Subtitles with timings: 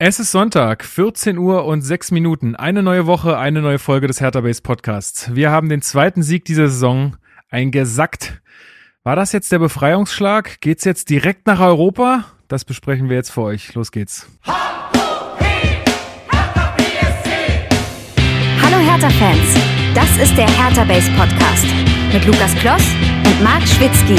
[0.00, 2.54] Es ist Sonntag, 14 Uhr und 6 Minuten.
[2.54, 5.34] Eine neue Woche, eine neue Folge des Hertha Base Podcasts.
[5.34, 7.16] Wir haben den zweiten Sieg dieser Saison
[7.50, 8.40] eingesackt.
[9.02, 10.60] War das jetzt der Befreiungsschlag?
[10.60, 12.26] Geht's jetzt direkt nach Europa?
[12.46, 13.74] Das besprechen wir jetzt für euch.
[13.74, 14.28] Los geht's.
[14.44, 14.60] Hallo
[18.62, 19.56] Hertha-Fans,
[19.96, 21.66] das ist der Hertha Base Podcast
[22.12, 22.84] mit Lukas Kloss
[23.24, 24.14] und Marc Schwitzky.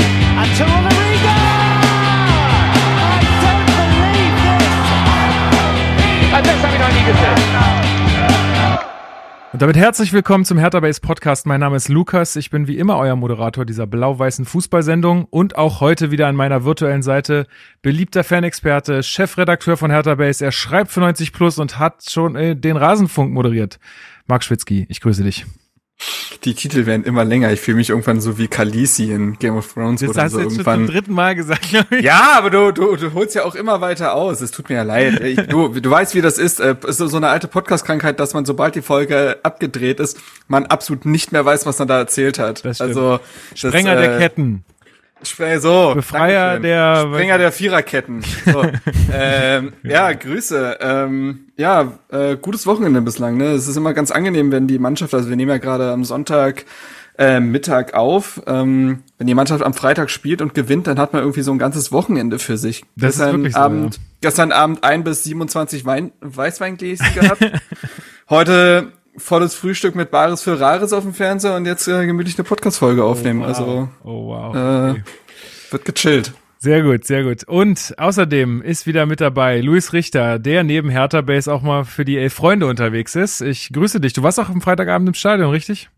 [9.51, 11.47] Und damit herzlich willkommen zum Hertha Base Podcast.
[11.47, 12.35] Mein Name ist Lukas.
[12.35, 16.63] Ich bin wie immer euer Moderator dieser blau-weißen Fußballsendung und auch heute wieder an meiner
[16.65, 17.47] virtuellen Seite
[17.81, 20.45] beliebter Fanexperte, Chefredakteur von Hertha Base.
[20.45, 23.79] Er schreibt für 90 Plus und hat schon äh, den Rasenfunk moderiert.
[24.27, 25.47] Marc Schwitzky, ich grüße dich.
[26.45, 27.51] Die Titel werden immer länger.
[27.51, 29.99] Ich fühle mich irgendwann so wie Khaleesi in Game of Thrones.
[29.99, 30.79] Das hast so du jetzt irgendwann.
[30.79, 31.67] schon zum dritten Mal gesagt.
[32.01, 34.39] Ja, aber du, du, du holst ja auch immer weiter aus.
[34.39, 35.19] Es tut mir ja leid.
[35.21, 36.59] Ich, du, du weißt, wie das ist.
[36.59, 41.05] Es ist so eine alte Podcast-Krankheit, dass man, sobald die Folge abgedreht ist, man absolut
[41.05, 42.63] nicht mehr weiß, was man da erzählt hat.
[42.63, 43.19] Das also
[43.53, 44.63] Sprenger das, äh, der Ketten.
[45.21, 48.21] So, Befreier der Springer der Viererketten.
[48.45, 48.63] So,
[49.13, 50.77] ähm, ja, Grüße.
[50.81, 53.37] Ähm, ja, äh, gutes Wochenende bislang.
[53.37, 56.05] Ne, es ist immer ganz angenehm, wenn die Mannschaft, also wir nehmen ja gerade am
[56.05, 56.65] Sonntag
[57.17, 58.41] äh, Mittag auf.
[58.47, 61.59] Ähm, wenn die Mannschaft am Freitag spielt und gewinnt, dann hat man irgendwie so ein
[61.59, 62.85] ganzes Wochenende für sich.
[62.95, 64.01] Das gestern ist wirklich so, Abend, ja.
[64.21, 67.45] Gestern Abend ein bis 27 Wein, Weißweingläschen gehabt.
[68.29, 72.45] Heute volles Frühstück mit Bares für Rares auf dem Fernseher und jetzt äh, gemütlich eine
[72.45, 73.41] Podcast-Folge aufnehmen.
[73.41, 73.49] Oh, wow.
[73.49, 74.55] Also oh, wow.
[74.55, 75.03] Äh, okay.
[75.71, 76.33] wird gechillt.
[76.61, 77.45] Sehr gut, sehr gut.
[77.45, 82.03] Und außerdem ist wieder mit dabei Luis Richter, der neben Hertha Base auch mal für
[82.03, 83.39] die Elf Freunde unterwegs ist.
[83.39, 84.11] Ich grüße dich.
[84.11, 85.89] Du warst auch am Freitagabend im Stadion, richtig?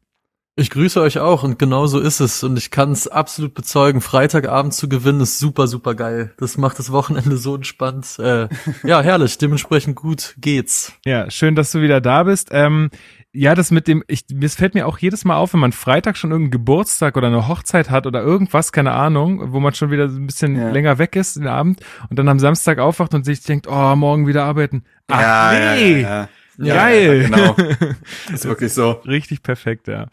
[0.57, 4.01] Ich grüße euch auch und genau so ist es und ich kann es absolut bezeugen.
[4.01, 6.33] Freitagabend zu gewinnen ist super, super geil.
[6.37, 8.19] Das macht das Wochenende so entspannt.
[8.19, 8.49] Äh,
[8.83, 9.37] ja, herrlich.
[9.37, 10.91] Dementsprechend gut geht's.
[11.05, 12.49] Ja, schön, dass du wieder da bist.
[12.51, 12.89] Ähm,
[13.31, 16.17] ja, das mit dem, ich, es fällt mir auch jedes Mal auf, wenn man Freitag
[16.17, 20.03] schon irgendeinen Geburtstag oder eine Hochzeit hat oder irgendwas, keine Ahnung, wo man schon wieder
[20.03, 20.69] ein bisschen ja.
[20.69, 24.27] länger weg ist den Abend und dann am Samstag aufwacht und sich denkt, oh, morgen
[24.27, 24.83] wieder arbeiten.
[25.07, 26.01] Ach ja, nee.
[26.01, 26.27] Ja,
[26.61, 27.23] ja, Geil.
[27.23, 27.55] genau.
[28.33, 28.91] ist wirklich so.
[29.05, 30.07] Richtig perfekt, ja.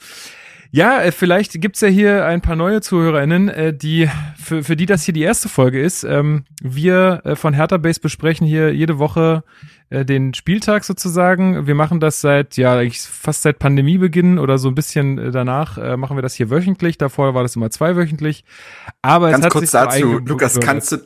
[0.71, 4.87] Ja, äh, vielleicht gibt's ja hier ein paar neue ZuhörerInnen, äh, die für, für die
[4.87, 6.05] das hier die erste Folge ist.
[6.05, 9.45] Ähm, wir äh, von Hertha Base besprechen hier jede Woche
[9.91, 11.67] den Spieltag sozusagen.
[11.67, 16.15] Wir machen das seit, ja, eigentlich fast seit Pandemiebeginn oder so ein bisschen danach machen
[16.19, 16.99] wir das hier wöchentlich.
[16.99, 18.45] Davor war das immer zweiwöchentlich.
[19.01, 20.99] Aber Ganz es hat kurz dazu, Lukas, kannst du,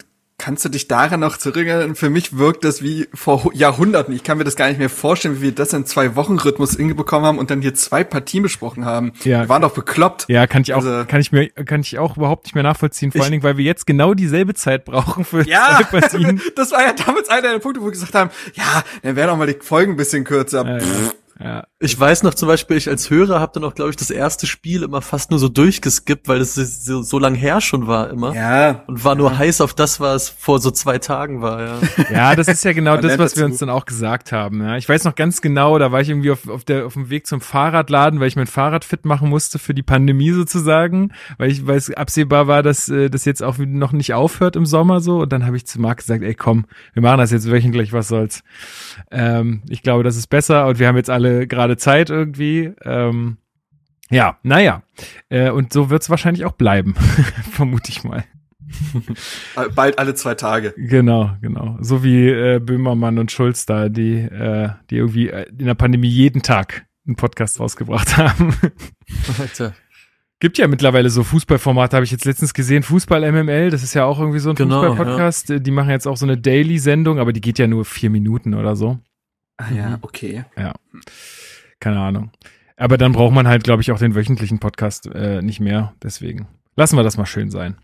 [0.43, 1.95] Kannst du dich daran noch zurückerinnern?
[1.95, 4.13] Für mich wirkt das wie vor Jahrhunderten.
[4.13, 6.75] Ich kann mir das gar nicht mehr vorstellen, wie wir das in zwei Wochen Rhythmus
[6.75, 9.13] hingebekommen haben und dann hier zwei Partien besprochen haben.
[9.23, 9.43] Ja.
[9.43, 10.25] Wir waren doch bekloppt.
[10.27, 13.13] Ja, kann ich auch, also, kann ich mir, kann ich auch überhaupt nicht mehr nachvollziehen.
[13.13, 16.41] Vor ich, allen Dingen, weil wir jetzt genau dieselbe Zeit brauchen für ja, zwei Partien.
[16.57, 19.37] das war ja damals einer der Punkte, wo wir gesagt haben, ja, dann wären auch
[19.37, 20.67] mal die Folgen ein bisschen kürzer.
[20.67, 20.85] Ja, ja.
[21.41, 21.67] Ja.
[21.79, 24.47] Ich weiß noch zum Beispiel, ich als Hörer habe dann auch, glaube ich, das erste
[24.47, 28.35] Spiel immer fast nur so durchgeskippt, weil es so, so lang her schon war immer.
[28.35, 28.85] Ja.
[28.87, 29.39] Und war nur ja.
[29.39, 31.79] heiß auf das, was vor so zwei Tagen war, ja.
[32.13, 34.63] Ja, das ist ja genau das, was wir uns dann auch gesagt haben.
[34.63, 34.77] Ja.
[34.77, 37.27] Ich weiß noch ganz genau, da war ich irgendwie auf, auf, der, auf dem Weg
[37.27, 41.67] zum Fahrradladen, weil ich mein Fahrrad fit machen musste für die Pandemie sozusagen, weil ich,
[41.67, 45.21] weil es absehbar war, dass äh, das jetzt auch noch nicht aufhört im Sommer so.
[45.23, 48.09] Und dann habe ich zu Marc gesagt, ey komm, wir machen das jetzt wöchentlich, was
[48.09, 48.45] soll's.
[49.11, 52.73] Ähm, ich glaube, das ist besser und wir haben jetzt alle gerade Zeit irgendwie.
[52.85, 53.39] Ähm,
[54.11, 54.83] ja, naja.
[55.29, 56.95] Äh, und so wird es wahrscheinlich auch bleiben,
[57.51, 58.25] vermute ich mal.
[59.75, 60.75] Bald alle zwei Tage.
[60.77, 61.77] Genau, genau.
[61.81, 66.09] So wie äh, Böhmermann und Schulz da, die, äh, die irgendwie äh, in der Pandemie
[66.09, 68.55] jeden Tag einen Podcast rausgebracht haben.
[69.39, 69.75] Alter.
[70.41, 72.83] Gibt ja mittlerweile so Fußballformate, habe ich jetzt letztens gesehen.
[72.83, 75.51] Fußball MML, das ist ja auch irgendwie so ein genau, Fußball-Podcast.
[75.51, 75.59] Ja.
[75.61, 78.75] Die machen jetzt auch so eine Daily-Sendung, aber die geht ja nur vier Minuten oder
[78.75, 78.99] so.
[79.63, 80.45] Ah ja, okay.
[80.57, 80.73] Ja.
[81.79, 82.31] Keine Ahnung.
[82.77, 85.95] Aber dann braucht man halt, glaube ich, auch den wöchentlichen Podcast äh, nicht mehr.
[86.03, 87.77] Deswegen lassen wir das mal schön sein.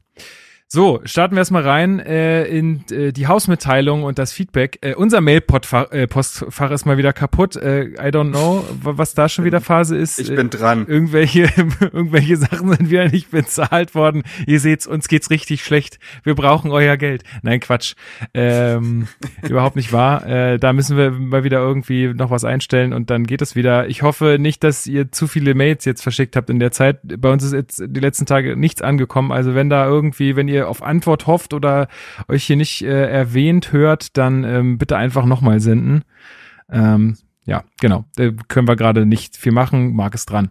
[0.70, 4.76] So, starten wir erstmal rein äh, in äh, die Hausmitteilung und das Feedback.
[4.82, 7.56] Äh, unser Mail-Postfach äh, ist mal wieder kaputt.
[7.56, 10.18] Äh, I don't know, was da schon wieder Phase ist.
[10.18, 10.86] Ich bin dran.
[10.86, 11.44] Äh, irgendwelche,
[11.80, 14.24] irgendwelche Sachen sind wieder nicht bezahlt worden.
[14.46, 15.98] Ihr seht's, uns geht's richtig schlecht.
[16.22, 17.22] Wir brauchen euer Geld.
[17.40, 17.94] Nein, Quatsch.
[18.34, 19.08] Ähm,
[19.48, 20.26] überhaupt nicht wahr.
[20.26, 23.88] Äh, da müssen wir mal wieder irgendwie noch was einstellen und dann geht es wieder.
[23.88, 26.98] Ich hoffe nicht, dass ihr zu viele Mails jetzt verschickt habt in der Zeit.
[27.02, 29.32] Bei uns ist jetzt die letzten Tage nichts angekommen.
[29.32, 31.88] Also wenn da irgendwie, wenn ihr ihr auf Antwort hofft oder
[32.28, 36.02] euch hier nicht äh, erwähnt hört, dann ähm, bitte einfach nochmal senden.
[36.70, 38.04] Ähm, ja, genau.
[38.16, 39.94] Da können wir gerade nicht viel machen.
[39.94, 40.50] Marc ist dran.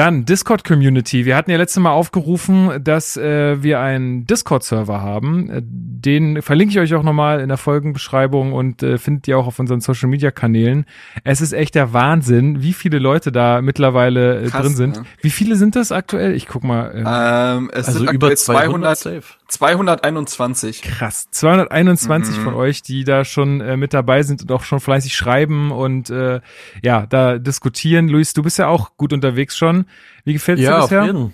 [0.00, 1.26] Dann Discord Community.
[1.26, 5.50] Wir hatten ja letztes Mal aufgerufen, dass äh, wir einen Discord-Server haben.
[5.50, 9.46] Äh, den verlinke ich euch auch nochmal in der Folgenbeschreibung und äh, findet ihr auch
[9.46, 10.86] auf unseren Social-Media-Kanälen.
[11.22, 14.96] Es ist echt der Wahnsinn, wie viele Leute da mittlerweile äh, Krass, drin sind.
[14.96, 15.02] Ja.
[15.20, 16.34] Wie viele sind das aktuell?
[16.34, 16.92] Ich guck mal.
[16.94, 20.82] Äh, ähm, es also sind über 200, 200 221.
[20.82, 22.42] Krass, 221 mhm.
[22.42, 26.08] von euch, die da schon äh, mit dabei sind und auch schon fleißig schreiben und
[26.08, 26.40] äh,
[26.82, 28.08] ja, da diskutieren.
[28.08, 29.86] Luis, du bist ja auch gut unterwegs schon.
[30.24, 31.00] Wie gefällt's ja, dir bisher?
[31.00, 31.32] Auf jeden.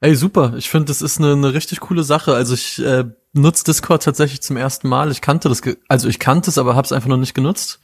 [0.00, 0.54] Ey, super.
[0.56, 2.34] Ich finde, das ist eine, eine richtig coole Sache.
[2.34, 5.10] Also ich äh, nutze Discord tatsächlich zum ersten Mal.
[5.10, 7.80] Ich kannte das, also ich kannte es, aber habe es einfach noch nicht genutzt.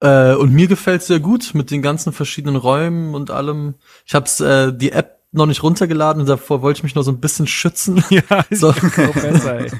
[0.00, 3.74] Äh, und mir gefällt's sehr gut mit den ganzen verschiedenen Räumen und allem.
[4.04, 7.10] Ich hab's äh, die App noch nicht runtergeladen und davor wollte ich mich noch so
[7.10, 8.02] ein bisschen schützen.
[8.10, 8.72] Ja, so.
[8.72, 9.70] besser, ey.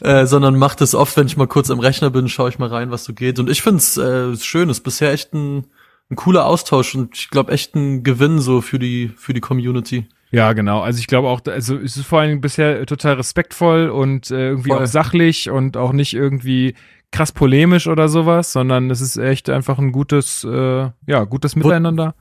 [0.00, 2.68] äh, sondern macht es oft, wenn ich mal kurz am Rechner bin, schaue ich mal
[2.68, 3.38] rein, was so geht.
[3.38, 5.66] Und ich finde es äh, schön, ist bisher echt ein,
[6.10, 10.06] ein cooler Austausch und ich glaube echt ein Gewinn so für die für die Community.
[10.30, 10.80] Ja, genau.
[10.80, 14.70] Also ich glaube auch, also es ist vor allem bisher total respektvoll und äh, irgendwie
[14.70, 14.82] Voll.
[14.82, 16.74] auch sachlich und auch nicht irgendwie
[17.12, 22.16] krass polemisch oder sowas, sondern es ist echt einfach ein gutes, äh, ja, gutes Miteinander.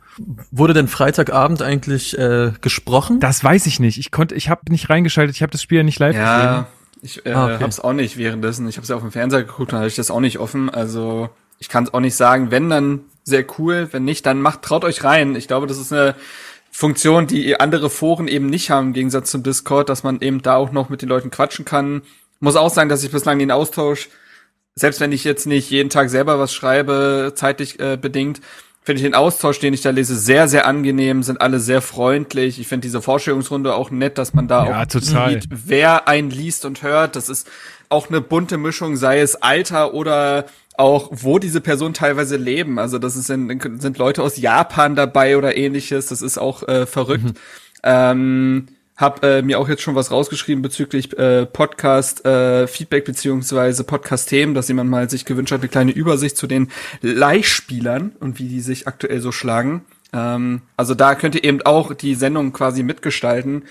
[0.52, 3.20] Wurde denn Freitagabend eigentlich äh, gesprochen?
[3.20, 3.98] Das weiß ich nicht.
[3.98, 5.36] Ich konnte, ich habe nicht reingeschaltet.
[5.36, 6.66] Ich habe das Spiel ja nicht live ja, gesehen.
[7.02, 7.54] Ich äh, ah, okay.
[7.56, 8.70] habe es auch nicht währenddessen.
[8.70, 10.70] Ich habe es ja auf dem Fernseher geguckt, dann hatte ich das auch nicht offen.
[10.70, 12.52] Also ich kann es auch nicht sagen.
[12.52, 15.36] Wenn dann sehr cool, wenn nicht, dann macht traut euch rein.
[15.36, 16.16] Ich glaube, das ist eine
[16.72, 20.56] Funktion, die andere Foren eben nicht haben im Gegensatz zum Discord, dass man eben da
[20.56, 22.02] auch noch mit den Leuten quatschen kann.
[22.40, 24.10] Muss auch sagen, dass ich bislang den Austausch
[24.76, 28.42] selbst wenn ich jetzt nicht jeden Tag selber was schreibe, zeitlich äh, bedingt,
[28.82, 32.60] finde ich den Austausch, den ich da lese, sehr, sehr angenehm, sind alle sehr freundlich.
[32.60, 35.42] Ich finde diese Vorstellungsrunde auch nett, dass man da ja, auch total.
[35.42, 37.16] sieht, wer einen liest und hört.
[37.16, 37.50] Das ist
[37.90, 42.80] auch eine bunte Mischung, sei es Alter oder auch, wo diese Personen teilweise leben.
[42.80, 46.08] Also das ist sind, sind Leute aus Japan dabei oder ähnliches.
[46.08, 47.26] Das ist auch äh, verrückt.
[47.26, 47.34] Mhm.
[47.84, 53.84] Ähm, hab äh, mir auch jetzt schon was rausgeschrieben bezüglich äh, Podcast äh, Feedback beziehungsweise
[53.84, 56.70] Podcast Themen, dass jemand mal sich gewünscht hat eine kleine Übersicht zu den
[57.02, 59.84] Leihspielern und wie die sich aktuell so schlagen.
[60.14, 63.64] Ähm, also da könnt ihr eben auch die Sendung quasi mitgestalten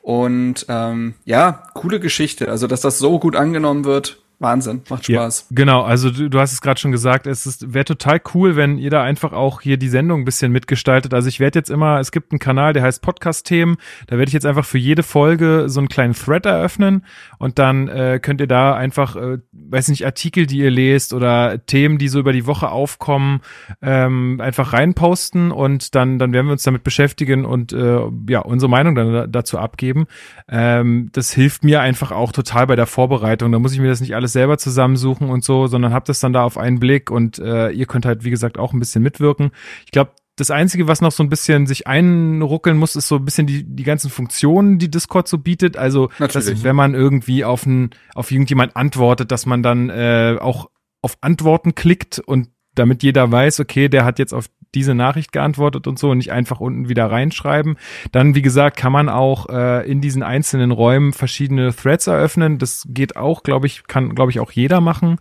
[0.00, 2.48] und ähm, ja coole Geschichte.
[2.48, 5.46] Also dass das so gut angenommen wird, Wahnsinn, macht Spaß.
[5.50, 8.78] Ja, genau, also du, du hast es gerade schon gesagt, es wäre total cool, wenn
[8.78, 11.12] ihr da einfach auch hier die Sendung ein bisschen mitgestaltet.
[11.12, 14.34] Also ich werde jetzt immer, es gibt einen Kanal, der heißt Podcast-Themen, da werde ich
[14.34, 17.04] jetzt einfach für jede Folge so einen kleinen Thread eröffnen
[17.38, 21.66] und dann äh, könnt ihr da einfach, äh, weiß nicht, Artikel, die ihr lest oder
[21.66, 23.40] Themen, die so über die Woche aufkommen,
[23.82, 28.70] ähm, einfach reinposten und dann, dann werden wir uns damit beschäftigen und äh, ja, unsere
[28.70, 30.06] Meinung dann dazu abgeben.
[30.48, 33.50] Ähm, das hilft mir einfach auch total bei der Vorbereitung.
[33.50, 36.20] Da muss ich mir das nicht alles alles selber zusammensuchen und so, sondern habt es
[36.20, 39.02] dann da auf einen Blick und äh, ihr könnt halt, wie gesagt, auch ein bisschen
[39.02, 39.50] mitwirken.
[39.84, 43.24] Ich glaube, das Einzige, was noch so ein bisschen sich einruckeln muss, ist so ein
[43.24, 45.76] bisschen die, die ganzen Funktionen, die Discord so bietet.
[45.76, 50.70] Also, dass, wenn man irgendwie auf, ein, auf irgendjemand antwortet, dass man dann äh, auch
[51.02, 55.86] auf Antworten klickt und damit jeder weiß, okay, der hat jetzt auf diese Nachricht geantwortet
[55.86, 57.76] und so und nicht einfach unten wieder reinschreiben.
[58.12, 62.58] Dann, wie gesagt, kann man auch äh, in diesen einzelnen Räumen verschiedene Threads eröffnen.
[62.58, 65.18] Das geht auch, glaube ich, kann, glaube ich, auch jeder machen.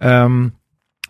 [0.00, 0.52] Ähm,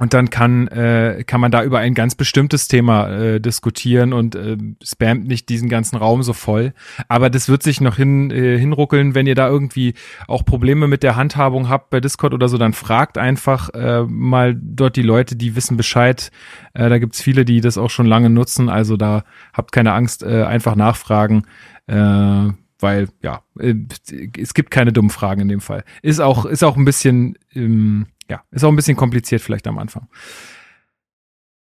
[0.00, 4.34] und dann kann, äh, kann man da über ein ganz bestimmtes Thema äh, diskutieren und
[4.34, 6.72] äh, spammt nicht diesen ganzen Raum so voll.
[7.08, 9.92] Aber das wird sich noch hin, äh, hinruckeln, wenn ihr da irgendwie
[10.26, 14.58] auch Probleme mit der Handhabung habt bei Discord oder so, dann fragt einfach äh, mal
[14.58, 16.30] dort die Leute, die wissen Bescheid.
[16.72, 18.70] Äh, da gibt's viele, die das auch schon lange nutzen.
[18.70, 21.42] Also da habt keine Angst, äh, einfach nachfragen.
[21.88, 22.48] Äh,
[22.78, 23.74] weil ja, äh,
[24.38, 25.84] es gibt keine dummen Fragen in dem Fall.
[26.00, 29.78] Ist auch, ist auch ein bisschen ähm, ja, ist auch ein bisschen kompliziert vielleicht am
[29.78, 30.08] Anfang.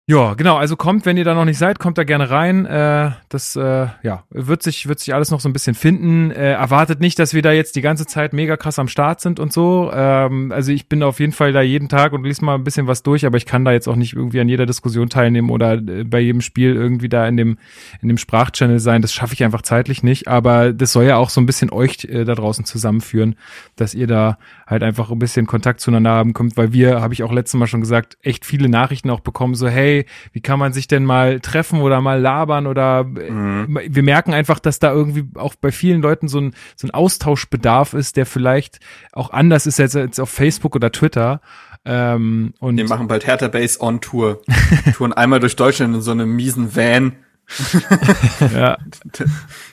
[0.08, 0.56] Ja, genau.
[0.56, 2.64] Also kommt, wenn ihr da noch nicht seid, kommt da gerne rein.
[2.64, 6.30] Äh, das äh, ja wird sich wird sich alles noch so ein bisschen finden.
[6.30, 9.40] Äh, erwartet nicht, dass wir da jetzt die ganze Zeit mega krass am Start sind
[9.40, 9.90] und so.
[9.92, 12.86] Ähm, also ich bin auf jeden Fall da jeden Tag und lese mal ein bisschen
[12.86, 15.72] was durch, aber ich kann da jetzt auch nicht irgendwie an jeder Diskussion teilnehmen oder
[15.72, 17.58] äh, bei jedem Spiel irgendwie da in dem
[18.00, 19.02] in dem Sprachchannel sein.
[19.02, 20.28] Das schaffe ich einfach zeitlich nicht.
[20.28, 23.34] Aber das soll ja auch so ein bisschen euch äh, da draußen zusammenführen,
[23.74, 27.24] dass ihr da halt einfach ein bisschen Kontakt zueinander haben kommt, weil wir, habe ich
[27.24, 29.95] auch letztes Mal schon gesagt, echt viele Nachrichten auch bekommen, so hey,
[30.32, 33.80] wie kann man sich denn mal treffen oder mal labern oder mhm.
[33.88, 37.94] wir merken einfach, dass da irgendwie auch bei vielen Leuten so ein, so ein Austauschbedarf
[37.94, 38.80] ist, der vielleicht
[39.12, 41.40] auch anders ist als, als auf Facebook oder Twitter.
[41.84, 44.42] Ähm, und wir machen bald Hertha Base on Tour.
[44.94, 47.12] Touren einmal durch Deutschland in so einem miesen Van.
[48.54, 48.76] ja.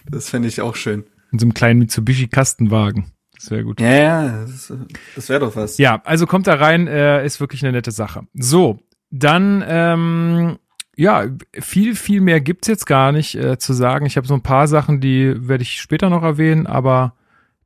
[0.09, 1.05] Das fände ich auch schön.
[1.31, 3.11] In so einem kleinen Mitsubishi Kastenwagen.
[3.39, 3.81] Sehr gut.
[3.81, 4.71] Ja, ja, das,
[5.15, 5.77] das wäre doch was.
[5.77, 8.27] Ja, also kommt da rein, äh, ist wirklich eine nette Sache.
[8.33, 8.79] So,
[9.15, 10.57] dann ähm,
[10.95, 11.27] ja,
[11.59, 14.07] viel, viel mehr gibt's jetzt gar nicht äh, zu sagen.
[14.07, 17.13] Ich habe so ein paar Sachen, die werde ich später noch erwähnen, aber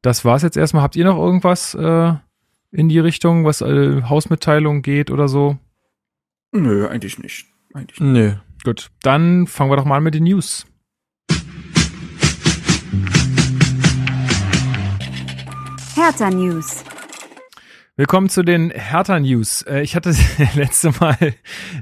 [0.02, 0.84] das war's jetzt erstmal.
[0.84, 2.14] Habt ihr noch irgendwas äh,
[2.72, 5.58] in die Richtung, was äh, Hausmitteilungen geht oder so?
[6.52, 7.48] Nö, eigentlich nicht.
[7.74, 8.12] Eigentlich nicht.
[8.12, 8.34] Nö.
[8.66, 10.66] Gut, dann fangen wir doch mal an mit den News.
[15.96, 16.84] Hertha News.
[18.00, 19.64] Willkommen zu den Hertha News.
[19.64, 20.14] Äh, ich hatte
[20.54, 21.18] letzte Mal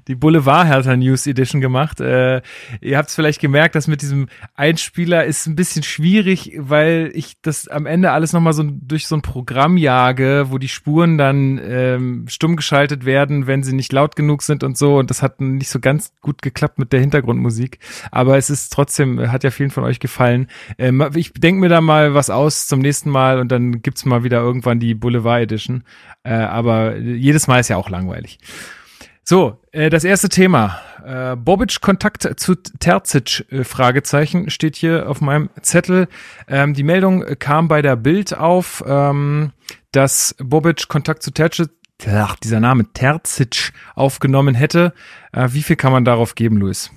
[0.08, 2.00] die Boulevard Hertha News Edition gemacht.
[2.00, 2.42] Äh,
[2.80, 7.42] ihr habt es vielleicht gemerkt, dass mit diesem Einspieler ist ein bisschen schwierig, weil ich
[7.42, 11.60] das am Ende alles nochmal so durch so ein Programm jage, wo die Spuren dann
[11.62, 14.98] ähm, stumm geschaltet werden, wenn sie nicht laut genug sind und so.
[14.98, 17.80] Und das hat nicht so ganz gut geklappt mit der Hintergrundmusik.
[18.12, 20.48] Aber es ist trotzdem, hat ja vielen von euch gefallen.
[20.78, 24.24] Ähm, ich denke mir da mal was aus zum nächsten Mal und dann gibt's mal
[24.24, 25.84] wieder irgendwann die Boulevard Edition.
[26.24, 28.40] Äh, aber jedes Mal ist ja auch langweilig.
[29.24, 30.80] So, äh, das erste Thema.
[31.04, 36.08] Äh, Bobic Kontakt zu Terzic, äh, Fragezeichen, steht hier auf meinem Zettel.
[36.48, 39.52] Ähm, die Meldung kam bei der Bild auf, ähm,
[39.92, 41.70] dass Bobic Kontakt zu Terzic,
[42.08, 44.94] ach, dieser Name Terzic aufgenommen hätte.
[45.32, 46.92] Äh, wie viel kann man darauf geben, Luis?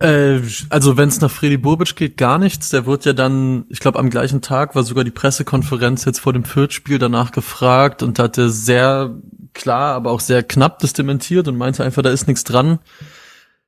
[0.00, 2.70] Äh, also wenn es nach Freddy Bobic geht, gar nichts.
[2.70, 6.32] Der wird ja dann, ich glaube am gleichen Tag war sogar die Pressekonferenz jetzt vor
[6.32, 9.14] dem Fürth-Spiel danach gefragt und hatte sehr
[9.52, 12.80] klar, aber auch sehr knapp das dementiert und meinte einfach, da ist nichts dran.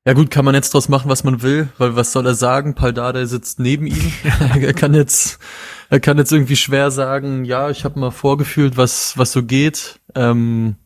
[0.04, 2.76] Ja gut, kann man jetzt draus machen, was man will, weil was soll er sagen?
[2.76, 4.12] Paldada sitzt neben ihm.
[4.60, 5.40] er kann jetzt,
[5.90, 9.98] er kann jetzt irgendwie schwer sagen, ja, ich habe mal vorgefühlt, was was so geht.
[10.14, 10.76] Ähm,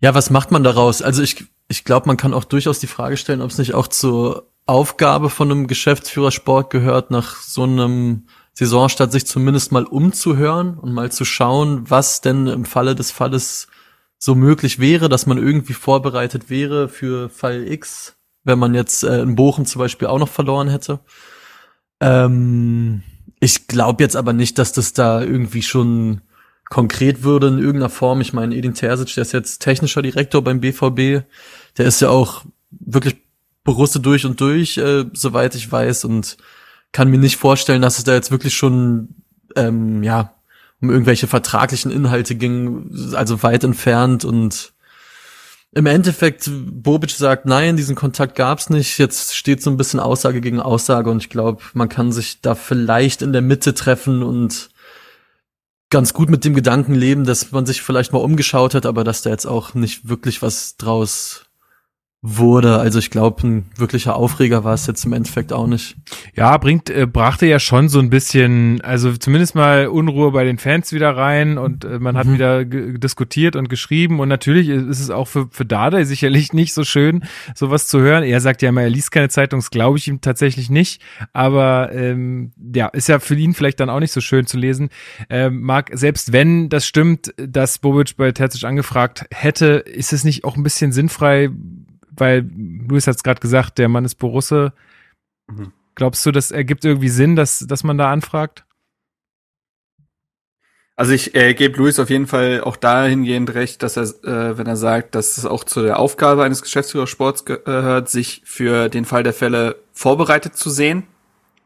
[0.00, 1.02] ja, was macht man daraus?
[1.02, 3.86] Also ich ich glaube, man kann auch durchaus die Frage stellen, ob es nicht auch
[3.86, 10.76] zur Aufgabe von einem Geschäftsführer Sport gehört, nach so einem Saisonstart sich zumindest mal umzuhören
[10.76, 13.68] und mal zu schauen, was denn im Falle des Falles
[14.18, 19.22] so möglich wäre, dass man irgendwie vorbereitet wäre für Fall X, wenn man jetzt äh,
[19.22, 20.98] in Bochum zum Beispiel auch noch verloren hätte.
[22.00, 23.04] Ähm,
[23.38, 26.20] ich glaube jetzt aber nicht, dass das da irgendwie schon
[26.70, 28.22] konkret würde in irgendeiner Form.
[28.22, 31.24] Ich meine, Edin Terzic, der ist jetzt technischer Direktor beim BVB
[31.76, 33.16] der ist ja auch wirklich
[33.64, 36.36] Borusse durch und durch, äh, soweit ich weiß, und
[36.92, 39.22] kann mir nicht vorstellen, dass es da jetzt wirklich schon,
[39.56, 40.34] ähm, ja,
[40.80, 44.72] um irgendwelche vertraglichen Inhalte ging, also weit entfernt und
[45.72, 48.98] im Endeffekt, Bobic sagt, nein, diesen Kontakt gab's nicht.
[48.98, 52.56] Jetzt steht so ein bisschen Aussage gegen Aussage und ich glaube, man kann sich da
[52.56, 54.70] vielleicht in der Mitte treffen und
[55.90, 59.22] ganz gut mit dem Gedanken leben, dass man sich vielleicht mal umgeschaut hat, aber dass
[59.22, 61.44] da jetzt auch nicht wirklich was draus
[62.22, 62.78] wurde.
[62.78, 65.96] Also ich glaube, ein wirklicher Aufreger war es jetzt im Endeffekt auch nicht.
[66.36, 70.58] Ja, bringt, äh, brachte ja schon so ein bisschen, also zumindest mal Unruhe bei den
[70.58, 72.34] Fans wieder rein und äh, man hat mhm.
[72.34, 76.84] wieder diskutiert und geschrieben und natürlich ist es auch für, für Dada sicherlich nicht so
[76.84, 77.24] schön,
[77.54, 78.22] sowas zu hören.
[78.22, 81.00] Er sagt ja immer, er liest keine Zeitung, das glaube ich ihm tatsächlich nicht,
[81.32, 84.90] aber ähm, ja, ist ja für ihn vielleicht dann auch nicht so schön zu lesen.
[85.30, 90.44] Ähm, Marc, selbst wenn das stimmt, dass Bobic bei Terzic angefragt hätte, ist es nicht
[90.44, 91.48] auch ein bisschen sinnfrei,
[92.20, 92.48] weil
[92.88, 94.72] Luis hat es gerade gesagt, der Mann ist Borusse.
[95.48, 95.72] Mhm.
[95.94, 98.64] Glaubst du, das ergibt irgendwie Sinn, dass, dass man da anfragt?
[101.00, 104.66] Also ich äh, gebe Luis auf jeden Fall auch dahingehend recht, dass er, äh, wenn
[104.66, 109.22] er sagt, dass es auch zu der Aufgabe eines Geschäftsführersports gehört, sich für den Fall
[109.22, 111.04] der Fälle vorbereitet zu sehen.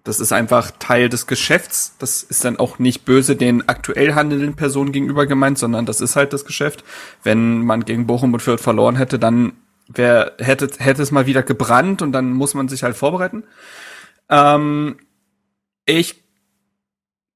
[0.04, 1.96] Das ist einfach Teil des Geschäfts.
[1.98, 6.14] Das ist dann auch nicht böse den aktuell handelnden Personen gegenüber gemeint, sondern das ist
[6.14, 6.84] halt das Geschäft.
[7.24, 9.54] Wenn man gegen Bochum und Fürth verloren hätte, dann
[9.88, 13.44] wer hätte, hätte es mal wieder gebrannt und dann muss man sich halt vorbereiten.
[14.28, 14.96] Ähm,
[15.86, 16.22] ich,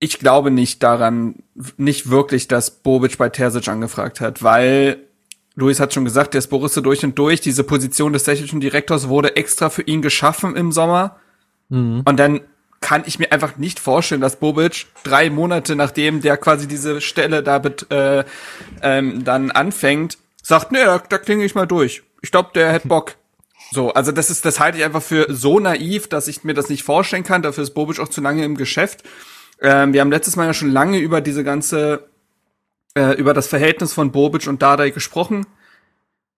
[0.01, 1.37] ich glaube nicht daran,
[1.77, 4.99] nicht wirklich, dass Bobic bei Terzic angefragt hat, weil
[5.55, 7.41] Luis hat schon gesagt, der ist Borussia durch und durch.
[7.41, 11.17] Diese Position des technischen Direktors wurde extra für ihn geschaffen im Sommer.
[11.69, 12.03] Mhm.
[12.05, 12.41] Und dann
[12.81, 17.43] kann ich mir einfach nicht vorstellen, dass Bobic drei Monate nachdem der quasi diese Stelle
[17.43, 18.25] da äh,
[18.83, 22.89] ähm, dann anfängt, sagt, nee, da, da klinge ich mal durch ich glaube, der hätte
[22.89, 23.17] Bock.
[23.71, 26.69] So, also das ist, das halte ich einfach für so naiv, dass ich mir das
[26.69, 27.43] nicht vorstellen kann.
[27.43, 29.03] Dafür ist Bobic auch zu lange im Geschäft.
[29.61, 32.09] Ähm, wir haben letztes Mal ja schon lange über diese ganze,
[32.95, 35.47] äh, über das Verhältnis von Bobic und Dardai gesprochen.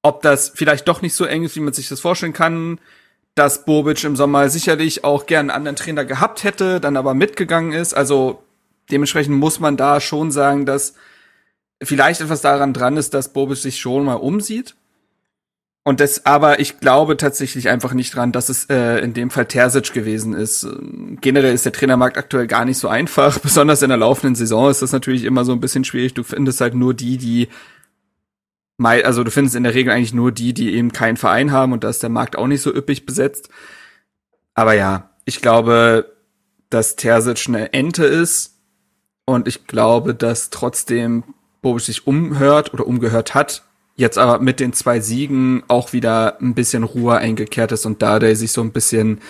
[0.02, 2.80] Ob das vielleicht doch nicht so eng ist, wie man sich das vorstellen kann,
[3.34, 7.72] dass Bobic im Sommer sicherlich auch gern einen anderen Trainer gehabt hätte, dann aber mitgegangen
[7.72, 7.94] ist.
[7.94, 8.42] Also
[8.90, 10.94] dementsprechend muss man da schon sagen, dass
[11.82, 14.74] vielleicht etwas daran dran ist, dass Bobic sich schon mal umsieht.
[15.90, 19.46] Und das, aber ich glaube tatsächlich einfach nicht dran, dass es äh, in dem Fall
[19.46, 20.64] Terzic gewesen ist.
[21.20, 23.38] Generell ist der Trainermarkt aktuell gar nicht so einfach.
[23.40, 26.14] Besonders in der laufenden Saison ist das natürlich immer so ein bisschen schwierig.
[26.14, 27.48] Du findest halt nur die, die
[28.78, 31.82] also du findest in der Regel eigentlich nur die, die eben keinen Verein haben und
[31.82, 33.48] da ist der Markt auch nicht so üppig besetzt.
[34.54, 36.12] Aber ja, ich glaube,
[36.68, 38.60] dass Terzic eine Ente ist
[39.24, 41.24] und ich glaube, dass trotzdem
[41.62, 43.64] Bobic sich umhört oder umgehört hat,
[44.00, 48.18] jetzt aber mit den zwei Siegen auch wieder ein bisschen Ruhe eingekehrt ist und da
[48.18, 49.20] der sich so ein bisschen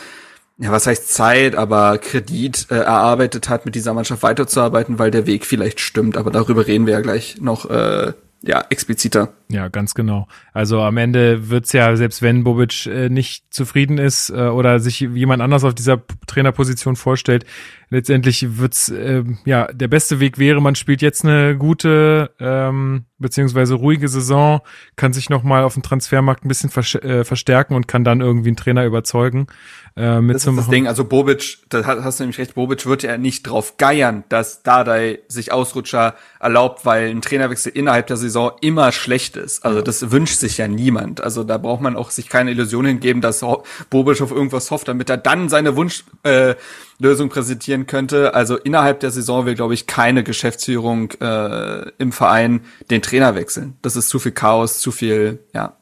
[0.59, 5.27] ja, was heißt Zeit, aber Kredit äh, erarbeitet hat, mit dieser Mannschaft weiterzuarbeiten, weil der
[5.27, 6.19] Weg vielleicht stimmt.
[6.19, 8.13] Aber darüber reden wir ja gleich noch äh,
[8.43, 9.35] ja, expliziter.
[9.49, 10.27] Ja, ganz genau.
[10.55, 15.01] Also am Ende wird's ja, selbst wenn Bobic äh, nicht zufrieden ist äh, oder sich
[15.01, 17.45] jemand anders auf dieser Trainerposition vorstellt,
[17.91, 23.75] letztendlich wird's äh, ja der beste Weg wäre, man spielt jetzt eine gute ähm, beziehungsweise
[23.75, 24.61] ruhige Saison,
[24.97, 26.71] kann sich nochmal auf dem Transfermarkt ein bisschen
[27.03, 29.49] äh, verstärken und kann dann irgendwie einen Trainer überzeugen.
[29.97, 33.19] Äh, das ist das Ding, also Bobic, da hast du nämlich recht, Bobic wird ja
[33.19, 38.93] nicht drauf geiern, dass Dardai sich Ausrutscher erlaubt, weil ein Trainerwechsel innerhalb der Saison immer
[38.93, 39.65] schlecht ist.
[39.65, 41.21] Also das wünscht sich ja niemand.
[41.21, 43.45] Also da braucht man auch sich keine Illusion hingeben, dass
[43.91, 46.55] Bobic auf irgendwas hofft, damit er dann seine Wunsch äh,
[46.99, 48.35] Lösung präsentieren könnte.
[48.35, 53.77] Also innerhalb der Saison will, glaube ich, keine Geschäftsführung äh, im Verein den Trainer wechseln.
[53.83, 55.61] Das ist zu viel Chaos, zu viel, ja.
[55.61, 55.80] Ja.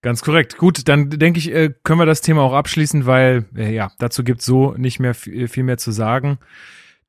[0.00, 0.58] Ganz korrekt.
[0.58, 4.22] Gut, dann denke ich, äh, können wir das Thema auch abschließen, weil äh, ja, dazu
[4.22, 6.38] gibt's so nicht mehr viel mehr zu sagen.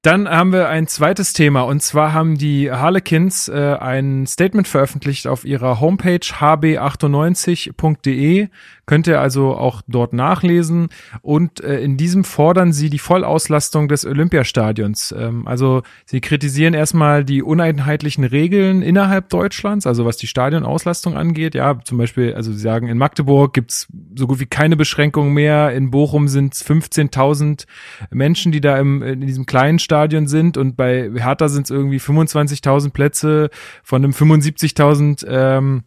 [0.02, 5.28] Dann haben wir ein zweites Thema und zwar haben die Harlequins äh, ein Statement veröffentlicht
[5.28, 8.48] auf ihrer Homepage hb98.de
[8.90, 10.88] Könnt ihr also auch dort nachlesen.
[11.22, 15.14] Und äh, in diesem fordern sie die Vollauslastung des Olympiastadions.
[15.16, 21.54] Ähm, also sie kritisieren erstmal die uneinheitlichen Regeln innerhalb Deutschlands, also was die Stadionauslastung angeht.
[21.54, 25.72] Ja, zum Beispiel, also sie sagen, in Magdeburg gibt's so gut wie keine Beschränkungen mehr.
[25.74, 27.68] In Bochum sind es 15.000
[28.10, 30.58] Menschen, die da im, in diesem kleinen Stadion sind.
[30.58, 33.52] Und bei Hertha sind es irgendwie 25.000 Plätze
[33.84, 35.84] von einem 75.000 ähm,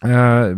[0.00, 0.54] äh,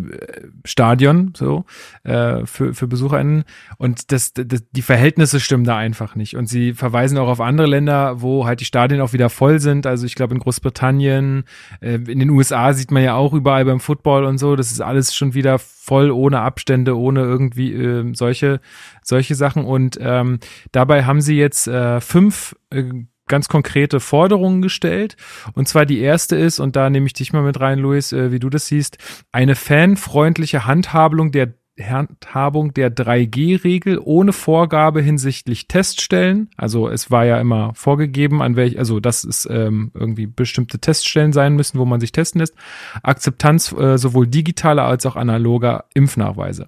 [0.65, 1.65] Stadion so
[2.05, 3.45] äh, für für BesucherInnen.
[3.79, 6.37] Und das, das die Verhältnisse stimmen da einfach nicht.
[6.37, 9.87] Und sie verweisen auch auf andere Länder wo halt die Stadien auch wieder voll sind.
[9.87, 11.45] Also ich glaube in Großbritannien
[11.81, 14.57] äh, in den USA sieht man ja auch überall beim Football und so.
[14.57, 18.61] Das ist alles schon wieder voll ohne Abstände ohne irgendwie äh, solche
[19.03, 19.65] solche Sachen.
[19.65, 20.39] Und ähm,
[20.71, 22.85] dabei haben sie jetzt äh, fünf äh,
[23.33, 25.17] ganz konkrete Forderungen gestellt.
[25.55, 28.31] Und zwar die erste ist, und da nehme ich dich mal mit rein, Luis, äh,
[28.31, 28.99] wie du das siehst,
[29.33, 36.51] eine fanfreundliche Handhabung der Handhabung der 3G-Regel ohne Vorgabe hinsichtlich Teststellen.
[36.59, 41.33] Also es war ja immer vorgegeben, an welch, also dass es ähm, irgendwie bestimmte Teststellen
[41.33, 42.55] sein müssen, wo man sich testen lässt.
[43.03, 46.67] Akzeptanz äh, sowohl digitaler als auch analoger Impfnachweise.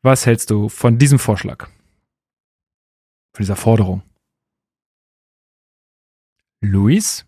[0.00, 1.68] Was hältst du von diesem Vorschlag?
[3.34, 4.02] Von dieser Forderung?
[6.62, 7.26] Luis?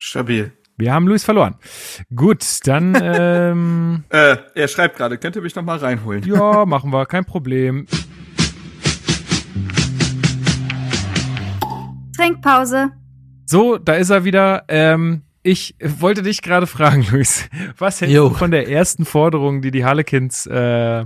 [0.00, 0.52] Stabil.
[0.76, 1.54] Wir haben Luis verloren.
[2.14, 2.94] Gut, dann.
[3.00, 6.22] Ähm, äh, er schreibt gerade, könnt ihr mich noch mal reinholen?
[6.24, 7.86] Ja, machen wir, kein Problem.
[12.16, 12.90] Trinkpause.
[13.46, 14.64] So, da ist er wieder.
[14.68, 18.28] Ähm, ich wollte dich gerade fragen, Luis, was hältst jo.
[18.28, 21.04] du von der ersten Forderung, die die Harlequins äh,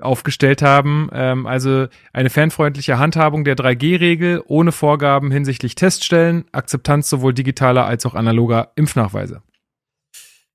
[0.00, 1.08] aufgestellt haben?
[1.12, 8.06] Ähm, also eine fanfreundliche Handhabung der 3G-Regel ohne Vorgaben hinsichtlich Teststellen, Akzeptanz sowohl digitaler als
[8.06, 9.42] auch analoger Impfnachweise.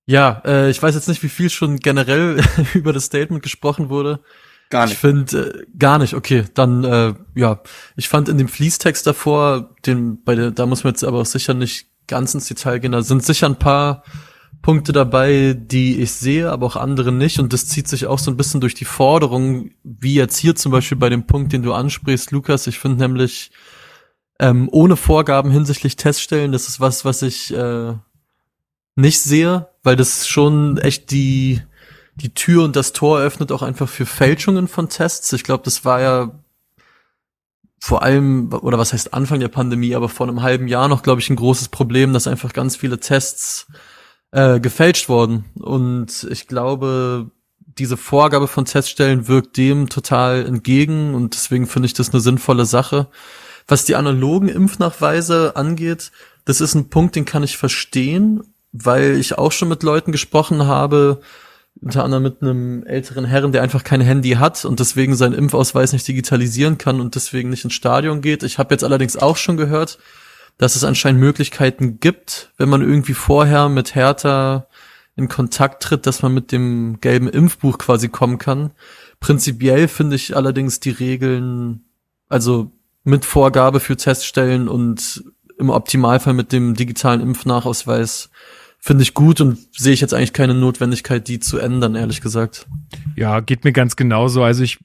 [0.06, 2.42] Ja, äh, ich weiß jetzt nicht, wie viel schon generell
[2.74, 4.22] über das Statement gesprochen wurde.
[4.70, 4.94] Gar nicht.
[4.94, 6.14] Ich finde äh, gar nicht.
[6.14, 7.62] Okay, dann äh, ja,
[7.96, 11.26] ich fand in dem Fließtext davor, den bei der, da muss man jetzt aber auch
[11.26, 12.92] sicher nicht ganz ins Detail gehen.
[12.92, 14.04] Da sind sicher ein paar
[14.62, 17.40] Punkte dabei, die ich sehe, aber auch andere nicht.
[17.40, 20.72] Und das zieht sich auch so ein bisschen durch die Forderung, wie jetzt hier zum
[20.72, 22.68] Beispiel bei dem Punkt, den du ansprichst, Lukas.
[22.68, 23.52] Ich finde nämlich
[24.40, 27.94] ähm, ohne Vorgaben hinsichtlich Teststellen, das ist was, was ich äh,
[28.96, 31.62] nicht sehe, weil das schon echt die
[32.18, 35.32] die Tür und das Tor öffnet auch einfach für Fälschungen von Tests.
[35.34, 36.32] Ich glaube, das war ja
[37.80, 41.22] vor allem, oder was heißt Anfang der Pandemie, aber vor einem halben Jahr noch, glaube
[41.22, 43.68] ich, ein großes Problem, dass einfach ganz viele Tests
[44.32, 45.46] äh, gefälscht wurden.
[45.56, 47.32] Und ich glaube,
[47.78, 52.66] diese Vorgabe von Teststellen wirkt dem total entgegen und deswegen finde ich das eine sinnvolle
[52.66, 53.08] Sache.
[53.68, 56.12] Was die analogen Impfnachweise angeht,
[56.46, 60.66] das ist ein Punkt, den kann ich verstehen, weil ich auch schon mit Leuten gesprochen
[60.66, 61.22] habe,
[61.82, 65.94] unter anderem mit einem älteren Herren, der einfach kein Handy hat und deswegen seinen Impfausweis
[65.94, 68.44] nicht digitalisieren kann und deswegen nicht ins Stadion geht.
[68.44, 70.00] Ich habe jetzt allerdings auch schon gehört,
[70.58, 74.68] dass es anscheinend Möglichkeiten gibt, wenn man irgendwie vorher mit Hertha
[75.16, 78.72] in Kontakt tritt, dass man mit dem gelben Impfbuch quasi kommen kann.
[79.20, 81.86] Prinzipiell finde ich allerdings die Regeln,
[82.30, 82.72] also
[83.04, 85.24] mit Vorgabe für Teststellen und
[85.58, 88.30] im Optimalfall mit dem digitalen Impfnachausweis
[88.80, 92.68] finde ich gut und sehe ich jetzt eigentlich keine Notwendigkeit, die zu ändern, ehrlich gesagt.
[93.16, 94.44] Ja, geht mir ganz genauso.
[94.44, 94.78] Also ich,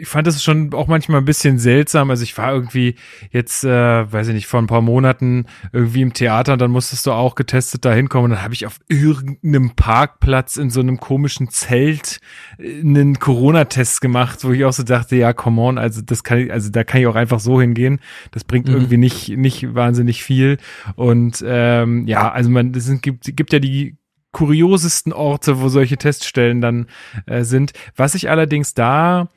[0.00, 2.10] ich fand das schon auch manchmal ein bisschen seltsam.
[2.10, 2.94] Also ich war irgendwie
[3.30, 7.06] jetzt, äh, weiß ich nicht, vor ein paar Monaten irgendwie im Theater und dann musstest
[7.06, 8.26] du auch getestet da hinkommen.
[8.26, 12.20] Und dann habe ich auf irgendeinem Parkplatz in so einem komischen Zelt
[12.58, 16.38] äh, einen Corona-Test gemacht, wo ich auch so dachte, ja, come on, also das kann
[16.38, 18.00] ich, also da kann ich auch einfach so hingehen.
[18.30, 18.74] Das bringt mhm.
[18.74, 20.58] irgendwie nicht, nicht wahnsinnig viel.
[20.96, 23.96] Und ähm, ja, also man, es gibt, gibt ja die
[24.32, 26.86] kuriosesten Orte, wo solche Teststellen dann
[27.26, 27.72] äh, sind.
[27.96, 29.28] Was ich allerdings da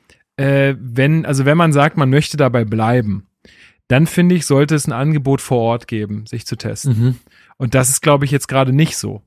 [0.42, 3.26] äh, wenn, also wenn man sagt, man möchte dabei bleiben,
[3.88, 6.98] dann finde ich, sollte es ein Angebot vor Ort geben, sich zu testen.
[6.98, 7.16] Mhm.
[7.58, 9.22] Und das ist, glaube ich, jetzt gerade nicht so.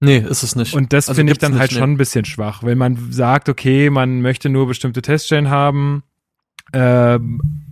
[0.00, 0.74] Nee, ist es nicht.
[0.74, 1.78] Und das also finde ich dann halt nee.
[1.78, 6.04] schon ein bisschen schwach, wenn man sagt, okay, man möchte nur bestimmte Teststellen haben,
[6.72, 7.18] äh,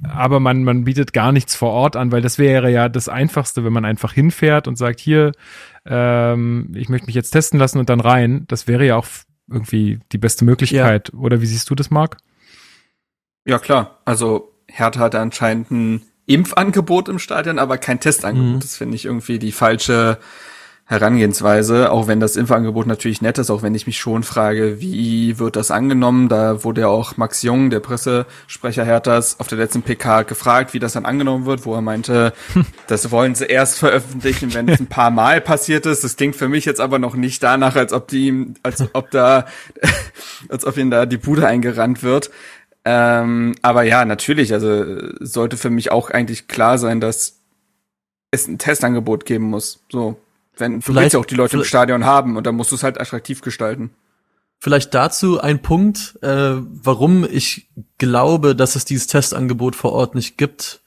[0.03, 3.65] aber man, man bietet gar nichts vor Ort an, weil das wäre ja das Einfachste,
[3.65, 5.33] wenn man einfach hinfährt und sagt, hier,
[5.87, 8.45] ähm, ich möchte mich jetzt testen lassen und dann rein.
[8.49, 9.07] Das wäre ja auch
[9.51, 11.11] irgendwie die beste Möglichkeit.
[11.13, 11.19] Ja.
[11.19, 12.19] Oder wie siehst du das, Marc?
[13.49, 13.99] Ja, klar.
[14.05, 18.57] Also Hertha hat anscheinend ein Impfangebot im Stadion, aber kein Testangebot.
[18.57, 18.61] Mhm.
[18.61, 20.19] Das finde ich irgendwie die falsche
[20.85, 25.39] Herangehensweise, auch wenn das Impfangebot natürlich nett ist, auch wenn ich mich schon frage, wie
[25.39, 26.31] wird das angenommen?
[26.31, 30.79] Da wurde ja auch Max Jung, der Pressesprecher Herthas, auf der letzten PK gefragt, wie
[30.79, 32.33] das dann angenommen wird, wo er meinte,
[32.87, 36.05] das wollen sie erst veröffentlichen, wenn es ein paar Mal passiert ist.
[36.05, 39.45] Das klingt für mich jetzt aber noch nicht danach, als ob die, als ob da,
[40.49, 42.31] als ob ihnen da die Bude eingerannt wird.
[42.85, 44.85] Ähm, aber ja, natürlich, also
[45.21, 47.41] sollte für mich auch eigentlich klar sein, dass
[48.31, 49.85] es ein Testangebot geben muss.
[49.91, 50.21] So,
[50.57, 52.83] wenn du willst ja auch die Leute im Stadion haben und dann musst du es
[52.83, 53.91] halt attraktiv gestalten.
[54.61, 60.37] Vielleicht dazu ein Punkt, äh, warum ich glaube, dass es dieses Testangebot vor Ort nicht
[60.37, 60.81] gibt,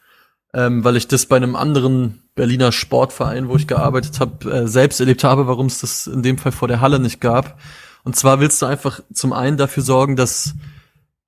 [0.54, 5.00] ähm, weil ich das bei einem anderen Berliner Sportverein, wo ich gearbeitet habe, äh, selbst
[5.00, 7.60] erlebt habe, warum es das in dem Fall vor der Halle nicht gab.
[8.04, 10.54] Und zwar willst du einfach zum einen dafür sorgen, dass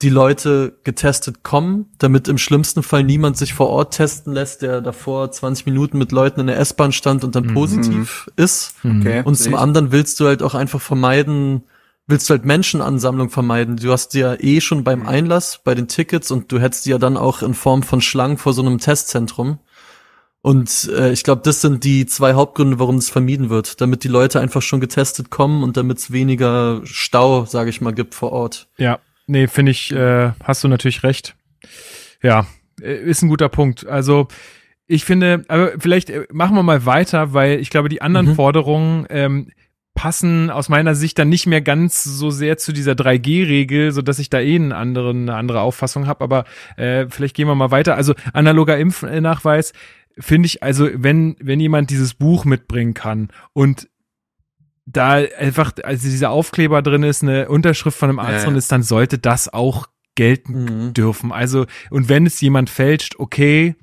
[0.04, 4.82] die Leute getestet kommen, damit im schlimmsten Fall niemand sich vor Ort testen lässt, der
[4.82, 7.54] davor 20 Minuten mit Leuten in der S-Bahn stand und dann mhm.
[7.54, 8.76] positiv ist.
[8.84, 11.64] Okay, und zum anderen willst du halt auch einfach vermeiden,
[12.06, 13.78] willst du halt Menschenansammlung vermeiden.
[13.78, 15.08] Du hast die ja eh schon beim mhm.
[15.08, 18.38] Einlass bei den Tickets und du hättest die ja dann auch in Form von Schlangen
[18.38, 19.60] vor so einem Testzentrum.
[20.42, 24.10] Und äh, ich glaube, das sind die zwei Hauptgründe, warum es vermieden wird, damit die
[24.10, 28.34] Leute einfach schon getestet kommen und damit es weniger Stau, sage ich mal, gibt vor
[28.34, 28.68] Ort.
[28.76, 31.36] Ja, Nee, finde ich, äh, hast du natürlich recht.
[32.22, 32.46] Ja,
[32.82, 33.88] äh, ist ein guter Punkt.
[33.88, 34.28] Also
[34.88, 38.36] ich finde, aber vielleicht äh, machen wir mal weiter, weil ich glaube, die anderen mhm.
[38.36, 39.52] Forderungen ähm,
[39.96, 44.20] passen aus meiner Sicht dann nicht mehr ganz so sehr zu dieser 3G-Regel, so dass
[44.20, 46.24] ich da eh einen anderen, eine andere Auffassung habe.
[46.24, 46.46] Aber
[46.78, 47.96] äh, vielleicht gehen wir mal weiter.
[47.96, 49.74] Also analoger Impfnachweis
[50.18, 53.88] finde ich, also wenn wenn jemand dieses Buch mitbringen kann und
[54.86, 58.84] da einfach, also dieser Aufkleber drin ist, eine Unterschrift von einem Arzt drin ist, dann
[58.84, 60.94] sollte das auch gelten mhm.
[60.94, 61.32] dürfen.
[61.32, 63.76] Also, und wenn es jemand fälscht, okay,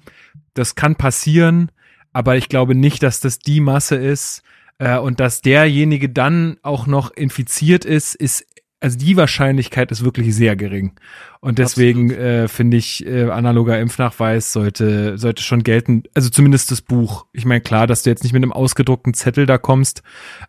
[0.54, 1.70] das kann passieren,
[2.12, 4.42] aber ich glaube nicht, dass das die Masse ist.
[4.78, 8.46] Äh, und dass derjenige dann auch noch infiziert ist, ist
[8.80, 10.92] also die Wahrscheinlichkeit ist wirklich sehr gering.
[11.40, 16.80] Und deswegen äh, finde ich, äh, analoger Impfnachweis sollte, sollte schon gelten, also zumindest das
[16.80, 17.26] Buch.
[17.32, 20.02] Ich meine, klar, dass du jetzt nicht mit einem ausgedruckten Zettel da kommst,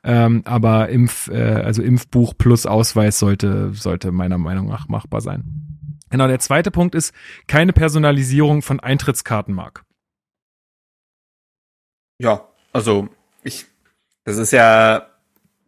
[0.04, 5.44] ähm, aber Impf, äh, also Impfbuch plus Ausweis sollte, sollte meiner Meinung nach machbar sein.
[6.10, 7.13] Genau, der zweite Punkt ist
[7.48, 9.84] keine Personalisierung von Eintrittskarten, Mark.
[12.20, 13.10] Ja, also
[13.44, 13.65] ich,
[14.24, 15.11] das ist ja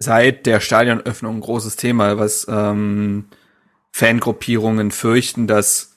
[0.03, 3.25] seit der Stadionöffnung ein großes Thema, was ähm,
[3.91, 5.95] Fangruppierungen fürchten, dass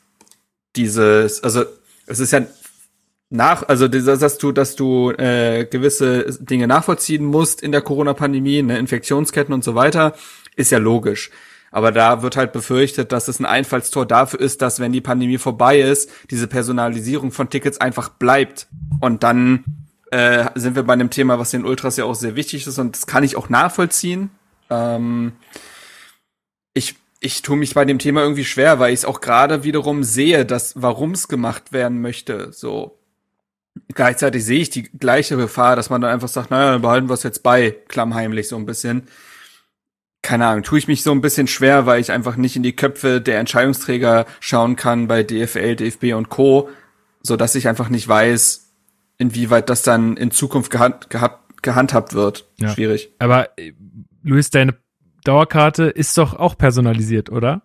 [0.77, 1.65] dieses, also
[2.07, 2.43] es ist ja
[3.31, 8.79] nach, also dass du, dass du äh, gewisse Dinge nachvollziehen musst in der Corona-Pandemie, ne,
[8.79, 10.15] Infektionsketten und so weiter,
[10.55, 11.31] ist ja logisch.
[11.73, 15.39] Aber da wird halt befürchtet, dass es ein Einfallstor dafür ist, dass wenn die Pandemie
[15.39, 18.69] vorbei ist, diese Personalisierung von Tickets einfach bleibt
[19.01, 19.65] und dann
[20.11, 22.97] äh, sind wir bei einem Thema, was den Ultras ja auch sehr wichtig ist und
[22.97, 24.31] das kann ich auch nachvollziehen.
[24.71, 25.33] Ähm,
[26.75, 30.05] ich ich tue mich bei dem Thema irgendwie schwer, weil ich es auch gerade wiederum
[30.05, 32.53] sehe, dass warum es gemacht werden möchte.
[32.53, 32.99] So
[33.95, 37.15] gleichzeitig sehe ich die gleiche Gefahr, dass man dann einfach sagt, naja, dann behalten wir
[37.15, 39.09] es jetzt bei, klammheimlich so ein bisschen.
[40.23, 42.75] Keine Ahnung, tue ich mich so ein bisschen schwer, weil ich einfach nicht in die
[42.75, 46.69] Köpfe der Entscheidungsträger schauen kann bei DFL, DFB und Co,
[47.23, 48.66] so dass ich einfach nicht weiß,
[49.19, 52.49] inwieweit das dann in Zukunft gehand, gehand, gehandhabt wird.
[52.59, 52.71] Ja.
[52.71, 53.11] Schwierig.
[53.19, 53.73] Aber äh,
[54.23, 54.75] Luis, deine
[55.25, 57.63] Dauerkarte ist doch auch personalisiert, oder?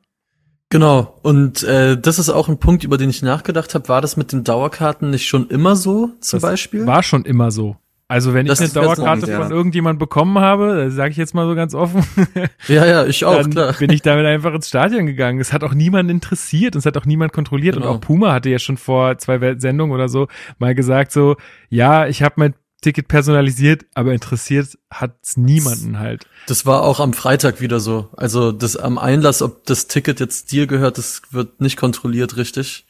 [0.69, 1.19] Genau.
[1.21, 3.89] Und äh, das ist auch ein Punkt, über den ich nachgedacht habe.
[3.89, 6.87] War das mit den Dauerkarten nicht schon immer so, zum das Beispiel?
[6.87, 7.77] War schon immer so.
[8.11, 9.41] Also wenn das ich eine Dauerkarte ja.
[9.41, 12.03] von irgendjemand bekommen habe, sage ich jetzt mal so ganz offen.
[12.67, 13.73] Ja, ja, ich auch, dann klar.
[13.73, 15.39] bin ich damit einfach ins Stadion gegangen.
[15.39, 17.75] Es hat auch niemand interessiert und es hat auch niemand kontrolliert.
[17.75, 17.87] Genau.
[17.87, 20.27] Und auch Puma hatte ja schon vor zwei Sendungen oder so
[20.59, 21.37] mal gesagt so,
[21.69, 26.25] ja, ich habe mein Ticket personalisiert, aber interessiert hat's niemanden halt.
[26.47, 28.09] Das war auch am Freitag wieder so.
[28.17, 32.85] Also das am Einlass, ob das Ticket jetzt dir gehört, das wird nicht kontrolliert, richtig.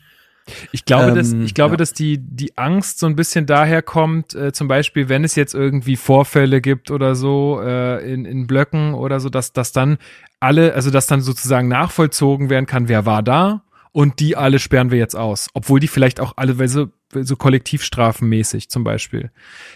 [0.72, 1.78] Ich glaube, ähm, dass, ich glaube, ja.
[1.78, 5.54] dass die, die Angst so ein bisschen daher kommt, äh, zum Beispiel, wenn es jetzt
[5.54, 9.98] irgendwie Vorfälle gibt oder so, äh, in, in Blöcken oder so, dass, dass dann
[10.40, 14.92] alle, also dass dann sozusagen nachvollzogen werden kann, wer war da und die alle sperren
[14.92, 15.50] wir jetzt aus.
[15.54, 19.32] Obwohl die vielleicht auch alle, weil so, so kollektivstrafenmäßig zum Beispiel.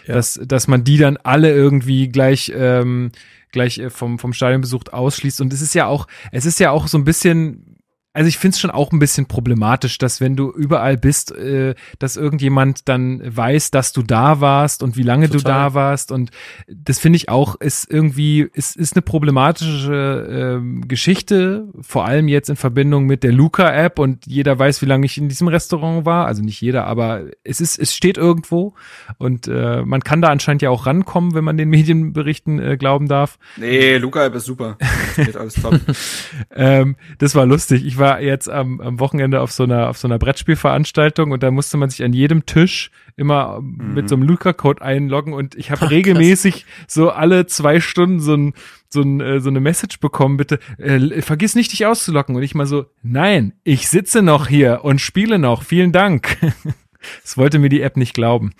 [0.06, 0.14] Ja.
[0.14, 3.12] Dass, dass man die dann alle irgendwie gleich, ähm,
[3.52, 5.40] gleich äh, vom, vom Stadionbesuch ausschließt.
[5.40, 7.75] Und es ist ja auch, es ist ja auch so ein bisschen
[8.16, 11.74] also ich finde es schon auch ein bisschen problematisch, dass wenn du überall bist, äh,
[11.98, 15.38] dass irgendjemand dann weiß, dass du da warst und wie lange Total.
[15.38, 16.10] du da warst.
[16.10, 16.30] Und
[16.66, 22.48] das finde ich auch, ist irgendwie, ist, ist eine problematische äh, Geschichte, vor allem jetzt
[22.48, 26.26] in Verbindung mit der Luca-App und jeder weiß, wie lange ich in diesem Restaurant war.
[26.26, 28.72] Also nicht jeder, aber es ist, es steht irgendwo
[29.18, 33.08] und äh, man kann da anscheinend ja auch rankommen, wenn man den Medienberichten äh, glauben
[33.08, 33.38] darf.
[33.58, 34.78] Nee, Luca-App ist super.
[35.16, 35.80] Das geht alles top.
[36.54, 37.84] ähm, das war lustig.
[37.84, 41.50] Ich war jetzt am, am Wochenende auf so einer auf so einer Brettspielveranstaltung und da
[41.50, 43.94] musste man sich an jedem Tisch immer mhm.
[43.94, 48.54] mit so einem Luca-Code einloggen und ich habe regelmäßig so alle zwei Stunden so ein
[48.88, 52.36] so, ein, äh, so eine Message bekommen, bitte äh, vergiss nicht, dich auszulocken.
[52.36, 55.64] Und ich mal so, nein, ich sitze noch hier und spiele noch.
[55.64, 56.36] Vielen Dank.
[57.22, 58.52] das wollte mir die App nicht glauben.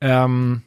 [0.00, 0.62] Ähm,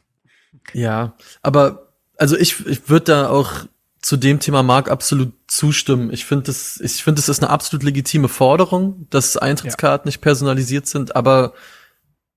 [0.72, 3.66] ja, aber also ich, ich würde da auch
[4.02, 6.12] zu dem Thema Marc absolut zustimmen.
[6.12, 10.08] Ich finde das, ich finde, es ist eine absolut legitime Forderung, dass Eintrittskarten ja.
[10.08, 11.52] nicht personalisiert sind, aber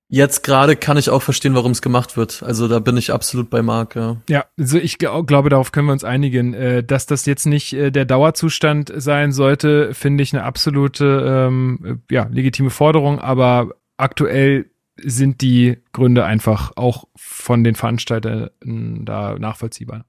[0.10, 2.44] jetzt gerade kann ich auch verstehen, warum es gemacht wird.
[2.44, 4.18] Also da bin ich absolut bei Marc, ja.
[4.30, 6.54] Ja, also ich glaube, darauf können wir uns einigen.
[6.54, 12.04] Äh, dass das jetzt nicht äh, der Dauerzustand sein sollte, finde ich eine absolute, ähm,
[12.12, 14.70] ja, legitime Forderung, aber aktuell
[15.02, 20.06] sind die Gründe einfach auch von den Veranstaltern da nachvollziehbar.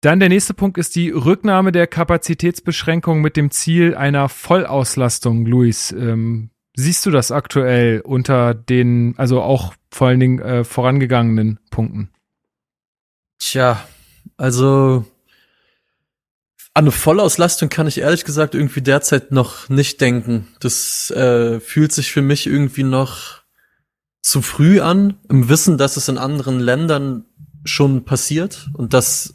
[0.00, 5.90] Dann der nächste Punkt ist die Rücknahme der Kapazitätsbeschränkung mit dem Ziel einer Vollauslastung, Luis.
[5.90, 12.10] Ähm, siehst du das aktuell unter den, also auch vor allen Dingen äh, vorangegangenen Punkten?
[13.40, 13.84] Tja,
[14.36, 15.04] also
[16.74, 20.46] an eine Vollauslastung kann ich ehrlich gesagt irgendwie derzeit noch nicht denken.
[20.60, 23.42] Das äh, fühlt sich für mich irgendwie noch
[24.22, 27.24] zu früh an, im Wissen, dass es in anderen Ländern
[27.64, 29.34] schon passiert und dass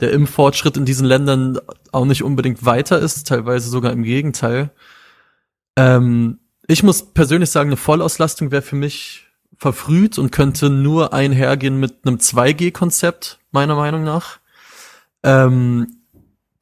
[0.00, 1.58] der Impffortschritt in diesen Ländern
[1.92, 4.70] auch nicht unbedingt weiter ist, teilweise sogar im Gegenteil.
[5.76, 11.78] Ähm, ich muss persönlich sagen, eine Vollauslastung wäre für mich verfrüht und könnte nur einhergehen
[11.78, 14.38] mit einem 2G-Konzept, meiner Meinung nach.
[15.22, 15.98] Ähm,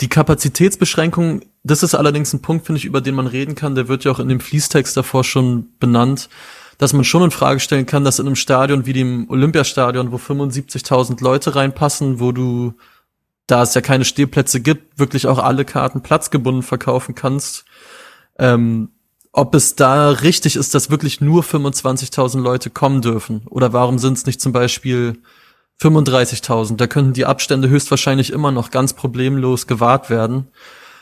[0.01, 3.75] die Kapazitätsbeschränkung, das ist allerdings ein Punkt, finde ich, über den man reden kann.
[3.75, 6.29] Der wird ja auch in dem Fließtext davor schon benannt,
[6.79, 10.17] dass man schon in Frage stellen kann, dass in einem Stadion wie dem Olympiastadion, wo
[10.17, 12.75] 75.000 Leute reinpassen, wo du
[13.49, 17.65] da es ja keine Stehplätze gibt, wirklich auch alle Karten platzgebunden verkaufen kannst.
[18.39, 18.91] Ähm,
[19.33, 23.43] ob es da richtig ist, dass wirklich nur 25.000 Leute kommen dürfen.
[23.47, 25.19] Oder warum sind es nicht zum Beispiel
[25.81, 26.77] 35.000?
[26.77, 30.49] Da könnten die Abstände höchstwahrscheinlich immer noch ganz problemlos gewahrt werden.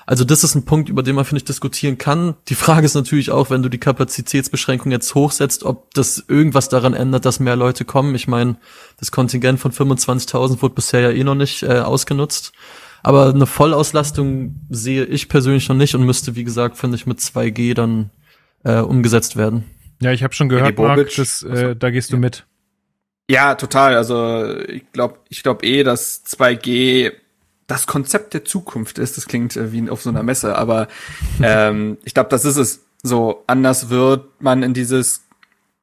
[0.08, 2.36] Also das ist ein Punkt, über den man, finde ich, diskutieren kann.
[2.48, 6.94] Die Frage ist natürlich auch, wenn du die Kapazitätsbeschränkung jetzt hochsetzt, ob das irgendwas daran
[6.94, 8.14] ändert, dass mehr Leute kommen.
[8.14, 8.56] Ich meine,
[8.98, 12.52] das Kontingent von 25.000 wurde bisher ja eh noch nicht äh, ausgenutzt.
[13.02, 17.18] Aber eine Vollauslastung sehe ich persönlich noch nicht und müsste, wie gesagt, finde ich, mit
[17.18, 18.10] 2G dann
[18.62, 19.64] äh, umgesetzt werden.
[20.00, 22.46] Ja, ich habe schon gehört, Marc, das, äh, da gehst du mit.
[23.28, 23.96] Ja, total.
[23.96, 27.12] Also ich glaube, ich glaube eh, dass 2G
[27.66, 29.16] das Konzept der Zukunft ist.
[29.16, 30.88] Das klingt äh, wie auf so einer Messe, aber
[31.42, 32.82] ähm, ich glaube, das ist es.
[33.02, 35.22] So anders wird man in dieses,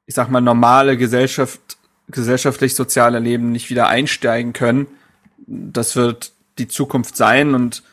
[0.06, 1.60] ich sag mal, normale Gesellschaft,
[2.10, 4.88] gesellschaftlich-soziale Leben nicht wieder einsteigen können.
[5.48, 7.84] Das wird die Zukunft sein und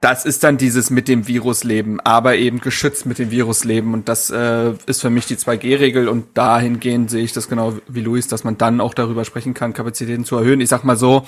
[0.00, 3.92] das ist dann dieses mit dem Virus leben, aber eben geschützt mit dem Virus leben.
[3.92, 6.08] Und das äh, ist für mich die 2G-Regel.
[6.08, 9.74] Und dahingehend sehe ich das genau wie Luis, dass man dann auch darüber sprechen kann,
[9.74, 10.62] Kapazitäten zu erhöhen.
[10.62, 11.26] Ich sag mal so,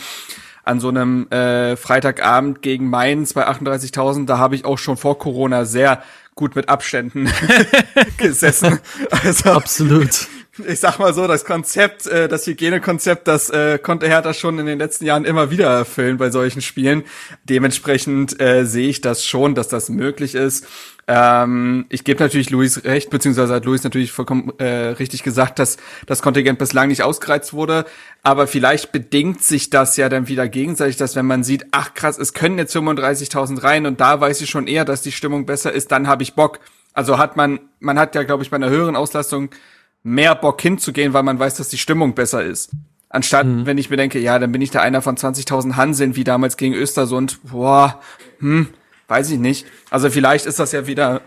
[0.64, 5.18] an so einem äh, Freitagabend gegen Mainz bei 38.000, da habe ich auch schon vor
[5.18, 6.02] Corona sehr
[6.34, 7.30] gut mit Abständen
[8.16, 8.80] gesessen.
[9.10, 10.28] Also absolut.
[10.58, 14.66] Ich sag mal so, das Konzept, äh, das Hygienekonzept, das äh, konnte Hertha schon in
[14.66, 17.04] den letzten Jahren immer wieder erfüllen bei solchen Spielen.
[17.44, 20.66] Dementsprechend äh, sehe ich das schon, dass das möglich ist.
[21.08, 25.78] Ähm, ich gebe natürlich Luis recht, beziehungsweise hat Luis natürlich vollkommen äh, richtig gesagt, dass
[26.06, 27.86] das Kontingent bislang nicht ausgereizt wurde.
[28.22, 32.18] Aber vielleicht bedingt sich das ja dann wieder gegenseitig, dass wenn man sieht, ach krass,
[32.18, 35.72] es können jetzt 35.000 rein und da weiß ich schon eher, dass die Stimmung besser
[35.72, 36.60] ist, dann habe ich Bock.
[36.92, 39.48] Also hat man, man hat ja, glaube ich, bei einer höheren Auslastung
[40.02, 42.70] mehr Bock hinzugehen, weil man weiß, dass die Stimmung besser ist.
[43.08, 43.66] Anstatt, mhm.
[43.66, 46.56] wenn ich mir denke, ja, dann bin ich da einer von 20.000 Hanseln, wie damals
[46.56, 48.00] gegen Östersund, boah,
[48.38, 48.68] hm,
[49.08, 49.66] weiß ich nicht.
[49.90, 51.20] Also vielleicht ist das ja wieder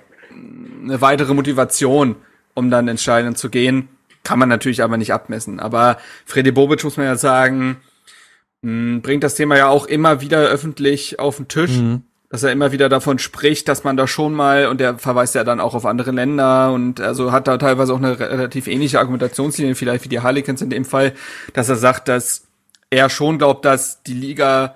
[0.83, 2.15] eine weitere Motivation,
[2.53, 3.89] um dann entscheidend zu gehen.
[4.23, 5.59] Kann man natürlich aber nicht abmessen.
[5.59, 7.77] Aber Freddy Bobic muss man ja sagen,
[8.63, 11.77] hm, bringt das Thema ja auch immer wieder öffentlich auf den Tisch.
[11.77, 12.03] Mhm
[12.35, 15.45] dass er immer wieder davon spricht, dass man da schon mal, und der verweist ja
[15.45, 19.73] dann auch auf andere Länder und also hat da teilweise auch eine relativ ähnliche Argumentationslinie,
[19.73, 21.13] vielleicht wie die Harlequins in dem Fall,
[21.53, 22.45] dass er sagt, dass
[22.89, 24.75] er schon glaubt, dass die Liga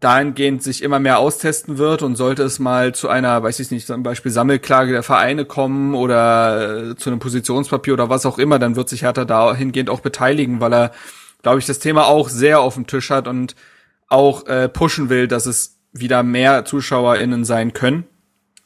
[0.00, 3.86] dahingehend sich immer mehr austesten wird und sollte es mal zu einer, weiß ich nicht,
[3.86, 8.58] zum Beispiel Sammelklage der Vereine kommen oder äh, zu einem Positionspapier oder was auch immer,
[8.58, 10.92] dann wird sich Hertha dahingehend auch beteiligen, weil er,
[11.40, 13.56] glaube ich, das Thema auch sehr auf dem Tisch hat und
[14.08, 18.04] auch äh, pushen will, dass es wieder mehr ZuschauerInnen sein können.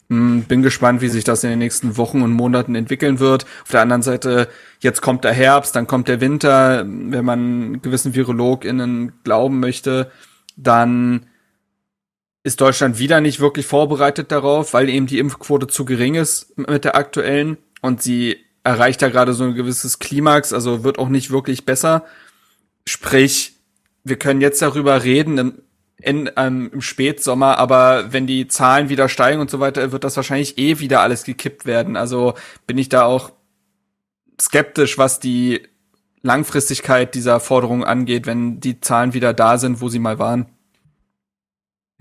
[0.09, 3.45] Hm, bin gespannt, wie sich das in den nächsten Wochen und Monaten entwickeln wird.
[3.63, 6.85] Auf der anderen Seite, jetzt kommt der Herbst, dann kommt der Winter.
[6.85, 10.11] Wenn man gewissen VirologInnen glauben möchte,
[10.55, 11.25] dann
[12.43, 16.83] ist Deutschland wieder nicht wirklich vorbereitet darauf, weil eben die Impfquote zu gering ist mit
[16.83, 21.31] der aktuellen und sie erreicht ja gerade so ein gewisses Klimax, also wird auch nicht
[21.31, 22.05] wirklich besser.
[22.85, 23.53] Sprich,
[24.03, 25.63] wir können jetzt darüber reden,
[26.03, 30.17] in, ähm, im Spätsommer, aber wenn die Zahlen wieder steigen und so weiter, wird das
[30.17, 31.95] wahrscheinlich eh wieder alles gekippt werden.
[31.95, 32.33] Also
[32.67, 33.31] bin ich da auch
[34.39, 35.61] skeptisch, was die
[36.21, 40.47] Langfristigkeit dieser Forderung angeht, wenn die Zahlen wieder da sind, wo sie mal waren.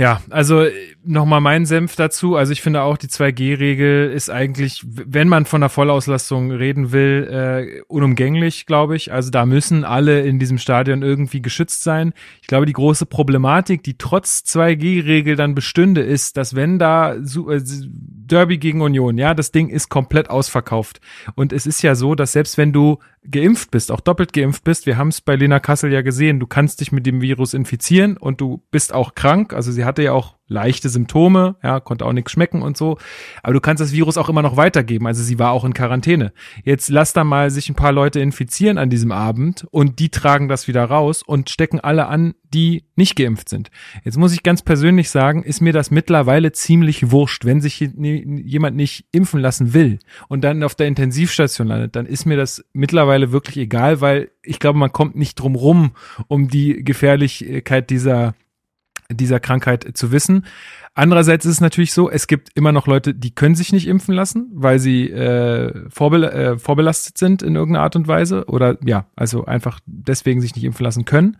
[0.03, 0.67] Ja, also
[1.05, 2.35] nochmal mein Senf dazu.
[2.35, 7.29] Also ich finde auch, die 2G-Regel ist eigentlich, wenn man von der Vollauslastung reden will,
[7.31, 9.12] äh, unumgänglich, glaube ich.
[9.12, 12.15] Also da müssen alle in diesem Stadion irgendwie geschützt sein.
[12.41, 17.61] Ich glaube, die große Problematik, die trotz 2G-Regel dann bestünde, ist, dass wenn da äh,
[17.62, 21.01] Derby gegen Union, ja, das Ding ist komplett ausverkauft.
[21.37, 22.99] Und es ist ja so, dass selbst wenn du
[23.31, 26.47] geimpft bist, auch doppelt geimpft bist, wir haben es bei Lena Kassel ja gesehen, du
[26.47, 29.53] kannst dich mit dem Virus infizieren und du bist auch krank.
[29.53, 32.99] Also sie hatte ja auch leichte Symptome, ja, konnte auch nichts schmecken und so.
[33.43, 35.07] Aber du kannst das Virus auch immer noch weitergeben.
[35.07, 36.33] Also sie war auch in Quarantäne.
[36.65, 40.49] Jetzt lass da mal sich ein paar Leute infizieren an diesem Abend und die tragen
[40.49, 43.71] das wieder raus und stecken alle an, die nicht geimpft sind.
[44.05, 47.45] Jetzt muss ich ganz persönlich sagen, ist mir das mittlerweile ziemlich wurscht.
[47.45, 52.27] Wenn sich jemand nicht impfen lassen will und dann auf der Intensivstation landet, dann ist
[52.27, 55.93] mir das mittlerweile wirklich egal, weil ich glaube, man kommt nicht drum rum,
[56.29, 58.35] um die Gefährlichkeit dieser
[59.14, 60.44] dieser Krankheit zu wissen.
[60.94, 64.14] Andererseits ist es natürlich so, es gibt immer noch Leute, die können sich nicht impfen
[64.14, 69.07] lassen, weil sie äh, vorbel äh, vorbelastet sind in irgendeiner Art und Weise oder ja,
[69.16, 71.38] also einfach deswegen sich nicht impfen lassen können.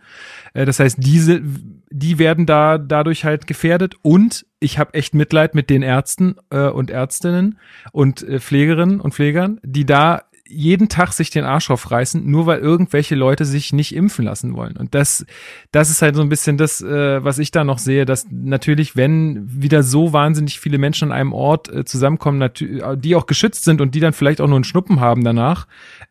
[0.55, 1.43] Äh, das heißt, diese,
[1.91, 6.69] die werden da dadurch halt gefährdet und ich habe echt Mitleid mit den Ärzten äh,
[6.69, 7.59] und Ärztinnen
[7.91, 12.59] und äh, Pflegerinnen und Pflegern, die da jeden Tag sich den Arsch aufreißen, nur weil
[12.59, 14.75] irgendwelche Leute sich nicht impfen lassen wollen.
[14.75, 15.25] Und das,
[15.71, 18.97] das ist halt so ein bisschen das, äh, was ich da noch sehe, dass natürlich,
[18.97, 22.49] wenn wieder so wahnsinnig viele Menschen an einem Ort äh, zusammenkommen,
[22.97, 25.65] die auch geschützt sind und die dann vielleicht auch nur einen Schnuppen haben danach,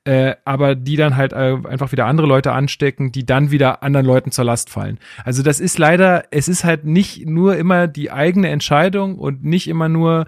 [0.05, 4.07] äh, aber die dann halt äh, einfach wieder andere Leute anstecken, die dann wieder anderen
[4.07, 4.99] Leuten zur Last fallen.
[5.25, 9.69] Also das ist leider, es ist halt nicht nur immer die eigene Entscheidung und nicht
[9.69, 10.27] immer nur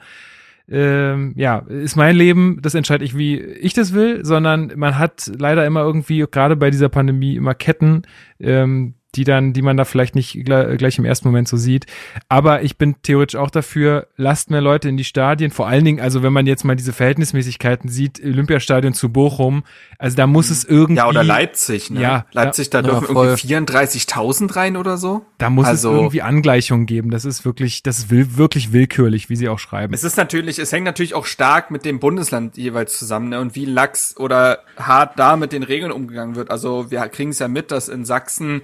[0.68, 5.30] ähm, ja, ist mein Leben, das entscheide ich, wie ich das will, sondern man hat
[5.38, 8.02] leider immer irgendwie, gerade bei dieser Pandemie, immer Ketten,
[8.40, 11.86] ähm, die dann, die man da vielleicht nicht gleich im ersten Moment so sieht.
[12.28, 15.50] Aber ich bin theoretisch auch dafür, lasst mehr Leute in die Stadien.
[15.50, 19.64] Vor allen Dingen, also wenn man jetzt mal diese Verhältnismäßigkeiten sieht, Olympiastadion zu Bochum,
[19.98, 20.98] also da muss es irgendwie.
[20.98, 22.00] Ja, oder Leipzig, ne?
[22.00, 22.26] Ja.
[22.32, 23.26] Leipzig, da ja, dürfen voll.
[23.28, 25.24] irgendwie 34.000 rein oder so.
[25.38, 27.10] Da muss also, es irgendwie Angleichungen geben.
[27.10, 29.94] Das ist wirklich, das ist will, wirklich willkürlich, wie sie auch schreiben.
[29.94, 33.40] Es ist natürlich, es hängt natürlich auch stark mit dem Bundesland jeweils zusammen, ne?
[33.40, 36.50] Und wie lax oder hart da mit den Regeln umgegangen wird.
[36.50, 38.62] Also wir kriegen es ja mit, dass in Sachsen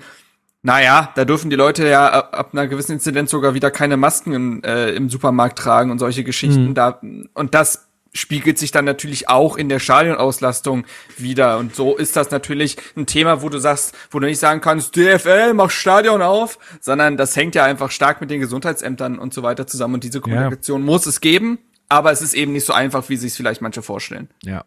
[0.63, 4.63] naja, da dürfen die Leute ja ab einer gewissen Inzidenz sogar wieder keine Masken im,
[4.63, 6.69] äh, im Supermarkt tragen und solche Geschichten.
[6.69, 6.75] Mhm.
[6.75, 7.01] Da,
[7.35, 10.85] und das spiegelt sich dann natürlich auch in der Stadionauslastung
[11.17, 11.59] wieder.
[11.59, 14.97] Und so ist das natürlich ein Thema, wo du sagst, wo du nicht sagen kannst,
[14.97, 19.43] DFL, mach Stadion auf, sondern das hängt ja einfach stark mit den Gesundheitsämtern und so
[19.43, 19.95] weiter zusammen.
[19.95, 20.87] Und diese Kommunikation ja.
[20.87, 21.59] muss es geben.
[21.91, 24.29] Aber es ist eben nicht so einfach, wie sich vielleicht manche vorstellen.
[24.45, 24.65] Ja.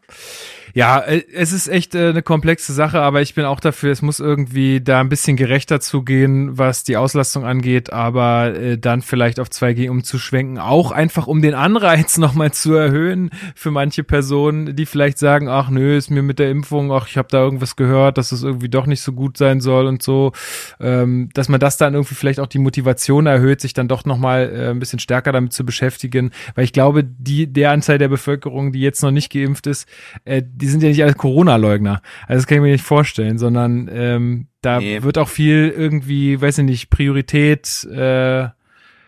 [0.76, 4.02] Ja, äh, es ist echt äh, eine komplexe Sache, aber ich bin auch dafür, es
[4.02, 9.40] muss irgendwie da ein bisschen gerechter zugehen, was die Auslastung angeht, aber äh, dann vielleicht
[9.40, 14.86] auf 2G umzuschwenken, auch einfach um den Anreiz nochmal zu erhöhen für manche Personen, die
[14.86, 18.18] vielleicht sagen, ach nö, ist mir mit der Impfung, ach ich habe da irgendwas gehört,
[18.18, 20.32] dass es irgendwie doch nicht so gut sein soll und so,
[20.80, 24.52] ähm, dass man das dann irgendwie vielleicht auch die Motivation erhöht, sich dann doch nochmal
[24.54, 28.72] äh, ein bisschen stärker damit zu beschäftigen, weil ich glaube, die der Anzahl der Bevölkerung,
[28.72, 29.88] die jetzt noch nicht geimpft ist,
[30.26, 32.02] äh, die sind ja nicht alle Corona-Leugner.
[32.28, 35.04] Also das kann ich mir nicht vorstellen, sondern ähm, da nee.
[35.04, 37.84] wird auch viel irgendwie, weiß ich nicht, Priorität.
[37.86, 38.48] Äh,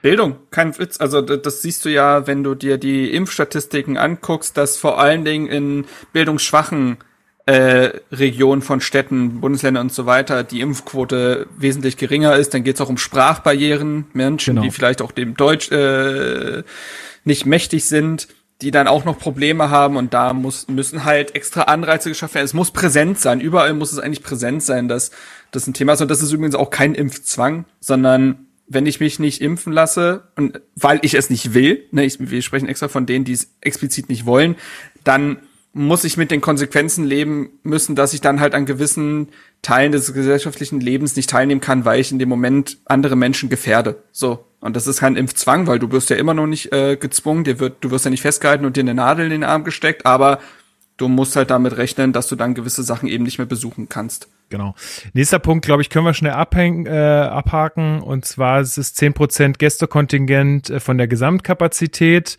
[0.01, 0.99] Bildung, kein Witz.
[0.99, 5.47] Also das siehst du ja, wenn du dir die Impfstatistiken anguckst, dass vor allen Dingen
[5.47, 6.97] in bildungsschwachen
[7.46, 12.54] äh, Regionen von Städten, Bundesländern und so weiter die Impfquote wesentlich geringer ist.
[12.54, 14.66] Dann geht es auch um Sprachbarrieren, Menschen, genau.
[14.66, 16.64] die vielleicht auch dem Deutsch äh,
[17.24, 18.28] nicht mächtig sind
[18.62, 22.46] die dann auch noch Probleme haben und da muss, müssen halt extra Anreize geschaffen werden.
[22.46, 23.41] Es muss präsent sein.
[23.41, 25.12] Überall muss es eigentlich präsent sein, dass
[25.52, 26.02] das ein Thema ist.
[26.02, 30.62] Und das ist übrigens auch kein Impfzwang, sondern wenn ich mich nicht impfen lasse und
[30.76, 34.10] weil ich es nicht will, ne, ich, wir sprechen extra von denen, die es explizit
[34.10, 34.56] nicht wollen,
[35.04, 35.39] dann
[35.78, 39.28] muss ich mit den Konsequenzen leben müssen, dass ich dann halt an gewissen
[39.61, 44.01] Teilen des gesellschaftlichen Lebens nicht teilnehmen kann, weil ich in dem Moment andere Menschen gefährde.
[44.13, 44.45] So.
[44.61, 47.59] Und das ist kein Impfzwang, weil du wirst ja immer noch nicht äh, gezwungen, dir
[47.59, 50.39] wird, du wirst ja nicht festgehalten und dir eine Nadel in den Arm gesteckt, aber
[50.95, 54.30] du musst halt damit rechnen, dass du dann gewisse Sachen eben nicht mehr besuchen kannst.
[54.47, 54.76] Genau.
[55.11, 58.01] Nächster Punkt, glaube ich, können wir schnell abhängen, äh, abhaken.
[58.01, 62.38] Und zwar ist es Prozent Gästekontingent äh, von der Gesamtkapazität.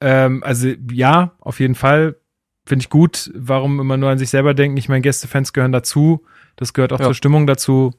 [0.00, 2.14] Ähm, also ja, auf jeden Fall
[2.66, 3.30] finde ich gut.
[3.34, 4.76] Warum immer nur an sich selber denken?
[4.76, 6.24] Ich meine, Gästefans gehören dazu.
[6.56, 7.06] Das gehört auch ja.
[7.06, 7.92] zur Stimmung dazu.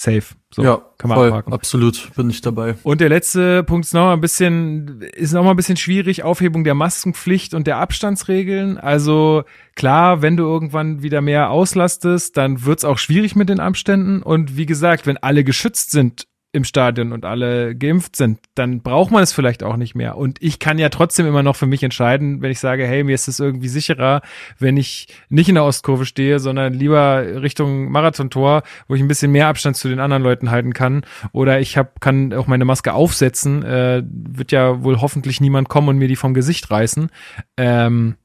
[0.00, 0.22] Safe.
[0.54, 1.52] So, ja, kann man voll, abhaken.
[1.52, 2.76] absolut, bin ich dabei.
[2.84, 6.62] Und der letzte Punkt ist noch ein bisschen, ist noch mal ein bisschen schwierig, Aufhebung
[6.62, 8.78] der Maskenpflicht und der Abstandsregeln.
[8.78, 9.42] Also
[9.74, 14.22] klar, wenn du irgendwann wieder mehr auslastest, dann wird's auch schwierig mit den Abständen.
[14.22, 19.10] Und wie gesagt, wenn alle geschützt sind im Stadion und alle geimpft sind, dann braucht
[19.10, 20.16] man es vielleicht auch nicht mehr.
[20.16, 23.14] Und ich kann ja trotzdem immer noch für mich entscheiden, wenn ich sage, hey, mir
[23.14, 24.22] ist es irgendwie sicherer,
[24.58, 29.30] wenn ich nicht in der Ostkurve stehe, sondern lieber Richtung Marathontor, wo ich ein bisschen
[29.30, 31.02] mehr Abstand zu den anderen Leuten halten kann.
[31.32, 33.62] Oder ich hab, kann auch meine Maske aufsetzen.
[33.62, 37.10] Äh, wird ja wohl hoffentlich niemand kommen und mir die vom Gesicht reißen.
[37.58, 38.16] Ähm,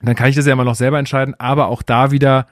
[0.00, 1.36] dann kann ich das ja immer noch selber entscheiden.
[1.38, 2.46] Aber auch da wieder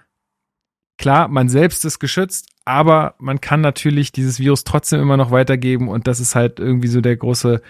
[1.00, 5.88] Klar, man selbst ist geschützt, aber man kann natürlich dieses Virus trotzdem immer noch weitergeben
[5.88, 7.60] und das ist halt irgendwie so der große,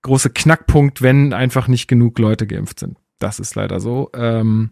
[0.00, 2.96] große Knackpunkt, wenn einfach nicht genug Leute geimpft sind.
[3.18, 4.10] Das ist leider so.
[4.14, 4.70] Ähm,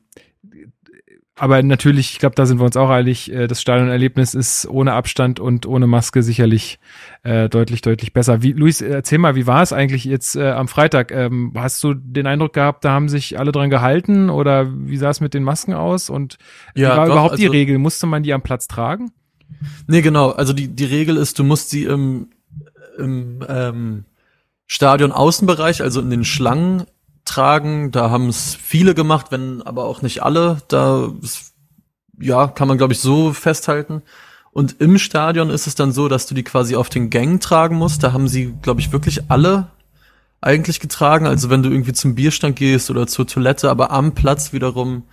[1.35, 4.95] aber natürlich, ich glaube, da sind wir uns auch einig, äh, das Stadionerlebnis ist ohne
[4.95, 6.79] Abstand und ohne Maske sicherlich
[7.23, 8.43] äh, deutlich, deutlich besser.
[8.43, 11.11] Wie, Luis, erzähl mal, wie war es eigentlich jetzt äh, am Freitag?
[11.11, 15.11] Ähm, hast du den Eindruck gehabt, da haben sich alle dran gehalten oder wie sah
[15.11, 16.09] es mit den Masken aus?
[16.09, 16.39] Und
[16.75, 17.79] ja, wie war doch, überhaupt die also, Regel?
[17.79, 19.13] Musste man die am Platz tragen?
[19.87, 20.31] Nee, genau.
[20.31, 22.29] Also die, die Regel ist, du musst sie im,
[22.99, 24.05] im ähm,
[24.67, 26.85] Stadion Außenbereich, also in den Schlangen
[27.25, 27.91] tragen.
[27.91, 30.59] Da haben es viele gemacht, wenn aber auch nicht alle.
[30.69, 31.55] Da ist,
[32.19, 34.03] ja, kann man glaube ich so festhalten.
[34.53, 37.77] Und im Stadion ist es dann so, dass du die quasi auf den Gängen tragen
[37.77, 38.03] musst.
[38.03, 39.69] Da haben sie, glaube ich, wirklich alle
[40.43, 41.27] eigentlich getragen.
[41.27, 45.05] Also wenn du irgendwie zum Bierstand gehst oder zur Toilette, aber am Platz wiederum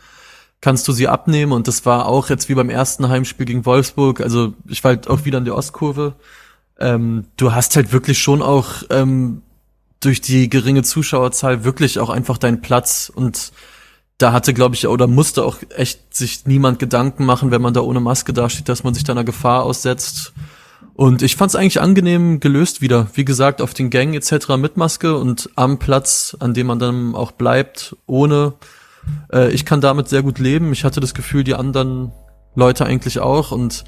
[0.61, 1.51] kannst du sie abnehmen.
[1.51, 4.21] Und das war auch jetzt wie beim ersten Heimspiel gegen Wolfsburg.
[4.21, 6.15] Also ich war halt auch wieder in der Ostkurve.
[6.79, 9.41] Ähm, du hast halt wirklich schon auch ähm,
[9.99, 13.51] durch die geringe Zuschauerzahl wirklich auch einfach deinen Platz und
[14.17, 17.79] da hatte, glaube ich, oder musste auch echt sich niemand Gedanken machen, wenn man da
[17.79, 20.33] ohne Maske dasteht, dass man sich da einer Gefahr aussetzt.
[20.93, 23.07] Und ich fand es eigentlich angenehm gelöst wieder.
[23.13, 24.57] Wie gesagt, auf den Gängen etc.
[24.57, 28.55] mit Maske und am Platz, an dem man dann auch bleibt, ohne.
[29.31, 30.71] Äh, ich kann damit sehr gut leben.
[30.71, 32.11] Ich hatte das Gefühl, die anderen
[32.55, 33.51] Leute eigentlich auch.
[33.51, 33.83] Und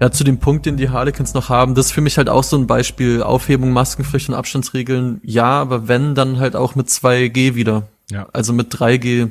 [0.00, 2.42] ja, zu dem Punkt, den die Harlequins noch haben, das ist für mich halt auch
[2.42, 3.22] so ein Beispiel.
[3.22, 7.88] Aufhebung, Maskenpflicht und Abstandsregeln, ja, aber wenn, dann halt auch mit 2G wieder.
[8.10, 8.26] Ja.
[8.32, 9.30] Also mit 3G,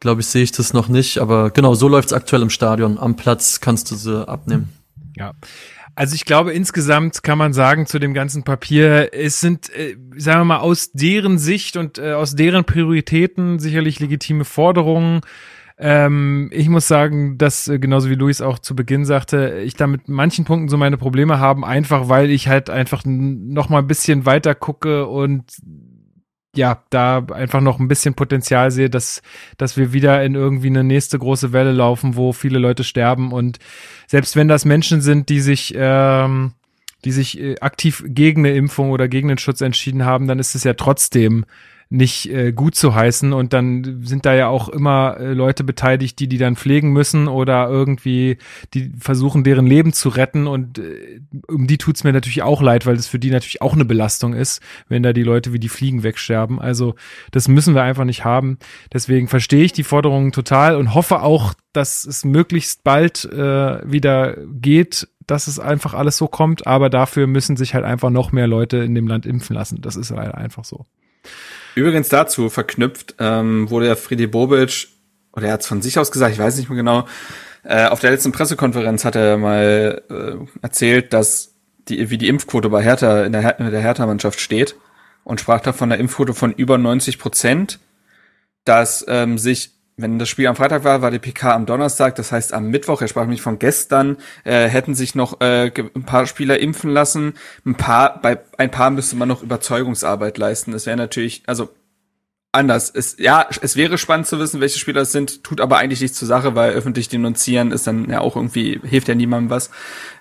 [0.00, 1.18] glaube ich, sehe ich das noch nicht.
[1.18, 2.98] Aber genau, so läuft's aktuell im Stadion.
[2.98, 4.68] Am Platz kannst du sie abnehmen.
[5.16, 5.32] Ja.
[5.98, 10.42] Also ich glaube, insgesamt kann man sagen zu dem ganzen Papier, es sind, äh, sagen
[10.42, 15.22] wir mal, aus deren Sicht und äh, aus deren Prioritäten sicherlich legitime Forderungen.
[15.76, 19.88] Ähm, ich muss sagen, dass äh, genauso wie Luis auch zu Beginn sagte, ich da
[19.88, 23.88] mit manchen Punkten so meine Probleme haben, einfach weil ich halt einfach noch mal ein
[23.88, 25.50] bisschen weiter gucke und
[26.58, 29.22] ja, da einfach noch ein bisschen Potenzial sehe, dass,
[29.56, 33.32] dass wir wieder in irgendwie eine nächste große Welle laufen, wo viele Leute sterben.
[33.32, 33.58] Und
[34.06, 36.52] selbst wenn das Menschen sind, die sich, ähm,
[37.04, 40.54] die sich äh, aktiv gegen eine Impfung oder gegen den Schutz entschieden haben, dann ist
[40.54, 41.46] es ja trotzdem
[41.90, 46.18] nicht äh, gut zu heißen und dann sind da ja auch immer äh, Leute beteiligt,
[46.18, 48.36] die die dann pflegen müssen oder irgendwie
[48.74, 52.84] die versuchen deren Leben zu retten und äh, um die tut's mir natürlich auch leid,
[52.84, 55.70] weil das für die natürlich auch eine Belastung ist, wenn da die Leute wie die
[55.70, 56.60] Fliegen wegsterben.
[56.60, 56.94] Also
[57.30, 58.58] das müssen wir einfach nicht haben.
[58.92, 64.36] Deswegen verstehe ich die Forderungen total und hoffe auch, dass es möglichst bald äh, wieder
[64.46, 68.46] geht, dass es einfach alles so kommt, aber dafür müssen sich halt einfach noch mehr
[68.46, 69.80] Leute in dem Land impfen lassen.
[69.80, 70.84] Das ist leider einfach so.
[71.78, 74.88] Übrigens dazu verknüpft ähm, wurde ja Friedi Bobic,
[75.32, 77.06] oder er hat es von sich aus gesagt, ich weiß nicht mehr genau,
[77.62, 81.54] äh, auf der letzten Pressekonferenz hat er mal äh, erzählt, dass
[81.88, 84.74] die, wie die Impfquote bei Hertha in der, der Hertha-Mannschaft steht
[85.22, 87.78] und sprach da von einer Impfquote von über 90 Prozent,
[88.64, 92.30] dass ähm, sich wenn das Spiel am Freitag war, war die PK am Donnerstag, das
[92.30, 96.26] heißt am Mittwoch, er sprach mich von gestern, äh, hätten sich noch äh, ein paar
[96.26, 97.34] Spieler impfen lassen.
[97.66, 100.70] Ein paar, bei ein paar müsste man noch Überzeugungsarbeit leisten.
[100.70, 101.70] Das wäre natürlich, also
[102.52, 102.90] anders.
[102.94, 106.18] Es, ja, es wäre spannend zu wissen, welche Spieler es sind, tut aber eigentlich nichts
[106.18, 109.70] zur Sache, weil öffentlich denunzieren ist dann ja auch irgendwie, hilft ja niemandem was.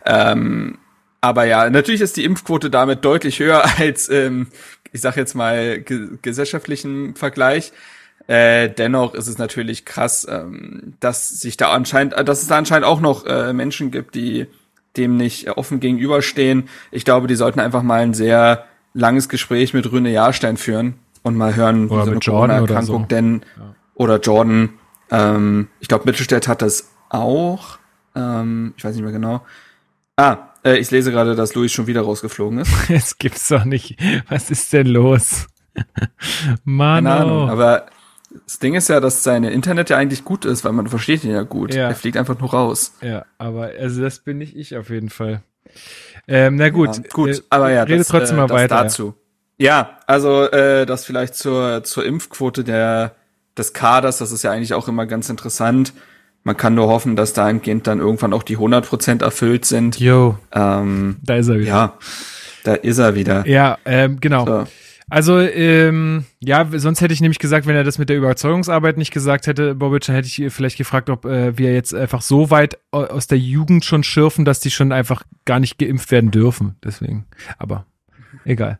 [0.06, 0.80] Ähm,
[1.22, 4.48] aber ja, natürlich ist die Impfquote damit deutlich höher als, ähm,
[4.92, 7.74] ich sag jetzt mal, ge gesellschaftlichen Vergleich.
[8.28, 12.58] Äh, dennoch ist es natürlich krass, ähm, dass sich da anscheinend, äh, dass es da
[12.58, 14.48] anscheinend auch noch äh, Menschen gibt, die
[14.98, 16.68] dem nicht offen gegenüberstehen.
[16.92, 21.38] Ich glaube, die sollten einfach mal ein sehr langes Gespräch mit Rüne Jahrstein führen und
[21.38, 23.08] mal hören, oder so eine Corona-Erkrankung so.
[23.08, 23.76] denn ja.
[23.96, 24.70] oder Jordan.
[25.10, 27.78] Ähm, ich glaube, Mittelstädt hat das auch.
[28.16, 29.46] Ähm, ich weiß nicht mehr genau.
[30.18, 32.72] Ah, äh, ich lese gerade, dass Luis schon wieder rausgeflogen ist.
[32.90, 33.98] Es gibt's doch nicht.
[34.28, 35.48] Was ist denn los?
[36.64, 37.10] Mano.
[37.10, 37.86] Keine Ahnung, aber
[38.46, 41.32] das Ding ist ja, dass seine Internet ja eigentlich gut ist, weil man versteht ihn
[41.32, 41.74] ja gut.
[41.74, 41.90] Ja.
[41.90, 42.94] Er fliegt einfach nur raus.
[43.02, 45.42] Ja, aber also das bin nicht ich auf jeden Fall.
[46.28, 48.84] Ähm, na gut, ja, gut, äh, aber ja, rede das, trotzdem mal äh, weiter.
[48.84, 49.14] Dazu.
[49.58, 53.16] Ja, also äh, das vielleicht zur zur Impfquote der
[53.58, 55.94] des Kaders, das ist ja eigentlich auch immer ganz interessant.
[56.44, 60.00] Man kann nur hoffen, dass dahingehend dann irgendwann auch die 100% erfüllt sind.
[60.00, 60.38] Jo.
[60.54, 61.68] Ähm, da ist er wieder.
[61.68, 61.98] Ja,
[62.64, 63.46] da ist er wieder.
[63.48, 64.46] Ja, ähm, genau.
[64.46, 64.68] So.
[65.10, 69.14] Also, ähm, ja, sonst hätte ich nämlich gesagt, wenn er das mit der Überzeugungsarbeit nicht
[69.14, 72.78] gesagt hätte, Bobic, dann hätte ich vielleicht gefragt, ob äh, wir jetzt einfach so weit
[72.92, 76.76] aus der Jugend schon schürfen, dass die schon einfach gar nicht geimpft werden dürfen.
[76.84, 77.26] Deswegen.
[77.58, 77.86] Aber
[78.44, 78.80] egal.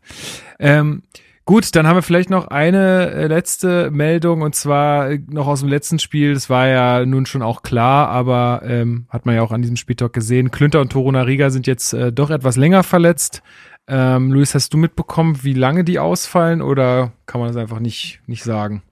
[0.58, 1.02] Ähm,
[1.48, 5.60] Gut, dann haben wir vielleicht noch eine äh, letzte Meldung und zwar äh, noch aus
[5.60, 6.34] dem letzten Spiel.
[6.34, 9.76] Das war ja nun schon auch klar, aber ähm, hat man ja auch an diesem
[9.76, 10.50] Spieltag gesehen.
[10.50, 13.42] Klünter und Toruna Riga sind jetzt äh, doch etwas länger verletzt.
[13.88, 18.20] Ähm, Luis, hast du mitbekommen, wie lange die ausfallen oder kann man das einfach nicht,
[18.26, 18.82] nicht sagen?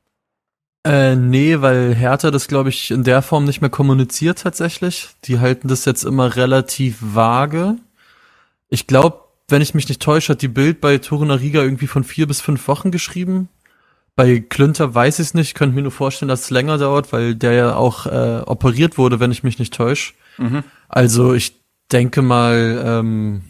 [0.87, 5.09] Äh, nee, weil Hertha das, glaube ich, in der Form nicht mehr kommuniziert tatsächlich.
[5.25, 7.77] Die halten das jetzt immer relativ vage.
[8.69, 12.05] Ich glaube, wenn ich mich nicht täusche, hat die Bild bei Toruna Riga irgendwie von
[12.05, 13.49] vier bis fünf Wochen geschrieben.
[14.15, 17.35] Bei Klünter weiß ich es nicht, könnte mir nur vorstellen, dass es länger dauert, weil
[17.35, 20.15] der ja auch äh, operiert wurde, wenn ich mich nicht täusche.
[20.39, 20.65] Mhm.
[20.89, 21.61] Also ich
[21.93, 23.43] denke mal, ähm,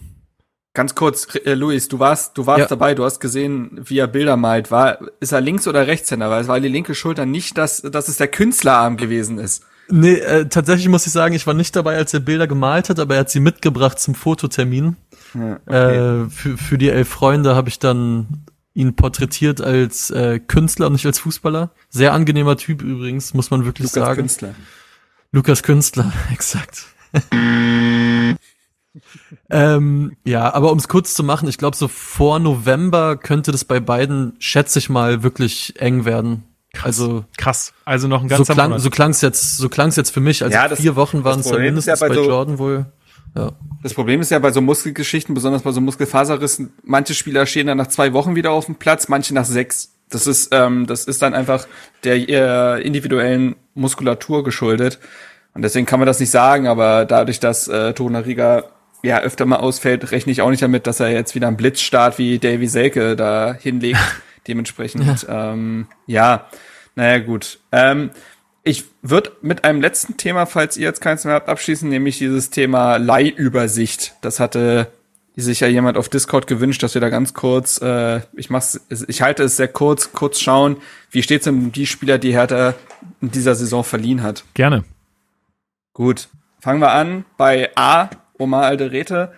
[0.77, 2.66] Ganz kurz, äh, Luis, du warst, du warst ja.
[2.66, 4.70] dabei, du hast gesehen, wie er Bilder malt.
[4.70, 6.29] War, ist er Links- oder Rechtshänder?
[6.29, 9.64] Weil es war die linke Schulter nicht, dass, dass es der Künstlerarm gewesen ist.
[9.89, 12.99] Nee, äh, tatsächlich muss ich sagen, ich war nicht dabei, als er Bilder gemalt hat,
[12.99, 14.97] aber er hat sie mitgebracht zum Fototermin.
[15.33, 16.24] Ja, okay.
[16.24, 20.93] äh, für, für die elf Freunde habe ich dann ihn porträtiert als äh, Künstler und
[20.93, 21.70] nicht als Fußballer.
[21.89, 24.16] Sehr angenehmer Typ übrigens, muss man wirklich Lukas sagen.
[24.16, 24.55] Künstler.
[25.33, 26.85] Lukas Künstler, exakt.
[29.51, 33.64] Ähm, ja, aber um es kurz zu machen, ich glaube, so vor November könnte das
[33.64, 36.44] bei beiden, schätze ich mal, wirklich eng werden.
[36.72, 36.86] Krass.
[36.86, 37.72] Also krass.
[37.84, 38.82] Also noch ein ganzer so klang, Monat.
[38.82, 40.42] So klang's jetzt, so klang's jetzt für mich.
[40.42, 42.86] Also ja, das, vier Wochen waren es ja mindestens ja bei, bei so, Jordan wohl.
[43.34, 43.53] Ja.
[43.82, 47.78] Das Problem ist ja bei so Muskelgeschichten, besonders bei so Muskelfaserrissen, manche Spieler stehen dann
[47.78, 49.92] nach zwei Wochen wieder auf dem Platz, manche nach sechs.
[50.09, 51.66] Das ist, ähm, das ist dann einfach
[52.05, 54.99] der äh, individuellen Muskulatur geschuldet.
[55.55, 58.64] Und deswegen kann man das nicht sagen, aber dadurch, dass äh, Tonariga
[59.07, 62.19] ja öfter mal ausfällt, rechne ich auch nicht damit, dass er jetzt wieder einen Blitzstart
[62.19, 63.99] wie Davy Selke da hinlegt.
[64.47, 66.49] Dementsprechend, ja, ähm, ja
[66.95, 67.59] naja, gut.
[67.73, 68.11] Ähm,
[68.63, 72.51] ich würde mit einem letzten Thema, falls ihr jetzt keins mehr habt, abschließen, nämlich dieses
[72.51, 74.15] Thema Leihübersicht.
[74.23, 74.89] Das hatte
[75.37, 79.21] sich ja jemand auf Discord gewünscht, dass wir da ganz kurz, äh, ich mach's, ich
[79.21, 80.79] halte es sehr kurz, kurz schauen,
[81.11, 82.75] wie steht's denn um die Spieler, die Hertha
[83.21, 84.45] in dieser Saison verliehen hat.
[84.55, 84.85] Gerne.
[85.93, 86.29] Gut,
[86.59, 89.32] fangen wir an bei A, Omar Alderete.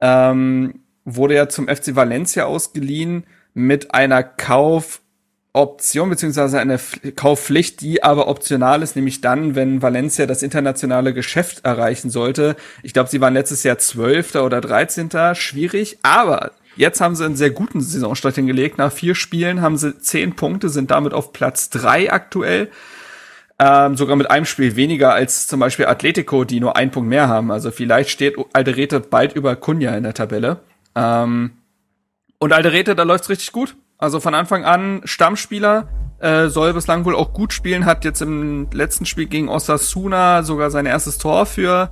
[0.00, 3.24] Ähm, wurde ja zum FC Valencia ausgeliehen
[3.54, 6.78] mit einer Kaufoption beziehungsweise einer
[7.16, 12.56] Kaufpflicht, die aber optional ist, nämlich dann, wenn Valencia das internationale Geschäft erreichen sollte.
[12.82, 17.36] Ich glaube, sie waren letztes Jahr Zwölfter oder Dreizehnter, schwierig, aber Jetzt haben sie einen
[17.36, 18.78] sehr guten Saisonstart hingelegt.
[18.78, 22.70] Nach vier Spielen haben sie zehn Punkte, sind damit auf Platz drei aktuell.
[23.62, 27.28] Ähm, sogar mit einem Spiel weniger als zum Beispiel Atletico, die nur einen Punkt mehr
[27.28, 27.50] haben.
[27.50, 30.60] Also vielleicht steht Alderete bald über Kunja in der Tabelle.
[30.94, 31.50] Ähm,
[32.38, 33.76] und Alderete, da läuft's richtig gut.
[33.98, 35.88] Also von Anfang an Stammspieler,
[36.20, 40.70] äh, soll bislang wohl auch gut spielen, hat jetzt im letzten Spiel gegen Osasuna sogar
[40.70, 41.90] sein erstes Tor für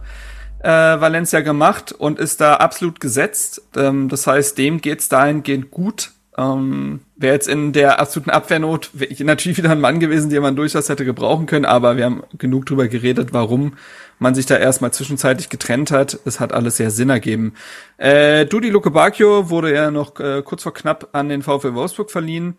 [0.61, 3.61] äh, Valencia gemacht und ist da absolut gesetzt.
[3.77, 6.13] Ähm, das heißt, dem geht's dahingehend gut.
[6.39, 10.89] Ähm, Wäre jetzt in der absoluten Abwehrnot natürlich wieder ein Mann gewesen, den man durchaus
[10.89, 13.73] hätte gebrauchen können, aber wir haben genug drüber geredet, warum
[14.21, 16.17] man sich da erstmal zwischenzeitlich getrennt hat.
[16.25, 17.55] Es hat alles sehr Sinn ergeben.
[17.97, 22.13] Äh, Dudi Luke Bacchio wurde ja noch äh, kurz vor knapp an den VfL Wolfsburg
[22.13, 22.57] verliehen.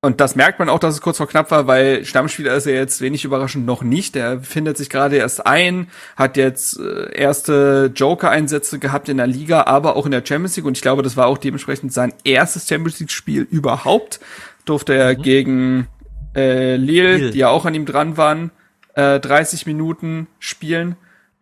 [0.00, 2.74] Und das merkt man auch, dass es kurz vor knapp war, weil Stammspieler ist er
[2.74, 4.14] jetzt wenig überraschend noch nicht.
[4.14, 9.64] Er findet sich gerade erst ein, hat jetzt äh, erste Joker-Einsätze gehabt in der Liga,
[9.64, 10.66] aber auch in der Champions League.
[10.66, 14.20] Und ich glaube, das war auch dementsprechend sein erstes Champions League-Spiel überhaupt.
[14.64, 15.22] Durfte er mhm.
[15.22, 15.88] gegen
[16.36, 18.52] äh, Lille, Lille, die ja auch an ihm dran waren,
[18.94, 20.94] äh, 30 Minuten spielen.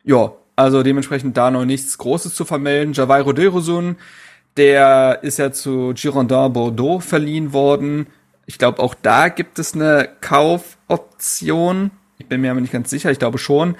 [0.03, 2.95] Ja, also dementsprechend da noch nichts Großes zu vermelden.
[2.95, 3.97] Javairo Derosun,
[4.57, 8.07] der ist ja zu Girondin Bordeaux verliehen worden
[8.47, 11.91] ich glaube, auch da gibt es eine Kaufoption.
[12.19, 13.77] Ich bin mir aber nicht ganz sicher, ich glaube schon.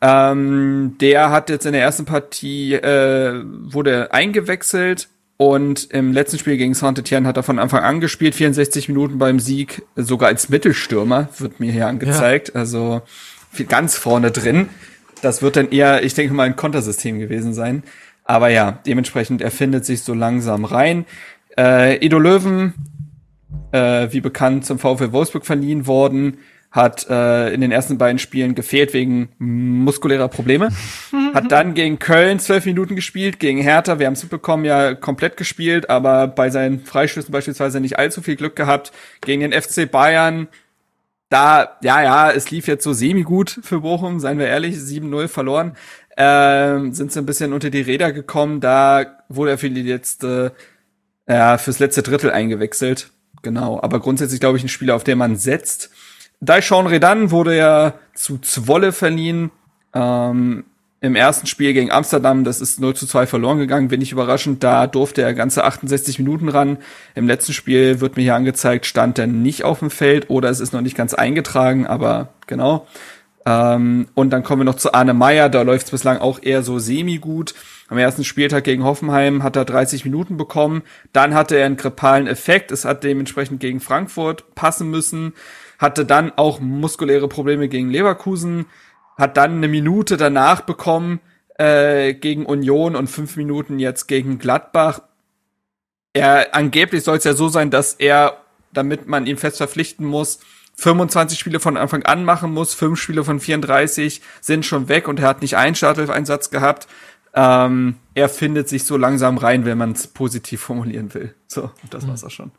[0.00, 6.56] Ähm, der hat jetzt in der ersten Partie, äh, wurde eingewechselt und im letzten Spiel
[6.56, 11.28] gegen Saint-Etienne hat er von Anfang an gespielt, 64 Minuten beim Sieg, sogar als Mittelstürmer,
[11.38, 12.52] wird mir hier angezeigt.
[12.54, 12.60] Ja.
[12.60, 13.02] Also
[13.68, 14.68] ganz vorne drin.
[15.22, 17.82] Das wird dann eher, ich denke mal, ein Kontersystem gewesen sein.
[18.24, 21.04] Aber ja, dementsprechend, er findet sich so langsam rein.
[21.58, 22.74] Äh, Edo Löwen
[23.72, 26.38] äh, wie bekannt zum VfL Wolfsburg verliehen worden,
[26.74, 30.70] hat äh, in den ersten beiden Spielen gefehlt wegen muskulärer Probleme,
[31.34, 35.36] hat dann gegen Köln zwölf Minuten gespielt, gegen Hertha, wir haben es mitbekommen, ja komplett
[35.36, 40.48] gespielt, aber bei seinen Freischüssen beispielsweise nicht allzu viel Glück gehabt, gegen den FC Bayern
[41.28, 45.76] da, ja, ja, es lief jetzt so semi-gut für Bochum, seien wir ehrlich, 7-0 verloren,
[46.16, 50.52] ähm, sind sie ein bisschen unter die Räder gekommen, da wurde er für die letzte,
[51.28, 53.10] ja, fürs letzte Drittel eingewechselt
[53.44, 55.90] Genau, aber grundsätzlich glaube ich ein Spieler, auf den man setzt.
[56.40, 59.50] Daishon Redan wurde ja zu Zwolle verliehen.
[59.94, 60.64] Ähm,
[61.02, 64.64] Im ersten Spiel gegen Amsterdam, das ist 0 zu 2 verloren gegangen, wenig überraschend.
[64.64, 66.78] Da durfte er ganze 68 Minuten ran.
[67.14, 70.60] Im letzten Spiel wird mir hier angezeigt, stand er nicht auf dem Feld oder es
[70.60, 72.86] ist noch nicht ganz eingetragen, aber genau.
[73.44, 76.62] Ähm, und dann kommen wir noch zu Arne Meyer, da läuft es bislang auch eher
[76.62, 77.54] so semi-gut.
[77.88, 80.82] Am ersten Spieltag gegen Hoffenheim hat er 30 Minuten bekommen.
[81.12, 82.72] Dann hatte er einen grippalen Effekt.
[82.72, 85.34] Es hat dementsprechend gegen Frankfurt passen müssen.
[85.78, 88.66] Hatte dann auch muskuläre Probleme gegen Leverkusen.
[89.18, 91.20] Hat dann eine Minute danach bekommen
[91.58, 95.02] äh, gegen Union und fünf Minuten jetzt gegen Gladbach.
[96.14, 98.38] Er angeblich soll es ja so sein, dass er,
[98.72, 100.40] damit man ihn fest verpflichten muss,
[100.76, 105.20] 25 Spiele von Anfang an machen muss, fünf Spiele von 34 sind schon weg und
[105.20, 106.88] er hat nicht einen Startelf-Einsatz gehabt.
[107.34, 111.34] Ähm, er findet sich so langsam rein, wenn man es positiv formulieren will.
[111.48, 112.52] So, das war's auch schon.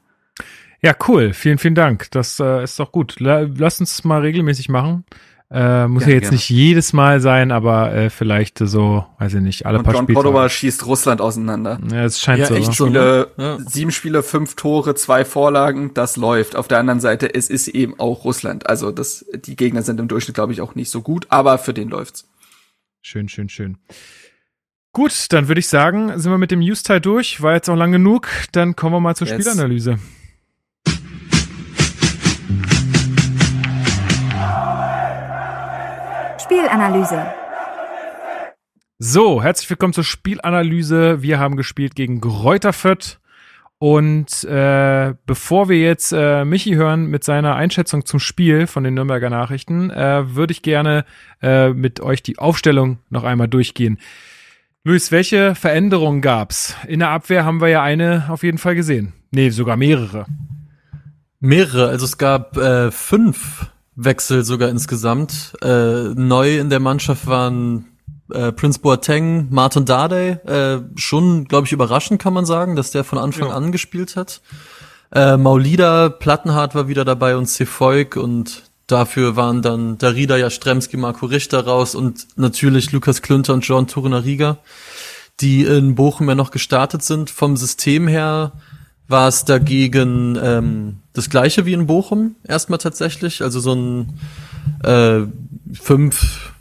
[0.82, 1.34] Ja, cool.
[1.34, 2.12] Vielen, vielen Dank.
[2.12, 3.20] Das äh, ist doch gut.
[3.20, 5.06] La lass uns mal regelmäßig machen.
[5.50, 6.36] Äh, muss ja, ja jetzt gerne.
[6.36, 10.06] nicht jedes Mal sein, aber äh, vielleicht so, weiß ich nicht, alle Und paar John
[10.06, 10.16] Spiele.
[10.16, 11.80] Cordoba schießt Russland auseinander.
[11.92, 12.56] Ja, es scheint ja, so.
[12.56, 13.44] Echt so Spiele, ne?
[13.44, 13.58] ja.
[13.60, 16.56] Sieben Spiele, fünf Tore, zwei Vorlagen, das läuft.
[16.56, 18.68] Auf der anderen Seite, es ist eben auch Russland.
[18.68, 21.74] Also das, die Gegner sind im Durchschnitt, glaube ich, auch nicht so gut, aber für
[21.74, 22.28] den läuft's.
[23.02, 23.78] Schön, schön, schön.
[24.96, 27.42] Gut, dann würde ich sagen, sind wir mit dem News-Teil durch.
[27.42, 28.30] War jetzt auch lang genug.
[28.54, 29.36] Dann kommen wir mal zur yes.
[29.36, 30.00] Spielanalyse.
[36.42, 37.26] Spielanalyse.
[38.98, 41.22] So, herzlich willkommen zur Spielanalyse.
[41.22, 43.20] Wir haben gespielt gegen Fürth.
[43.78, 48.94] Und äh, bevor wir jetzt äh, Michi hören mit seiner Einschätzung zum Spiel von den
[48.94, 51.04] Nürnberger Nachrichten, äh, würde ich gerne
[51.42, 54.00] äh, mit euch die Aufstellung noch einmal durchgehen.
[54.88, 56.76] Luis, welche Veränderungen gab's?
[56.88, 59.14] In der Abwehr haben wir ja eine auf jeden Fall gesehen.
[59.32, 60.28] Nee, sogar mehrere.
[61.40, 65.54] Mehrere, also es gab äh, fünf Wechsel sogar insgesamt.
[65.64, 67.98] Äh, neu in der Mannschaft waren
[68.32, 70.40] äh, Prince Boateng, Martin Dardai.
[70.46, 73.56] Äh, schon, glaube ich, überraschend kann man sagen, dass der von Anfang ja.
[73.56, 74.40] an gespielt hat.
[75.12, 81.26] Äh, Maulida, Plattenhardt war wieder dabei und Cefoik und Dafür waren dann Darida Jastremski, Marco
[81.26, 84.60] Richter raus und natürlich Lukas Klünter und John Turner-Rieger,
[85.40, 87.32] die in Bochum ja noch gestartet sind.
[87.32, 88.52] Vom System her
[89.08, 93.42] war es dagegen ähm, das gleiche wie in Bochum erstmal tatsächlich.
[93.42, 94.20] Also so ein
[94.84, 95.22] äh,
[95.74, 96.54] fünf,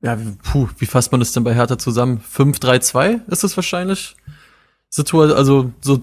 [0.00, 2.22] ja, puh, wie fasst man das denn bei Hertha zusammen?
[2.36, 4.16] 5-3-2 ist es wahrscheinlich.
[4.90, 5.98] Situation, also so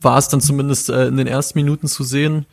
[0.00, 2.46] war es dann zumindest äh, in den ersten Minuten zu sehen.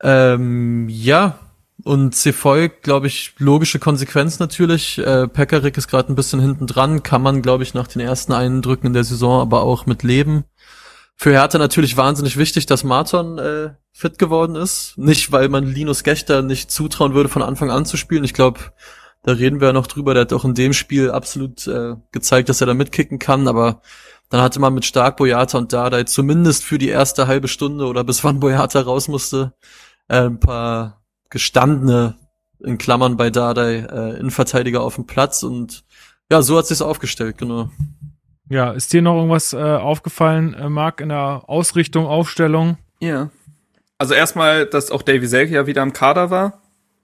[0.00, 1.38] Ähm, ja,
[1.86, 4.98] und Cefoy, glaube ich, logische Konsequenz natürlich.
[4.98, 8.32] Äh, Pekarik ist gerade ein bisschen hinten dran, kann man, glaube ich, nach den ersten
[8.32, 10.46] Eindrücken in der Saison aber auch mit leben.
[11.14, 14.98] Für Hertha natürlich wahnsinnig wichtig, dass Marton äh, fit geworden ist.
[14.98, 18.24] Nicht, weil man Linus Gechter nicht zutrauen würde, von Anfang an zu spielen.
[18.24, 18.58] Ich glaube,
[19.22, 20.12] da reden wir ja noch drüber.
[20.12, 23.46] Der hat auch in dem Spiel absolut äh, gezeigt, dass er da mitkicken kann.
[23.46, 23.80] Aber
[24.28, 28.02] dann hatte man mit Stark, Boyata und Dardai zumindest für die erste halbe Stunde oder
[28.02, 29.52] bis wann Boyata raus musste,
[30.08, 32.16] äh, ein paar gestandene,
[32.60, 35.42] in Klammern bei Dardai, äh, Innenverteidiger auf dem Platz.
[35.42, 35.84] Und
[36.30, 37.70] ja, so hat sich's aufgestellt, genau.
[38.48, 42.78] Ja, ist dir noch irgendwas äh, aufgefallen, äh, Marc, in der Ausrichtung, Aufstellung?
[43.00, 43.30] Ja.
[43.98, 46.60] Also erstmal, dass auch Davy Selke ja wieder im Kader war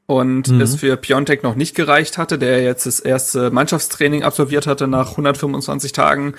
[0.06, 0.60] und mhm.
[0.60, 5.12] es für Piontek noch nicht gereicht hatte, der jetzt das erste Mannschaftstraining absolviert hatte nach
[5.12, 6.34] 125 Tagen.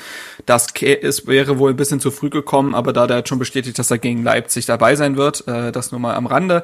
[0.46, 3.80] Das ist, wäre wohl ein bisschen zu früh gekommen, aber da der hat schon bestätigt,
[3.80, 6.64] dass er gegen Leipzig dabei sein wird, äh, das nur mal am Rande.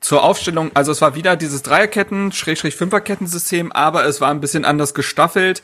[0.00, 4.64] Zur Aufstellung, also es war wieder dieses Dreierketten, Schrägstrich Fünferkettensystem, aber es war ein bisschen
[4.64, 5.62] anders gestaffelt.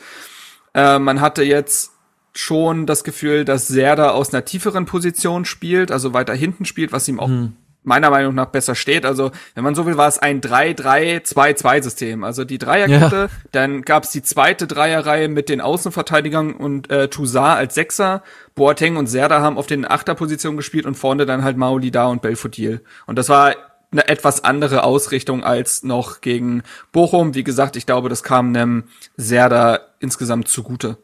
[0.74, 1.93] Äh, man hatte jetzt
[2.35, 7.07] schon das Gefühl, dass Serda aus einer tieferen Position spielt, also weiter hinten spielt, was
[7.07, 7.53] ihm auch mhm.
[7.85, 9.07] meiner Meinung nach besser steht.
[9.07, 12.24] Also, wenn man so will, war es ein 3-3-2-2-System.
[12.24, 13.28] Also die Dreierkette, ja.
[13.53, 18.24] dann gab es die zweite Dreierreihe mit den Außenverteidigern und äh, Toussaint als Sechser.
[18.57, 22.20] Boateng und Serda haben auf den Achterpositionen gespielt und vorne dann halt Maoli da und
[22.20, 22.82] Belfodil.
[23.07, 23.55] Und das war
[23.95, 27.34] eine etwas andere Ausrichtung als noch gegen Bochum.
[27.34, 28.84] Wie gesagt, ich glaube, das kam nem
[29.16, 30.99] Serda insgesamt zugute.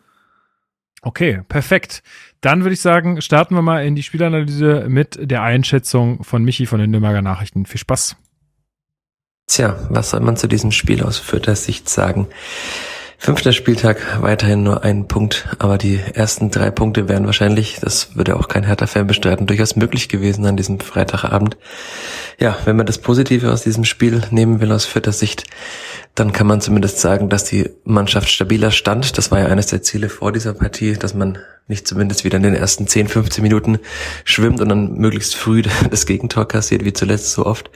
[1.02, 2.02] Okay, perfekt.
[2.42, 6.66] Dann würde ich sagen, starten wir mal in die Spielanalyse mit der Einschätzung von Michi
[6.66, 7.64] von den Nürnberger Nachrichten.
[7.64, 8.16] Viel Spaß.
[9.46, 12.28] Tja, was soll man zu diesem Spiel aus Fürther Sicht sagen?
[13.22, 18.34] Fünfter Spieltag, weiterhin nur ein Punkt, aber die ersten drei Punkte wären wahrscheinlich, das würde
[18.34, 21.58] auch kein Hertha-Fan bestreiten, durchaus möglich gewesen an diesem Freitagabend.
[22.38, 25.44] Ja, wenn man das Positive aus diesem Spiel nehmen will aus vierter Sicht,
[26.14, 29.18] dann kann man zumindest sagen, dass die Mannschaft stabiler stand.
[29.18, 31.36] Das war ja eines der Ziele vor dieser Partie, dass man
[31.68, 33.80] nicht zumindest wieder in den ersten 10, 15 Minuten
[34.24, 35.60] schwimmt und dann möglichst früh
[35.90, 37.70] das Gegentor kassiert, wie zuletzt so oft.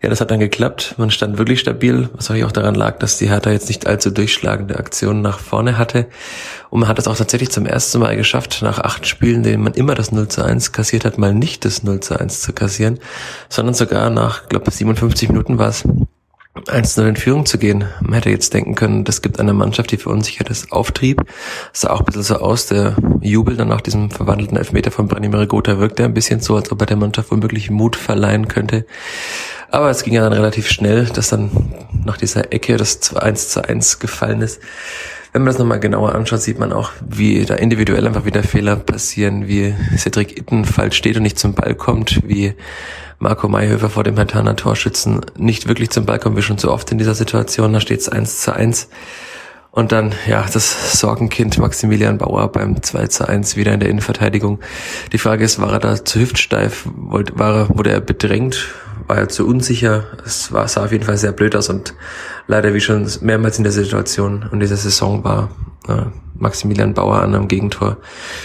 [0.00, 0.94] Ja, das hat dann geklappt.
[0.96, 4.78] Man stand wirklich stabil, was auch daran lag, dass die Hertha jetzt nicht allzu durchschlagende
[4.78, 6.06] Aktionen nach vorne hatte.
[6.70, 9.74] Und man hat es auch tatsächlich zum ersten Mal geschafft, nach acht Spielen, denen man
[9.74, 13.00] immer das 0 zu 1 kassiert hat, mal nicht das 0 zu 1 zu kassieren,
[13.48, 15.82] sondern sogar nach, glaube 57 Minuten war es,
[16.66, 17.84] 1-0 in Führung zu gehen.
[18.00, 21.22] Man hätte jetzt denken können, das gibt eine Mannschaft, die verunsichert ist, Auftrieb.
[21.72, 25.08] Es sah auch ein bisschen so aus, der Jubel dann nach diesem verwandelten Elfmeter von
[25.08, 28.86] Branimir Gotha wirkte ein bisschen so, als ob er der Mannschaft womöglich Mut verleihen könnte.
[29.70, 31.50] Aber es ging ja dann relativ schnell, dass dann
[32.04, 34.60] nach dieser Ecke das 1 zu 1 gefallen ist.
[35.32, 38.76] Wenn man das nochmal genauer anschaut, sieht man auch, wie da individuell einfach wieder Fehler
[38.76, 42.54] passieren, wie Cedric Itten falsch steht und nicht zum Ball kommt, wie
[43.18, 46.90] Marco Mayhöfer vor dem Hertaner Torschützen nicht wirklich zum Ball kommt, wie schon so oft
[46.92, 47.72] in dieser Situation.
[47.72, 48.88] Da steht es 1 zu 1.
[49.78, 54.58] Und dann, ja, das Sorgenkind Maximilian Bauer beim 2 zu 1 wieder in der Innenverteidigung.
[55.12, 56.88] Die Frage ist, war er da zu hüftsteif?
[56.92, 58.74] War wurde er bedrängt?
[59.06, 60.04] war er zu unsicher.
[60.26, 61.94] Es war, sah auf jeden Fall sehr blöd aus und
[62.48, 65.48] leider wie schon mehrmals in der Situation und dieser Saison war
[65.86, 66.02] äh,
[66.38, 67.98] Maximilian Bauer an einem Gegentor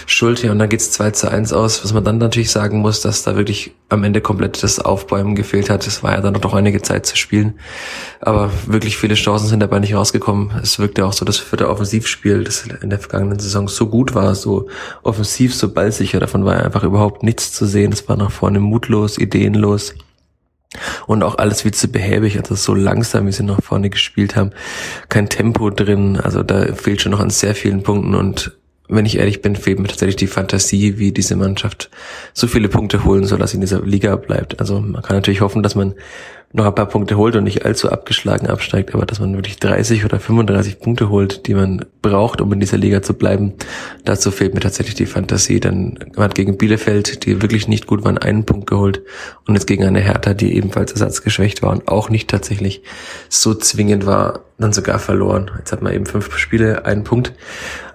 [0.06, 0.42] schuld.
[0.42, 3.22] Ja, und dann geht's 2 zu 1 aus, was man dann natürlich sagen muss, dass
[3.22, 5.86] da wirklich am Ende komplett das Aufbäumen gefehlt hat.
[5.86, 7.54] Es war ja dann noch einige Zeit zu spielen.
[8.20, 10.50] Aber wirklich viele Chancen sind dabei nicht rausgekommen.
[10.62, 14.14] Es wirkte auch so, dass für das Offensivspiel, das in der vergangenen Saison so gut
[14.14, 14.68] war, so
[15.02, 17.92] offensiv, so ballsicher, davon war einfach überhaupt nichts zu sehen.
[17.92, 19.94] Es war nach vorne mutlos, ideenlos.
[21.06, 24.50] Und auch alles viel zu behäbig, also so langsam, wie sie nach vorne gespielt haben.
[25.08, 28.52] Kein Tempo drin, also da fehlt schon noch an sehr vielen Punkten und
[28.88, 31.90] wenn ich ehrlich bin, fehlt mir tatsächlich die Fantasie, wie diese Mannschaft
[32.34, 34.60] so viele Punkte holen soll, dass sie in dieser Liga bleibt.
[34.60, 35.94] Also man kann natürlich hoffen, dass man
[36.54, 40.04] noch ein paar Punkte holt und nicht allzu abgeschlagen absteigt, aber dass man wirklich 30
[40.04, 43.54] oder 35 Punkte holt, die man braucht, um in dieser Liga zu bleiben,
[44.04, 45.58] dazu fehlt mir tatsächlich die Fantasie.
[45.58, 49.02] Dann hat gegen Bielefeld, die wirklich nicht gut waren, einen Punkt geholt
[49.48, 52.82] und jetzt gegen eine Hertha, die ebenfalls ersatzgeschwächt war und auch nicht tatsächlich
[53.28, 55.50] so zwingend war, dann sogar verloren.
[55.58, 57.32] Jetzt hat man eben fünf Spiele, einen Punkt,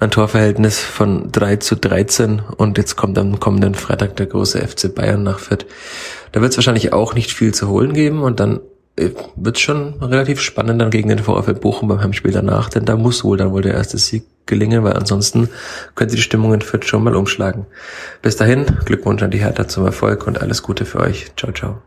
[0.02, 4.94] ein Torverhältnis von 3 zu 13 und jetzt kommt am kommenden Freitag der große FC
[4.94, 5.66] Bayern nach Fürth.
[6.32, 8.60] Da wird es wahrscheinlich auch nicht viel zu holen geben und dann
[8.96, 12.86] äh, wird es schon relativ spannend dann gegen den VfL Bochum beim Heimspiel danach, denn
[12.86, 15.50] da muss wohl dann wohl der erste Sieg gelingen, weil ansonsten
[15.96, 17.66] könnte die Stimmung in Fürth schon mal umschlagen.
[18.22, 21.32] Bis dahin, Glückwunsch an die Hertha zum Erfolg und alles Gute für euch.
[21.38, 21.82] Ciao, ciao.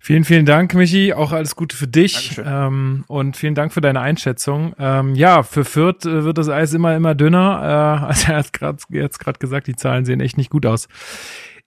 [0.00, 1.12] Vielen, vielen Dank, Michi.
[1.12, 2.40] Auch alles Gute für dich.
[2.42, 4.74] Ähm, und vielen Dank für deine Einschätzung.
[4.78, 8.00] Ähm, ja, für Fürth äh, wird das Eis immer, immer dünner.
[8.00, 10.88] Äh, also er hat grad, jetzt gerade gesagt, die Zahlen sehen echt nicht gut aus.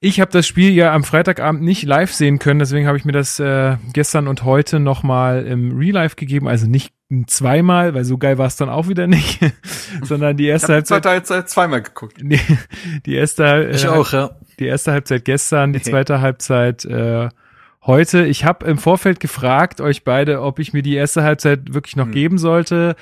[0.04, 3.12] Ich habe das Spiel ja am Freitagabend nicht live sehen können, deswegen habe ich mir
[3.12, 6.48] das äh, gestern und heute nochmal im Real Life gegeben.
[6.48, 6.92] Also nicht
[7.28, 9.40] zweimal, weil so geil war es dann auch wieder nicht,
[10.02, 11.06] sondern die erste Halbzeit.
[11.06, 12.18] Halbzeit zweimal geguckt.
[12.20, 12.40] Die,
[13.06, 14.32] die erste, ich äh, auch, ja.
[14.60, 17.30] Die erste Halbzeit gestern, die zweite Halbzeit äh,
[17.86, 18.26] heute.
[18.26, 22.06] Ich habe im Vorfeld gefragt euch beide, ob ich mir die erste Halbzeit wirklich noch
[22.06, 22.12] mhm.
[22.12, 22.96] geben sollte.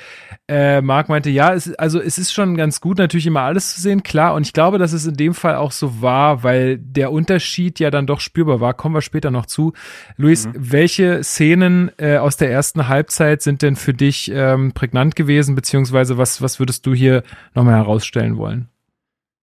[0.48, 3.82] Äh, Marc meinte, ja, es, also es ist schon ganz gut, natürlich immer alles zu
[3.82, 4.34] sehen, klar.
[4.36, 7.92] Und ich glaube, dass es in dem Fall auch so war, weil der Unterschied ja
[7.92, 8.74] dann doch spürbar war.
[8.74, 9.74] Kommen wir später noch zu.
[10.16, 10.54] Luis, mhm.
[10.56, 16.18] welche Szenen äh, aus der ersten Halbzeit sind denn für dich ähm, prägnant gewesen, beziehungsweise
[16.18, 17.24] was, was würdest du hier
[17.54, 18.70] nochmal herausstellen wollen?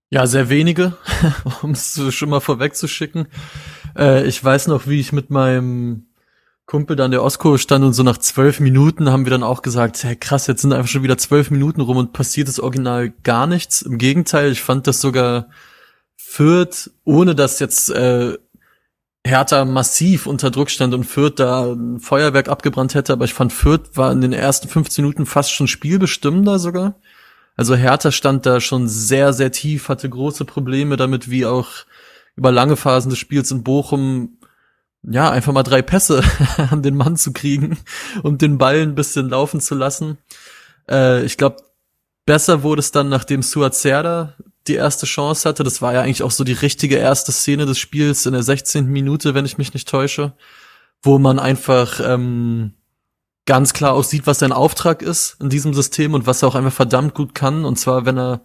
[0.08, 0.96] Ja, sehr wenige,
[1.62, 3.26] um es schon mal vorwegzuschicken.
[3.96, 6.06] Äh, ich weiß noch, wie ich mit meinem
[6.66, 10.02] Kumpel dann der Osko stand und so nach zwölf Minuten haben wir dann auch gesagt,
[10.02, 13.46] hey, krass, jetzt sind einfach schon wieder zwölf Minuten rum und passiert das Original gar
[13.46, 13.82] nichts.
[13.82, 15.48] Im Gegenteil, ich fand das sogar
[16.16, 18.36] Fürth, ohne dass jetzt äh,
[19.24, 23.52] Hertha massiv unter Druck stand und Fürth da ein Feuerwerk abgebrannt hätte, aber ich fand
[23.52, 26.96] Fürth war in den ersten 15 Minuten fast schon spielbestimmender sogar.
[27.56, 31.70] Also Hertha stand da schon sehr, sehr tief, hatte große Probleme damit, wie auch
[32.36, 34.38] über lange Phasen des Spiels in Bochum
[35.08, 36.22] ja, einfach mal drei Pässe
[36.70, 37.78] an den Mann zu kriegen
[38.22, 40.18] und den Ball ein bisschen laufen zu lassen.
[40.90, 41.58] Äh, ich glaube,
[42.24, 44.34] besser wurde es dann, nachdem Suat Serda
[44.66, 45.62] die erste Chance hatte.
[45.62, 48.86] Das war ja eigentlich auch so die richtige erste Szene des Spiels in der 16.
[48.86, 50.32] Minute, wenn ich mich nicht täusche,
[51.02, 52.72] wo man einfach ähm,
[53.44, 56.56] ganz klar auch sieht, was sein Auftrag ist in diesem System und was er auch
[56.56, 57.64] einfach verdammt gut kann.
[57.64, 58.40] Und zwar, wenn er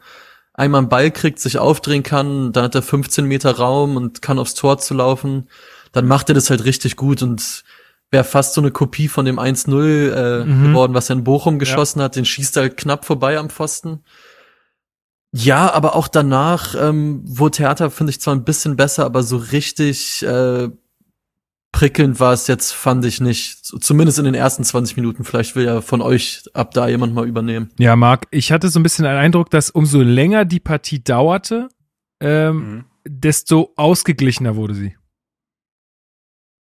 [0.62, 4.40] einmal einen Ball kriegt, sich aufdrehen kann, dann hat er 15 Meter Raum und kann
[4.40, 5.50] aufs Tor zu laufen,
[5.92, 7.64] dann macht er das halt richtig gut und
[8.12, 10.68] wäre fast so eine Kopie von dem 1-0 äh, mhm.
[10.68, 12.06] geworden, was er in Bochum geschossen ja.
[12.06, 14.04] hat, den schießt er halt knapp vorbei am Pfosten.
[15.34, 19.38] Ja, aber auch danach ähm, wurde Theater, finde ich, zwar ein bisschen besser, aber so
[19.38, 20.70] richtig äh,
[21.72, 23.66] prickelnd war es jetzt, fand ich nicht.
[23.66, 25.24] Zumindest in den ersten 20 Minuten.
[25.24, 27.72] Vielleicht will ja von euch ab da jemand mal übernehmen.
[27.78, 31.70] Ja, Marc, ich hatte so ein bisschen den Eindruck, dass umso länger die Partie dauerte,
[32.20, 32.86] ähm, mhm.
[33.08, 34.96] desto ausgeglichener wurde sie.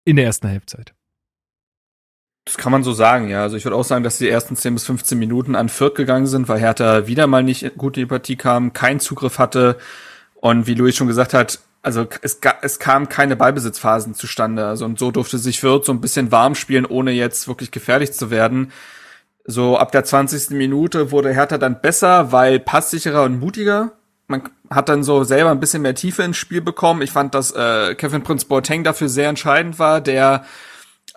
[0.05, 0.93] In der ersten Halbzeit.
[2.45, 3.41] Das kann man so sagen, ja.
[3.41, 6.27] Also ich würde auch sagen, dass die ersten 10 bis 15 Minuten an Fürth gegangen
[6.27, 9.77] sind, weil Hertha wieder mal nicht gut in die Partie kam, keinen Zugriff hatte.
[10.35, 14.67] Und wie Luis schon gesagt hat, also es, es kam keine Ballbesitzphasen zustande.
[14.67, 18.11] Also und so durfte sich Fürth so ein bisschen warm spielen, ohne jetzt wirklich gefährlich
[18.11, 18.73] zu werden.
[19.45, 20.49] So ab der 20.
[20.49, 23.93] Minute wurde Hertha dann besser, weil passsicherer und mutiger.
[24.27, 27.01] Man hat dann so selber ein bisschen mehr Tiefe ins Spiel bekommen.
[27.01, 30.43] Ich fand, dass äh, Kevin Prince Boateng dafür sehr entscheidend war, der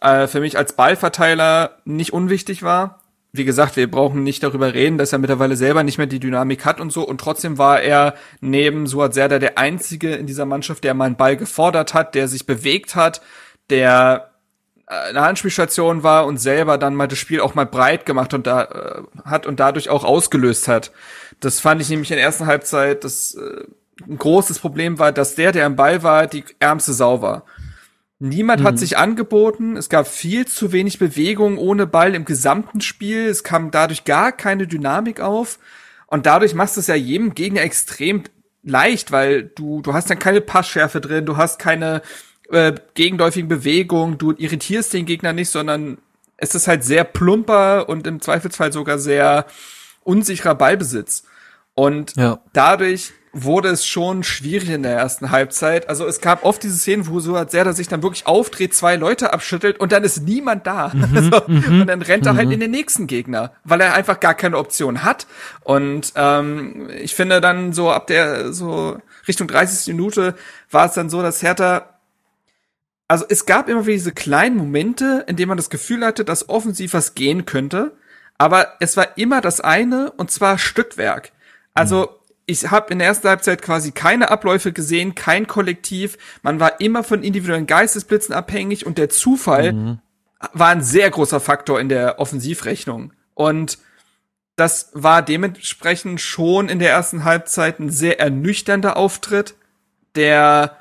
[0.01, 3.00] äh, für mich als Ballverteiler nicht unwichtig war
[3.33, 6.65] wie gesagt, wir brauchen nicht darüber reden, dass er mittlerweile selber nicht mehr die Dynamik
[6.65, 7.07] hat und so.
[7.07, 11.17] Und trotzdem war er neben Suat Serdar der Einzige in dieser Mannschaft, der mal einen
[11.17, 13.23] Ball gefordert hat, der sich bewegt hat,
[13.71, 14.31] der
[14.89, 18.47] äh, eine Handspielstation war und selber dann mal das Spiel auch mal breit gemacht und
[18.49, 20.91] da äh, hat und dadurch auch ausgelöst hat.
[21.39, 23.65] Das fand ich nämlich in der ersten Halbzeit, das äh,
[24.09, 27.45] ein großes Problem war, dass der, der am Ball war, die ärmste Sau war.
[28.23, 28.67] Niemand mhm.
[28.67, 29.77] hat sich angeboten.
[29.77, 33.27] Es gab viel zu wenig Bewegung ohne Ball im gesamten Spiel.
[33.27, 35.59] Es kam dadurch gar keine Dynamik auf.
[36.07, 38.25] Und dadurch machst du es ja jedem Gegner extrem
[38.63, 42.03] leicht, weil du, du hast dann keine Passschärfe drin, du hast keine
[42.51, 45.97] äh, gegenläufigen Bewegungen, du irritierst den Gegner nicht, sondern
[46.37, 49.47] es ist halt sehr plumper und im Zweifelsfall sogar sehr
[50.03, 51.25] unsicherer Ballbesitz.
[51.75, 52.41] Und ja.
[52.53, 55.89] dadurch wurde es schon schwierig in der ersten Halbzeit.
[55.89, 58.97] Also es gab oft diese Szenen, wo so hat Serda sich dann wirklich aufdreht, zwei
[58.97, 60.89] Leute abschüttelt und dann ist niemand da.
[60.93, 62.55] Mhm, also, und dann rennt er halt mhm.
[62.55, 65.27] in den nächsten Gegner, weil er einfach gar keine Option hat.
[65.63, 69.95] Und ähm, ich finde dann so ab der so Richtung 30.
[69.95, 70.35] Minute
[70.71, 72.01] war es dann so, dass Hertha
[73.07, 76.49] also es gab immer wieder diese kleinen Momente, in denen man das Gefühl hatte, dass
[76.49, 77.97] offensiv was gehen könnte,
[78.39, 81.33] aber es war immer das eine und zwar Stückwerk.
[81.75, 82.20] Also
[82.51, 86.19] ich habe in der ersten Halbzeit quasi keine Abläufe gesehen, kein Kollektiv.
[86.43, 89.99] Man war immer von individuellen Geistesblitzen abhängig und der Zufall mhm.
[90.53, 93.13] war ein sehr großer Faktor in der Offensivrechnung.
[93.35, 93.79] Und
[94.57, 99.55] das war dementsprechend schon in der ersten Halbzeit ein sehr ernüchternder Auftritt,
[100.17, 100.77] der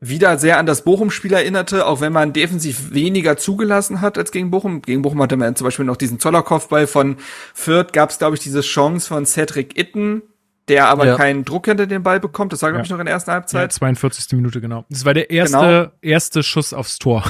[0.00, 4.50] wieder sehr an das Bochum-Spiel erinnerte, auch wenn man defensiv weniger zugelassen hat als gegen
[4.50, 4.80] Bochum.
[4.82, 7.16] Gegen Bochum hatte man zum Beispiel noch diesen Zollerkopfball von
[7.52, 10.22] Fürth, gab es, glaube ich, diese Chance von Cedric Itten,
[10.68, 11.16] der aber ja.
[11.16, 12.52] keinen Druck hinter den Ball bekommt.
[12.52, 13.72] Das war, glaube ich, noch in der ersten Halbzeit.
[13.72, 14.32] Ja, 42.
[14.32, 14.84] Minute, genau.
[14.90, 15.92] Das war der erste, genau.
[16.02, 17.24] erste Schuss aufs Tor.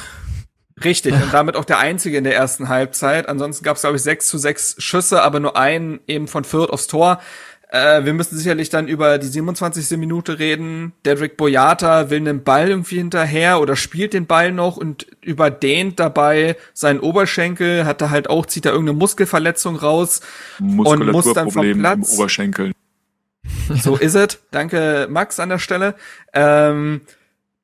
[0.85, 3.29] Richtig, und damit auch der einzige in der ersten Halbzeit.
[3.29, 6.71] Ansonsten gab es, glaube ich, sechs zu sechs Schüsse, aber nur einen eben von Fürth
[6.71, 7.21] aufs Tor.
[7.71, 9.99] Äh, wir müssen sicherlich dann über die 27.
[9.99, 10.93] Minute reden.
[11.05, 16.57] Dedrick Boyata will einen Ball irgendwie hinterher oder spielt den Ball noch und überdehnt dabei
[16.73, 20.23] seinen Oberschenkel, hat da halt auch, zieht da irgendeine Muskelverletzung raus
[20.61, 22.13] und muss dann vom Platz.
[22.13, 22.73] Im Oberschenkel.
[23.83, 24.39] So ist es.
[24.51, 25.95] Danke, Max, an der Stelle.
[26.33, 27.03] Ähm,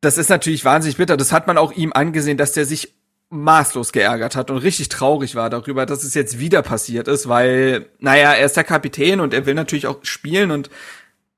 [0.00, 1.16] das ist natürlich wahnsinnig bitter.
[1.16, 2.94] Das hat man auch ihm angesehen, dass der sich
[3.30, 7.86] maßlos geärgert hat und richtig traurig war darüber, dass es jetzt wieder passiert ist, weil,
[7.98, 10.70] naja, er ist der Kapitän und er will natürlich auch spielen und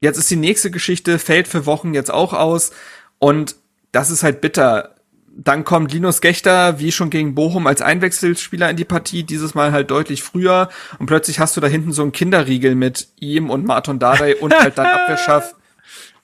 [0.00, 2.72] jetzt ist die nächste Geschichte, fällt für Wochen jetzt auch aus
[3.18, 3.56] und
[3.92, 4.95] das ist halt bitter.
[5.38, 9.72] Dann kommt Linus Gechter, wie schon gegen Bochum, als Einwechselspieler in die Partie, dieses Mal
[9.72, 13.66] halt deutlich früher und plötzlich hast du da hinten so einen Kinderriegel mit ihm und
[13.66, 15.54] Martin Dardai und halt dann Abwehrschaff.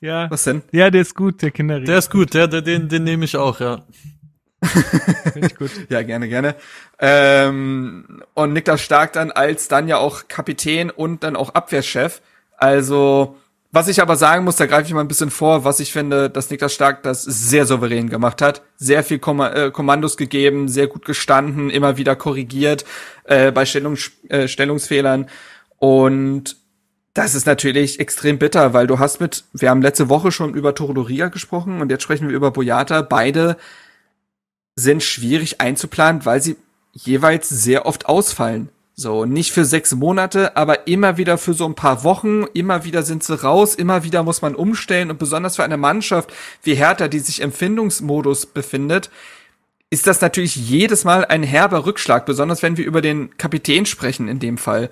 [0.01, 0.31] Ja.
[0.31, 0.63] Was denn?
[0.73, 1.87] Ja, der ist gut, der Kinderriegel.
[1.87, 3.83] Der ist gut, der, der den, den nehme ich auch, ja.
[4.63, 5.71] Finde ich gut.
[5.89, 6.55] ja, gerne, gerne.
[6.99, 12.23] Ähm, und Niklas Stark dann als dann ja auch Kapitän und dann auch Abwehrchef.
[12.57, 13.37] Also,
[13.75, 16.29] was ich aber sagen muss, da greife ich mal ein bisschen vor, was ich finde,
[16.29, 18.63] dass Niklas Stark das sehr souverän gemacht hat.
[18.77, 22.85] Sehr viel Kom äh, Kommandos gegeben, sehr gut gestanden, immer wieder korrigiert
[23.25, 25.31] äh, bei Stellungs äh, Stellungsfehlern.
[25.79, 26.57] Und
[27.15, 30.75] das ist natürlich extrem bitter, weil du hast mit, wir haben letzte Woche schon über
[30.75, 33.01] Toroloria gesprochen und jetzt sprechen wir über Boyata.
[33.01, 33.57] Beide
[34.77, 36.57] sind schwierig einzuplanen, weil sie
[36.93, 38.69] jeweils sehr oft ausfallen.
[38.95, 43.03] So, nicht für sechs Monate, aber immer wieder für so ein paar Wochen, immer wieder
[43.03, 46.33] sind sie raus, immer wieder muss man umstellen und besonders für eine Mannschaft
[46.63, 49.11] wie Hertha, die sich im Findungsmodus befindet,
[49.89, 54.29] ist das natürlich jedes Mal ein herber Rückschlag, besonders wenn wir über den Kapitän sprechen
[54.29, 54.91] in dem Fall.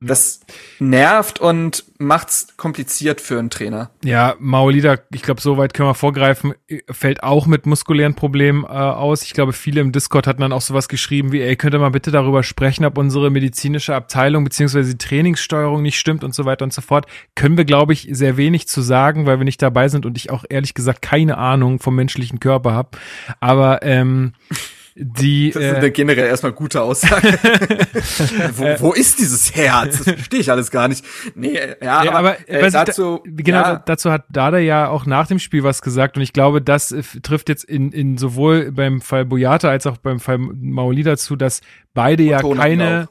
[0.00, 0.40] Das
[0.78, 3.90] nervt und macht's kompliziert für einen Trainer.
[4.04, 6.52] Ja, Maolida, ich glaube, soweit können wir vorgreifen,
[6.90, 9.22] fällt auch mit muskulären Problemen äh, aus.
[9.22, 11.90] Ich glaube, viele im Discord hatten dann auch sowas geschrieben wie, ey, könnt ihr mal
[11.90, 16.64] bitte darüber sprechen, ob unsere medizinische Abteilung beziehungsweise die Trainingssteuerung nicht stimmt und so weiter
[16.64, 17.06] und so fort.
[17.34, 20.28] Können wir, glaube ich, sehr wenig zu sagen, weil wir nicht dabei sind und ich
[20.28, 22.90] auch ehrlich gesagt keine Ahnung vom menschlichen Körper habe.
[23.40, 24.34] Aber ähm,
[24.98, 27.28] die, das ist äh, eine generell erstmal gute Aussage.
[28.56, 29.98] wo, wo ist dieses Herz?
[29.98, 31.04] Das verstehe ich alles gar nicht.
[31.34, 33.82] Nee, ja, ja aber, aber äh, dazu, da, genau, ja.
[33.84, 37.02] dazu hat Dada ja auch nach dem Spiel was gesagt und ich glaube, das äh,
[37.22, 41.60] trifft jetzt in, in sowohl beim Fall Boyata als auch beim Fall Maoli zu, dass
[41.92, 43.08] beide ja keine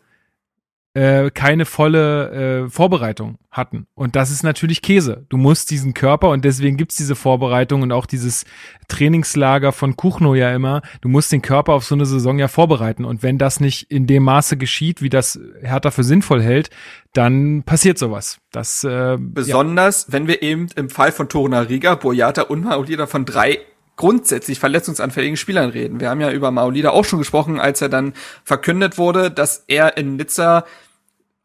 [0.95, 3.85] äh, keine volle äh, Vorbereitung hatten.
[3.95, 5.25] Und das ist natürlich Käse.
[5.27, 8.45] Du musst diesen Körper, und deswegen gibt's diese Vorbereitung und auch dieses
[8.87, 13.03] Trainingslager von Kuchno ja immer, du musst den Körper auf so eine Saison ja vorbereiten.
[13.03, 16.69] Und wenn das nicht in dem Maße geschieht, wie das Hertha für sinnvoll hält,
[17.11, 18.37] dann passiert sowas.
[18.51, 20.13] Das, äh, Besonders, ja.
[20.13, 23.59] wenn wir eben im Fall von Toruna Riga, Boyata und Maulida von drei
[23.97, 25.99] grundsätzlich verletzungsanfälligen Spielern reden.
[25.99, 29.97] Wir haben ja über Maulida auch schon gesprochen, als er dann verkündet wurde, dass er
[29.97, 30.65] in Nizza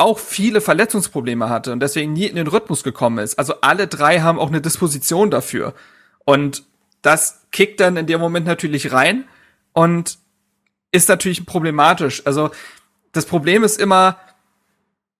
[0.01, 3.39] auch viele Verletzungsprobleme hatte und deswegen nie in den Rhythmus gekommen ist.
[3.39, 5.75] Also alle drei haben auch eine Disposition dafür.
[6.25, 6.65] Und
[7.03, 9.25] das kickt dann in dem Moment natürlich rein
[9.73, 10.19] und
[10.91, 12.23] ist natürlich problematisch.
[12.27, 12.51] Also
[13.13, 14.19] das Problem ist immer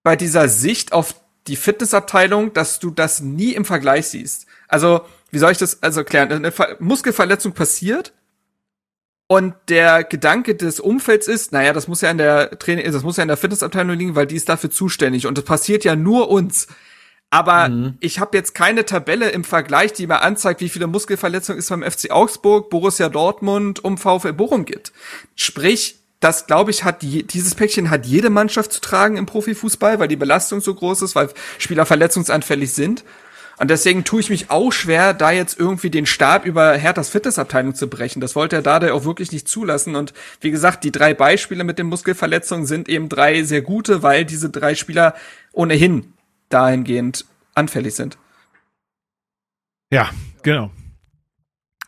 [0.03, 1.15] bei dieser Sicht auf
[1.47, 4.45] die Fitnessabteilung, dass du das nie im Vergleich siehst.
[4.67, 5.01] Also,
[5.31, 6.31] wie soll ich das also erklären?
[6.31, 8.13] Eine Muskelverletzung passiert
[9.31, 13.15] und der Gedanke des Umfelds ist, naja, das muss ja in der Training, das muss
[13.15, 15.25] ja in der Fitnessabteilung liegen, weil die ist dafür zuständig.
[15.25, 16.67] Und das passiert ja nur uns.
[17.29, 17.95] Aber mhm.
[18.01, 21.81] ich habe jetzt keine Tabelle im Vergleich, die mir anzeigt, wie viele Muskelverletzungen es beim
[21.81, 24.91] FC Augsburg, Borussia Dortmund um VfL Bochum gibt.
[25.37, 29.97] Sprich, das glaube ich hat die, dieses Päckchen hat jede Mannschaft zu tragen im Profifußball,
[29.97, 33.05] weil die Belastung so groß ist, weil Spieler verletzungsanfällig sind.
[33.57, 37.75] Und deswegen tue ich mich auch schwer, da jetzt irgendwie den Stab über Herthas Fitnessabteilung
[37.75, 38.19] zu brechen.
[38.19, 39.95] Das wollte er da auch wirklich nicht zulassen.
[39.95, 44.25] Und wie gesagt, die drei Beispiele mit den Muskelverletzungen sind eben drei sehr gute, weil
[44.25, 45.13] diese drei Spieler
[45.51, 46.13] ohnehin
[46.49, 48.17] dahingehend anfällig sind.
[49.91, 50.09] Ja,
[50.41, 50.71] genau.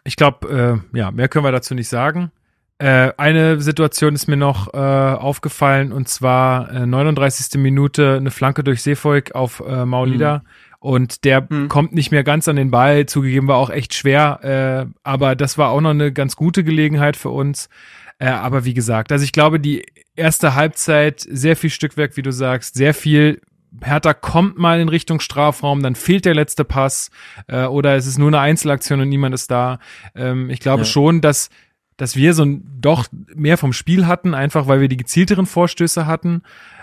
[0.03, 2.31] Ich glaube, äh, ja, mehr können wir dazu nicht sagen.
[2.77, 7.59] Äh, eine Situation ist mir noch äh, aufgefallen und zwar äh, 39.
[7.61, 10.39] Minute eine Flanke durch Seefolk auf äh, Maulida.
[10.39, 10.47] Mhm
[10.83, 11.69] und der hm.
[11.69, 13.05] kommt nicht mehr ganz an den Ball.
[13.05, 17.15] Zugegeben war auch echt schwer, äh, aber das war auch noch eine ganz gute Gelegenheit
[17.15, 17.69] für uns.
[18.19, 19.85] Äh, aber wie gesagt, also ich glaube, die
[20.17, 23.39] erste Halbzeit, sehr viel Stückwerk, wie du sagst, sehr viel
[23.81, 27.11] Hertha kommt mal in Richtung Strafraum, dann fehlt der letzte Pass
[27.47, 29.79] äh, oder es ist nur eine Einzelaktion und niemand ist da.
[30.15, 30.85] Ähm, ich glaube ja.
[30.85, 31.49] schon, dass
[31.95, 36.07] dass wir so ein, doch mehr vom Spiel hatten, einfach weil wir die gezielteren Vorstöße
[36.07, 36.41] hatten.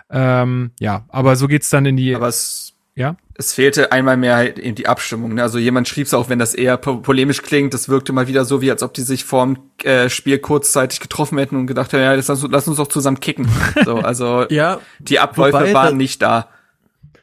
[0.08, 2.14] Ähm, ja, aber so geht's dann in die.
[2.14, 5.32] Aber es ja es fehlte einmal mehr halt eben die Abstimmung.
[5.34, 5.42] Ne?
[5.42, 8.44] Also jemand schrieb es auch, wenn das eher po polemisch klingt, das wirkte mal wieder
[8.44, 12.02] so, wie als ob die sich vorm äh, Spiel kurzzeitig getroffen hätten und gedacht hätten,
[12.02, 13.48] ja, lass, lass uns doch zusammen kicken.
[13.84, 16.48] So, also ja, die Abläufe waren da, nicht da.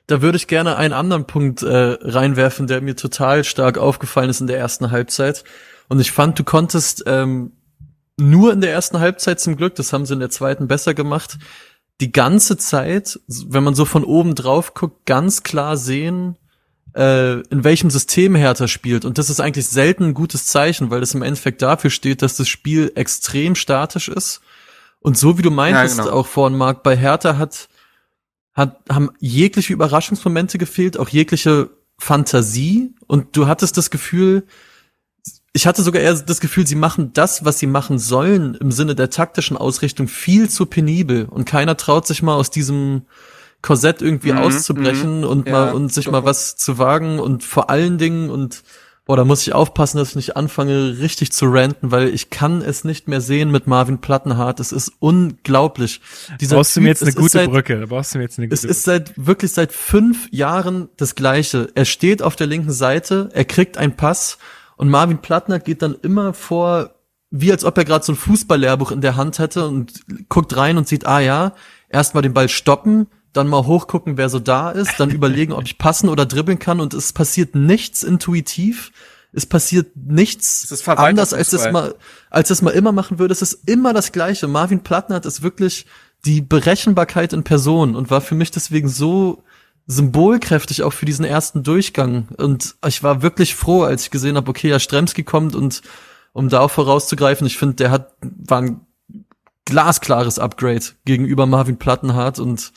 [0.08, 4.42] Da würde ich gerne einen anderen Punkt äh, reinwerfen, der mir total stark aufgefallen ist
[4.42, 5.44] in der ersten Halbzeit.
[5.88, 7.52] Und ich fand, du konntest ähm,
[8.18, 11.38] nur in der ersten Halbzeit zum Glück, das haben sie in der zweiten besser gemacht,
[12.02, 16.38] die ganze Zeit, wenn man so von oben drauf guckt, ganz klar sehen,
[16.96, 19.06] äh, in welchem System Hertha spielt.
[19.06, 22.38] Und das ist eigentlich selten ein gutes Zeichen, weil das im Endeffekt dafür steht, dass
[22.38, 24.42] das Spiel extrem statisch ist.
[25.00, 26.16] Und so wie du meintest, ja, genau.
[26.16, 27.70] auch vorhin, Marc, bei Hertha hat,
[28.54, 32.94] hat, haben jegliche Überraschungsmomente gefehlt, auch jegliche Fantasie.
[33.08, 34.44] Und du hattest das Gefühl,
[35.58, 38.94] ich hatte sogar eher das Gefühl, sie machen das, was sie machen sollen, im Sinne
[38.94, 43.08] der taktischen Ausrichtung viel zu penibel und keiner traut sich mal aus diesem
[43.64, 46.12] Korsett irgendwie mhm, auszubrechen mhm, und ja, mal und sich doch.
[46.12, 48.62] mal was zu wagen und vor allen Dingen und
[49.06, 52.62] boah, da muss ich aufpassen, dass ich nicht anfange richtig zu ranten, weil ich kann
[52.62, 54.60] es nicht mehr sehen mit Marvin Plattenhardt.
[54.60, 56.02] Es ist unglaublich.
[56.40, 57.80] Dieser brauchst typ, du mir jetzt eine gute seit, Brücke?
[57.80, 61.16] Da brauchst du mir jetzt eine gute Es ist seit wirklich seit fünf Jahren das
[61.16, 61.70] Gleiche.
[61.74, 64.38] Er steht auf der linken Seite, er kriegt einen Pass
[64.78, 66.92] und Marvin Plattner geht dann immer vor,
[67.30, 70.78] wie als ob er gerade so ein Fußballlehrbuch in der Hand hätte und guckt rein
[70.78, 71.54] und sieht, ah ja,
[71.90, 75.78] erstmal den Ball stoppen, dann mal hochgucken, wer so da ist, dann überlegen, ob ich
[75.78, 78.92] passen oder dribbeln kann und es passiert nichts intuitiv.
[79.34, 81.96] Es passiert nichts anders, als es mal,
[82.30, 83.34] als es mal immer machen würde.
[83.34, 84.48] Es ist immer das Gleiche.
[84.48, 85.86] Marvin Plattner ist wirklich
[86.26, 89.44] die Berechenbarkeit in Person und war für mich deswegen so
[89.88, 92.28] symbolkräftig auch für diesen ersten Durchgang.
[92.38, 95.82] Und ich war wirklich froh, als ich gesehen habe, okay, ja, Stremski kommt und
[96.34, 98.82] um da auch vorauszugreifen, ich finde, der hat, war ein
[99.66, 102.72] glasklares Upgrade gegenüber Marvin Plattenhardt und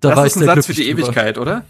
[0.00, 1.64] da das war ist ich ein Satz für die Ewigkeit, oder?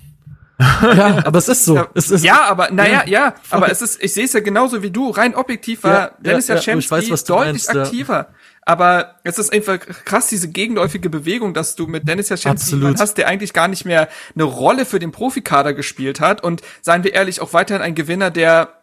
[0.60, 1.74] ja, aber es ist so.
[1.74, 4.40] Ja, es ist, ja aber naja, ja, ja, aber es ist, ich sehe es ja
[4.40, 5.10] genauso wie du.
[5.10, 8.28] Rein objektiv war ja, Dennis ja, Jaschemski ja, deutlich meinst, aktiver.
[8.66, 13.28] Aber es ist einfach krass, diese gegenläufige Bewegung, dass du mit Dennis jemanden hast, der
[13.28, 17.40] eigentlich gar nicht mehr eine Rolle für den Profikader gespielt hat und seien wir ehrlich,
[17.40, 18.80] auch weiterhin ein Gewinner der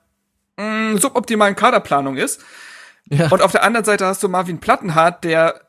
[0.58, 2.42] mh, mm, suboptimalen Kaderplanung ist.
[3.10, 3.30] Ja.
[3.30, 5.62] Und auf der anderen Seite hast du Marvin Plattenhardt, der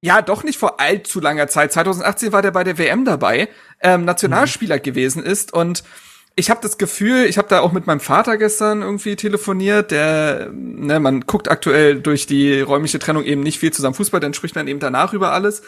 [0.00, 3.48] ja doch nicht vor allzu langer Zeit, 2018 war der bei der WM dabei,
[3.80, 4.82] ähm, Nationalspieler mhm.
[4.82, 5.82] gewesen ist und
[6.38, 10.50] ich habe das Gefühl, ich habe da auch mit meinem Vater gestern irgendwie telefoniert, der,
[10.52, 14.54] ne, man guckt aktuell durch die räumliche Trennung eben nicht viel zusammen Fußball, dann spricht
[14.54, 15.62] man eben danach über alles.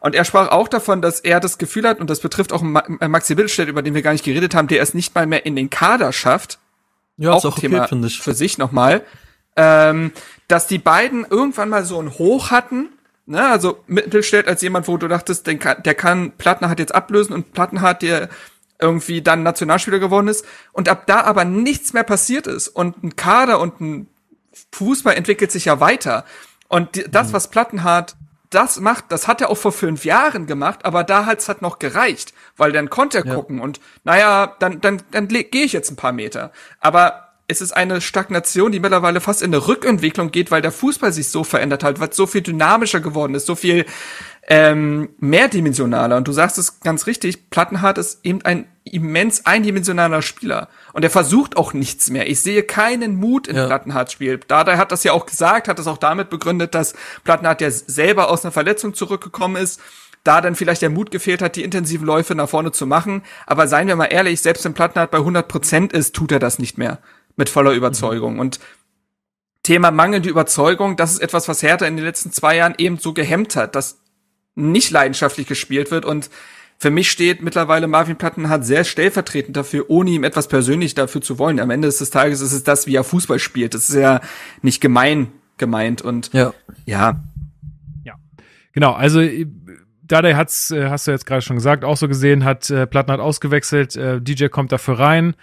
[0.00, 3.08] Und er sprach auch davon, dass er das Gefühl hat, und das betrifft auch äh,
[3.08, 5.56] Maxi Billstedt, über den wir gar nicht geredet haben, der es nicht mal mehr in
[5.56, 6.58] den Kader schafft.
[7.16, 8.20] Ja, auch, ist auch Thema okay, ich.
[8.20, 9.02] für sich nochmal.
[9.56, 10.12] Ähm,
[10.48, 12.90] dass die beiden irgendwann mal so ein Hoch hatten,
[13.24, 16.94] ne, also Mittelstädt als jemand, wo du dachtest, der kann, der kann Plattner hat jetzt
[16.94, 18.28] ablösen und Plattner hat der
[18.80, 23.16] irgendwie dann Nationalspieler geworden ist und ab da aber nichts mehr passiert ist und ein
[23.16, 24.08] Kader und ein
[24.72, 26.24] Fußball entwickelt sich ja weiter
[26.68, 27.32] und das, mhm.
[27.32, 28.16] was Plattenhardt
[28.50, 31.78] das macht, das hat er auch vor fünf Jahren gemacht, aber da hat's halt noch
[31.78, 33.34] gereicht, weil dann konnte er ja.
[33.34, 36.50] gucken und naja, dann, dann, dann gehe ich jetzt ein paar Meter.
[36.80, 41.12] Aber es ist eine Stagnation, die mittlerweile fast in eine Rückentwicklung geht, weil der Fußball
[41.12, 43.86] sich so verändert hat, weil es so viel dynamischer geworden ist, so viel
[44.48, 46.16] ähm, mehrdimensionaler.
[46.16, 50.68] Und du sagst es ganz richtig, Plattenhardt ist eben ein immens eindimensionaler Spieler.
[50.92, 52.28] Und er versucht auch nichts mehr.
[52.28, 53.66] Ich sehe keinen Mut in ja.
[53.66, 54.40] Plattenhardts Spiel.
[54.48, 58.30] Dada hat das ja auch gesagt, hat das auch damit begründet, dass Plattenhardt ja selber
[58.30, 59.80] aus einer Verletzung zurückgekommen ist
[60.24, 63.22] da dann vielleicht der Mut gefehlt hat, die intensiven Läufe nach vorne zu machen.
[63.46, 66.58] Aber seien wir mal ehrlich, selbst wenn Plattenhardt bei 100 Prozent ist, tut er das
[66.58, 66.98] nicht mehr
[67.36, 68.34] mit voller Überzeugung.
[68.34, 68.40] Mhm.
[68.40, 68.60] Und
[69.62, 73.12] Thema mangelnde Überzeugung, das ist etwas, was Hertha in den letzten zwei Jahren eben so
[73.12, 74.00] gehemmt hat, dass
[74.54, 76.30] nicht leidenschaftlich gespielt wird und
[76.78, 81.38] für mich steht mittlerweile Marvin Plattenhardt sehr stellvertretend dafür, ohne ihm etwas persönlich dafür zu
[81.38, 81.60] wollen.
[81.60, 83.74] Am Ende des Tages ist es das, wie er Fußball spielt.
[83.74, 84.22] Das ist ja
[84.62, 86.54] nicht gemein gemeint und ja.
[86.86, 87.22] Ja.
[88.02, 88.14] Ja.
[88.72, 89.20] Genau, also
[90.10, 93.12] Dardai hat's, äh, hast du jetzt gerade schon gesagt, auch so gesehen, hat äh, Platten
[93.12, 95.34] hat ausgewechselt, äh, DJ kommt dafür rein.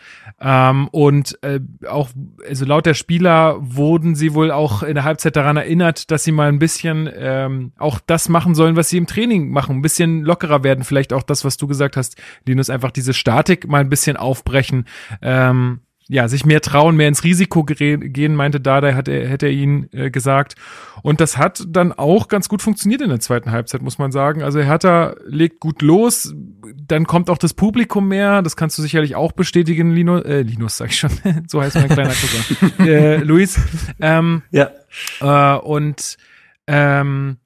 [0.41, 2.09] Ähm, und äh, auch,
[2.47, 6.33] also laut der Spieler wurden sie wohl auch in der Halbzeit daran erinnert, dass sie
[6.33, 10.23] mal ein bisschen ähm, auch das machen sollen, was sie im Training machen, ein bisschen
[10.23, 13.89] lockerer werden, vielleicht auch das, was du gesagt hast, Linus, einfach diese Statik mal ein
[13.89, 14.85] bisschen aufbrechen.
[15.21, 19.51] Ähm, ja, sich mehr trauen, mehr ins Risiko gehen, meinte Dada, hat er, hätte er
[19.51, 20.55] ihn äh, gesagt.
[21.03, 24.41] Und das hat dann auch ganz gut funktioniert in der zweiten Halbzeit, muss man sagen.
[24.41, 26.33] Also Hertha legt gut los,
[26.87, 30.77] dann kommt auch das Publikum mehr, das kannst du sicherlich auch bestätigen, Linus, äh, Linus
[30.77, 31.11] sag ich schon,
[31.47, 33.59] so heißt mein kleiner Cousin, äh, Luis.
[33.99, 34.71] Ähm, ja.
[35.19, 36.17] Äh, und
[36.67, 37.37] ähm,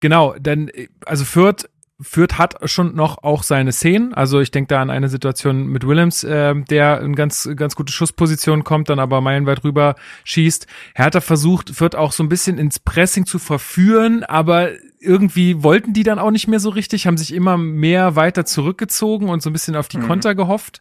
[0.00, 0.70] genau, dann,
[1.06, 1.68] also Fürth
[2.00, 4.14] Fürth hat schon noch auch seine Szenen.
[4.14, 7.92] Also ich denke da an eine Situation mit Willems, äh, der in ganz, ganz gute
[7.92, 9.94] Schussposition kommt, dann aber meilenweit rüber
[10.24, 10.66] schießt.
[10.94, 16.02] Hertha versucht, Fürth auch so ein bisschen ins Pressing zu verführen, aber irgendwie wollten die
[16.02, 19.52] dann auch nicht mehr so richtig, haben sich immer mehr weiter zurückgezogen und so ein
[19.52, 20.06] bisschen auf die mhm.
[20.06, 20.80] Konter gehofft.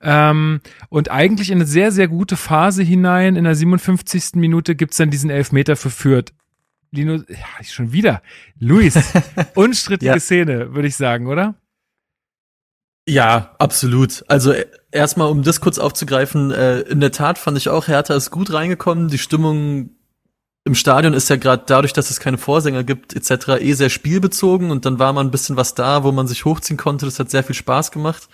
[0.00, 4.36] Ähm, und eigentlich in eine sehr, sehr gute Phase hinein, in der 57.
[4.36, 6.32] Minute gibt's dann diesen Elfmeter für Fürth.
[6.94, 8.22] Lino, ja, schon wieder.
[8.58, 8.94] Luis,
[9.54, 10.20] unstrittige ja.
[10.20, 11.54] Szene, würde ich sagen, oder?
[13.06, 14.24] Ja, absolut.
[14.28, 18.14] Also äh, erstmal, um das kurz aufzugreifen, äh, in der Tat fand ich auch, Hertha
[18.14, 19.08] ist gut reingekommen.
[19.08, 19.90] Die Stimmung
[20.64, 24.70] im Stadion ist ja gerade dadurch, dass es keine Vorsänger gibt, etc., eh sehr spielbezogen
[24.70, 27.04] und dann war mal ein bisschen was da, wo man sich hochziehen konnte.
[27.04, 28.28] Das hat sehr viel Spaß gemacht.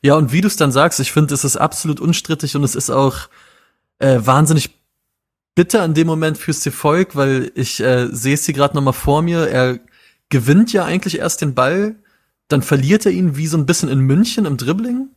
[0.00, 2.76] Ja, und wie du es dann sagst, ich finde, es ist absolut unstrittig und es
[2.76, 3.28] ist auch
[3.98, 4.70] äh, wahnsinnig
[5.54, 9.22] bitter in dem Moment fürs Volk, weil ich äh, sehe es hier gerade nochmal vor
[9.22, 9.48] mir.
[9.48, 9.78] Er
[10.28, 11.96] gewinnt ja eigentlich erst den Ball,
[12.48, 15.08] dann verliert er ihn wie so ein bisschen in München im Dribbling.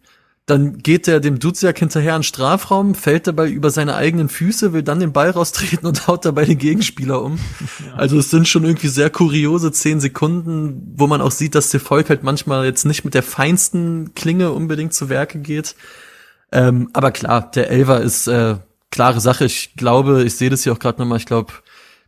[0.45, 4.71] Dann geht er dem Duziak hinterher in den Strafraum, fällt dabei über seine eigenen Füße,
[4.71, 7.37] will dann den Ball raustreten und haut dabei den Gegenspieler um.
[7.85, 7.95] Ja.
[7.95, 11.81] Also es sind schon irgendwie sehr kuriose zehn Sekunden, wo man auch sieht, dass der
[11.81, 15.75] Volk halt manchmal jetzt nicht mit der feinsten Klinge unbedingt zu Werke geht.
[16.53, 18.55] Ähm, aber klar, der Elver ist äh,
[18.91, 19.45] klare Sache.
[19.45, 21.53] Ich glaube, ich sehe das hier auch gerade nochmal, ich glaube,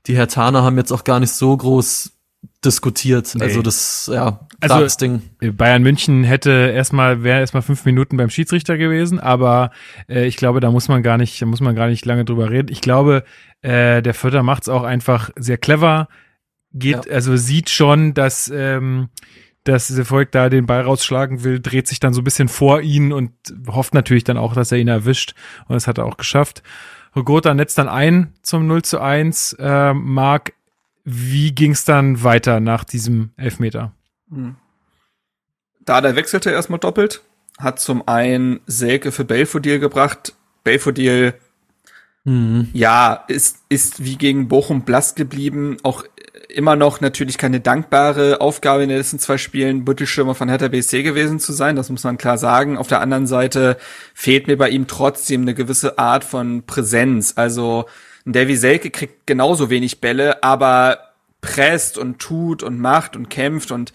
[0.08, 2.12] die Hertaner haben jetzt auch gar nicht so groß
[2.64, 3.36] diskutiert.
[3.36, 3.44] Nee.
[3.44, 5.22] Also das, ja, also das Ding.
[5.40, 9.72] Bayern München hätte erstmal, wäre erstmal fünf Minuten beim Schiedsrichter gewesen, aber
[10.08, 12.72] äh, ich glaube, da muss man gar nicht, muss man gar nicht lange drüber reden.
[12.72, 13.24] Ich glaube,
[13.62, 16.08] äh, der Vierter macht es auch einfach sehr clever,
[16.74, 17.14] geht, ja.
[17.14, 19.10] also sieht schon, dass ähm,
[19.70, 22.82] dass der Volk da den Ball rausschlagen will, dreht sich dann so ein bisschen vor
[22.82, 23.32] ihn und
[23.68, 25.34] hofft natürlich dann auch, dass er ihn erwischt.
[25.68, 26.64] Und das hat er auch geschafft.
[27.16, 29.54] Rogota netzt dann ein zum 0 zu 1.
[29.60, 30.54] Äh, Marc,
[31.04, 33.94] wie ging es dann weiter nach diesem Elfmeter?
[34.30, 34.56] Hm.
[35.86, 37.24] Da der wechselte erstmal doppelt,
[37.58, 40.36] hat zum einen Selke für Belfodil gebracht.
[40.64, 41.34] Belfodil
[42.26, 42.70] mhm.
[42.74, 45.78] ja, ist, ist wie gegen Bochum blass geblieben.
[45.82, 46.04] Auch
[46.50, 51.04] immer noch natürlich keine dankbare Aufgabe in den letzten zwei Spielen, Büttelschirmer von Hertha BSC
[51.04, 51.76] gewesen zu sein.
[51.76, 52.78] Das muss man klar sagen.
[52.78, 53.78] Auf der anderen Seite
[54.14, 57.34] fehlt mir bei ihm trotzdem eine gewisse Art von Präsenz.
[57.36, 57.86] Also
[58.26, 63.72] ein Davy Selke kriegt genauso wenig Bälle, aber presst und tut und macht und kämpft
[63.72, 63.94] und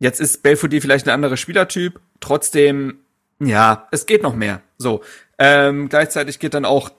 [0.00, 2.00] jetzt ist Belfodil vielleicht ein anderer Spielertyp.
[2.20, 2.98] Trotzdem,
[3.40, 4.62] ja, es geht noch mehr.
[4.78, 5.02] So.
[5.38, 6.90] Ähm, gleichzeitig geht dann auch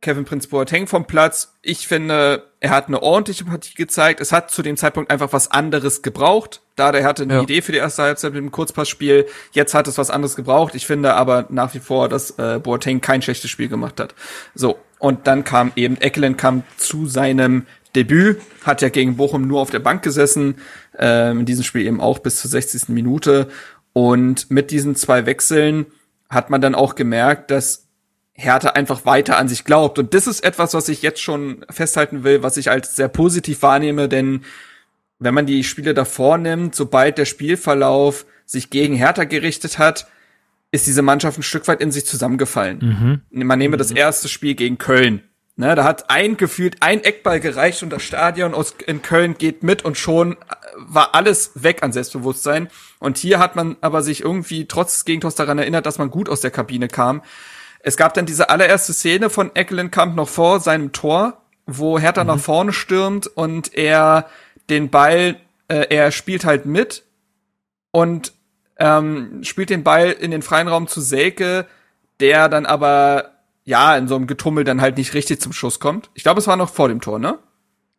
[0.00, 1.54] Kevin Prince Boateng vom Platz.
[1.62, 4.20] Ich finde, er hat eine ordentliche Partie gezeigt.
[4.20, 6.62] Es hat zu dem Zeitpunkt einfach was anderes gebraucht.
[6.76, 7.42] Da der hatte eine ja.
[7.42, 9.26] Idee für die erste Halbzeit mit dem Kurzpassspiel.
[9.52, 10.74] Jetzt hat es was anderes gebraucht.
[10.76, 14.14] Ich finde aber nach wie vor, dass äh, Boateng kein schlechtes Spiel gemacht hat.
[14.54, 14.78] So.
[15.00, 19.70] Und dann kam eben Eckelen kam zu seinem Debüt, hat ja gegen Bochum nur auf
[19.70, 20.56] der Bank gesessen,
[20.98, 22.88] ähm, in diesem Spiel eben auch bis zur 60.
[22.88, 23.48] Minute.
[23.92, 25.86] Und mit diesen zwei Wechseln
[26.28, 27.87] hat man dann auch gemerkt, dass
[28.38, 29.98] Hertha einfach weiter an sich glaubt.
[29.98, 33.62] Und das ist etwas, was ich jetzt schon festhalten will, was ich als sehr positiv
[33.62, 34.44] wahrnehme, denn
[35.18, 40.06] wenn man die Spiele davor nimmt, sobald der Spielverlauf sich gegen Hertha gerichtet hat,
[40.70, 43.22] ist diese Mannschaft ein Stück weit in sich zusammengefallen.
[43.32, 43.44] Mhm.
[43.44, 45.22] Man nehme das erste Spiel gegen Köln.
[45.56, 49.64] Ne, da hat ein gefühlt ein Eckball gereicht und das Stadion aus, in Köln geht
[49.64, 50.36] mit und schon
[50.76, 52.68] war alles weg an Selbstbewusstsein.
[53.00, 56.28] Und hier hat man aber sich irgendwie trotz des Gegentors daran erinnert, dass man gut
[56.28, 57.22] aus der Kabine kam.
[57.88, 62.28] Es gab dann diese allererste Szene von Eckelenkamp noch vor seinem Tor, wo Hertha mhm.
[62.28, 64.28] nach vorne stürmt und er
[64.68, 65.36] den Ball,
[65.68, 67.04] äh, er spielt halt mit
[67.90, 68.34] und
[68.78, 71.64] ähm, spielt den Ball in den freien Raum zu Selke,
[72.20, 73.30] der dann aber
[73.64, 76.10] ja in so einem Getummel dann halt nicht richtig zum Schuss kommt.
[76.12, 77.38] Ich glaube, es war noch vor dem Tor, ne?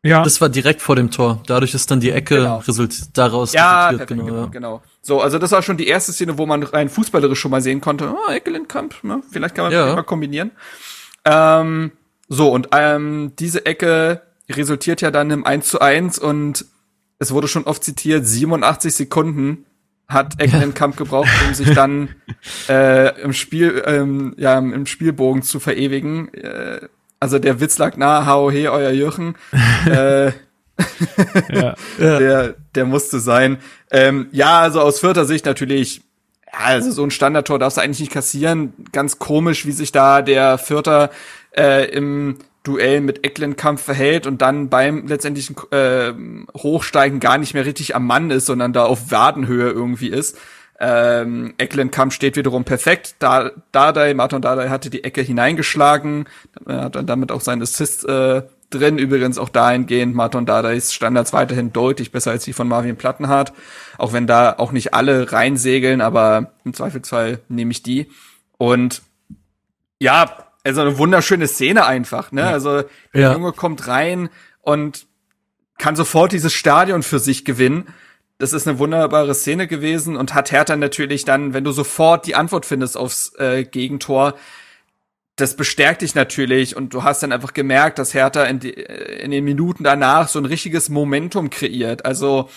[0.01, 0.23] Ja.
[0.23, 1.43] Das war direkt vor dem Tor.
[1.45, 2.57] Dadurch ist dann die Ecke genau.
[2.59, 4.45] resultiert daraus ja, perfekt, genau, genau, ja.
[4.45, 4.81] genau.
[5.01, 7.81] So, also das war schon die erste Szene, wo man rein fußballerisch schon mal sehen
[7.81, 9.21] konnte, oh, Eckelenkamp, ne?
[9.29, 9.93] Vielleicht kann man ja.
[9.95, 10.51] mal kombinieren.
[11.25, 11.91] Ähm,
[12.29, 16.65] so, und ähm, diese Ecke resultiert ja dann im 1 zu 1 und
[17.17, 19.65] es wurde schon oft zitiert, 87 Sekunden
[20.07, 22.15] hat Eckelenkamp gebraucht, um sich dann
[22.69, 26.33] äh, im Spiel, ähm, ja, im Spielbogen zu verewigen.
[26.33, 26.87] Äh,
[27.19, 29.35] also der Witz lag nahe, hau he, euer Jürgen.
[29.85, 30.31] äh,
[31.49, 31.75] ja.
[31.99, 33.57] der, der musste sein.
[33.91, 36.01] Ähm, ja, also aus vierter Sicht natürlich,
[36.51, 38.73] ja, also so ein Standardtor darfst du eigentlich nicht kassieren.
[38.91, 41.09] Ganz komisch, wie sich da der Vierter
[41.55, 46.13] äh, im Duell mit Ecklenkamp verhält und dann beim letztendlichen äh,
[46.57, 50.37] Hochsteigen gar nicht mehr richtig am Mann ist, sondern da auf Wadenhöhe irgendwie ist.
[50.81, 53.15] Ähm, Ecklenkamp steht wiederum perfekt.
[53.19, 56.25] Da, Dardai, Martin Dardai hatte die Ecke hineingeschlagen,
[56.67, 58.97] hat dann damit auch seinen Assist äh, drin.
[58.97, 63.51] Übrigens auch dahingehend, Martin Dardais Standards weiterhin deutlich besser als die von Marvin Plattenhardt.
[63.97, 68.09] Auch wenn da auch nicht alle reinsegeln, aber im Zweifelsfall nehme ich die.
[68.57, 69.01] Und
[69.99, 72.41] ja, also eine wunderschöne Szene einfach, ne?
[72.41, 72.51] Ja.
[72.51, 72.83] Also
[73.13, 73.33] der ja.
[73.33, 74.29] Junge kommt rein
[74.61, 75.07] und
[75.77, 77.87] kann sofort dieses Stadion für sich gewinnen.
[78.39, 82.35] Das ist eine wunderbare Szene gewesen und hat Hertha natürlich dann, wenn du sofort die
[82.35, 84.33] Antwort findest aufs äh, Gegentor,
[85.35, 89.21] das bestärkt dich natürlich und du hast dann einfach gemerkt, dass Hertha in, die, äh,
[89.23, 92.05] in den Minuten danach so ein richtiges Momentum kreiert.
[92.05, 92.49] Also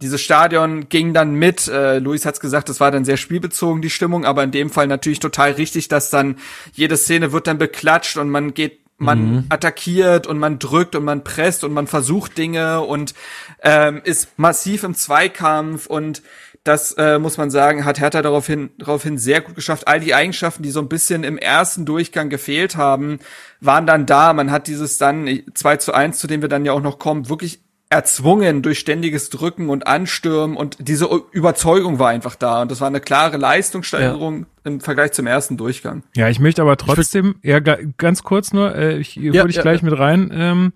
[0.00, 1.68] dieses Stadion ging dann mit.
[1.68, 4.86] Äh, Luis hat's gesagt, das war dann sehr spielbezogen die Stimmung, aber in dem Fall
[4.86, 6.36] natürlich total richtig, dass dann
[6.72, 9.46] jede Szene wird dann beklatscht und man geht man mhm.
[9.48, 13.14] attackiert und man drückt und man presst und man versucht Dinge und
[13.62, 16.22] ähm, ist massiv im Zweikampf und
[16.64, 19.88] das äh, muss man sagen, hat Hertha daraufhin, daraufhin sehr gut geschafft.
[19.88, 23.20] All die Eigenschaften, die so ein bisschen im ersten Durchgang gefehlt haben,
[23.60, 24.32] waren dann da.
[24.34, 27.30] Man hat dieses dann 2 zu 1, zu dem wir dann ja auch noch kommen,
[27.30, 27.60] wirklich
[27.90, 32.88] erzwungen durch ständiges Drücken und Anstürmen und diese Überzeugung war einfach da und das war
[32.88, 34.46] eine klare Leistungssteigerung ja.
[34.64, 36.02] im Vergleich zum ersten Durchgang.
[36.14, 39.62] Ja, ich möchte aber trotzdem, ja, ganz kurz nur, äh, ich ja, hole ich ja,
[39.62, 39.88] gleich ja.
[39.88, 40.30] mit rein.
[40.34, 40.72] Ähm,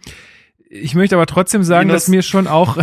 [0.74, 2.04] ich möchte aber trotzdem sagen, Minus.
[2.04, 2.78] dass mir schon auch,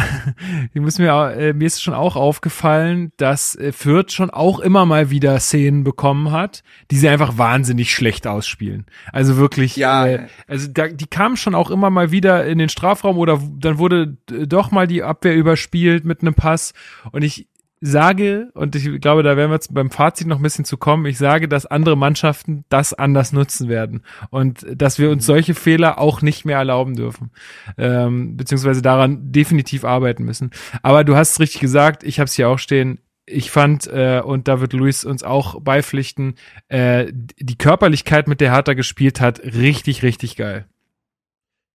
[0.73, 4.85] ich muss mir, äh, mir ist schon auch aufgefallen, dass äh, Fürth schon auch immer
[4.85, 8.85] mal wieder Szenen bekommen hat, die sie einfach wahnsinnig schlecht ausspielen.
[9.11, 10.05] Also wirklich, ja.
[10.05, 13.79] Äh, also da, die kamen schon auch immer mal wieder in den Strafraum oder dann
[13.79, 16.73] wurde doch mal die Abwehr überspielt mit einem Pass
[17.11, 17.47] und ich
[17.81, 21.05] sage, und ich glaube, da werden wir jetzt beim Fazit noch ein bisschen zu kommen,
[21.05, 25.97] ich sage, dass andere Mannschaften das anders nutzen werden und dass wir uns solche Fehler
[25.97, 27.31] auch nicht mehr erlauben dürfen,
[27.77, 30.51] ähm, beziehungsweise daran definitiv arbeiten müssen.
[30.83, 34.21] Aber du hast es richtig gesagt, ich habe es hier auch stehen, ich fand, äh,
[34.23, 36.35] und da wird Luis uns auch beipflichten,
[36.67, 40.65] äh, die Körperlichkeit, mit der Hertha gespielt hat, richtig, richtig geil.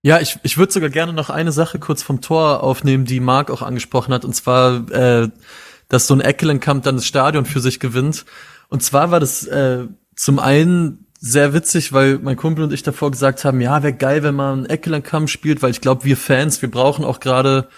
[0.02, 3.50] Ja, ich, ich würde sogar gerne noch eine Sache kurz vom Tor aufnehmen, die Marc
[3.50, 5.28] auch angesprochen hat, und zwar äh,
[5.88, 8.24] dass so ein Eckelenkamp dann das Stadion für sich gewinnt.
[8.68, 9.86] Und zwar war das äh,
[10.16, 14.22] zum einen sehr witzig, weil mein Kumpel und ich davor gesagt haben, ja, wäre geil,
[14.22, 17.68] wenn man Eckelenkamp spielt, weil ich glaube, wir Fans, wir brauchen auch gerade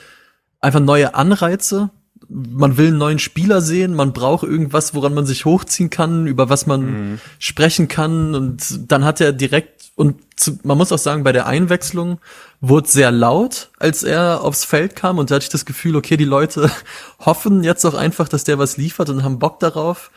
[0.61, 1.91] einfach neue Anreize.
[2.29, 6.49] Man will einen neuen Spieler sehen, man braucht irgendwas, woran man sich hochziehen kann, über
[6.49, 7.21] was man mhm.
[7.39, 8.35] sprechen kann.
[8.35, 12.19] Und dann hat er direkt, und zu, man muss auch sagen, bei der Einwechslung
[12.61, 16.17] wurde sehr laut, als er aufs Feld kam und da hatte ich das Gefühl, okay,
[16.17, 16.71] die Leute
[17.19, 20.11] hoffen jetzt auch einfach, dass der was liefert und haben Bock darauf.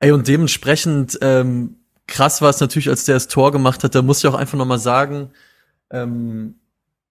[0.00, 3.94] Ey, und dementsprechend ähm, krass war es natürlich, als der das Tor gemacht hat.
[3.94, 5.30] Da muss ich auch einfach nochmal sagen,
[5.90, 6.56] ähm,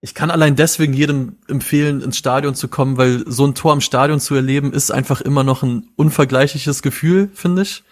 [0.01, 3.81] ich kann allein deswegen jedem empfehlen, ins Stadion zu kommen, weil so ein Tor im
[3.81, 7.83] Stadion zu erleben, ist einfach immer noch ein unvergleichliches Gefühl, finde ich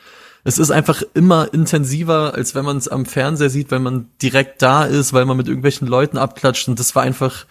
[0.44, 4.62] es ist einfach immer intensiver, als wenn man es am Fernseher sieht, wenn man direkt
[4.62, 6.68] da ist, weil man mit irgendwelchen Leuten abklatscht.
[6.68, 7.46] Und das war einfach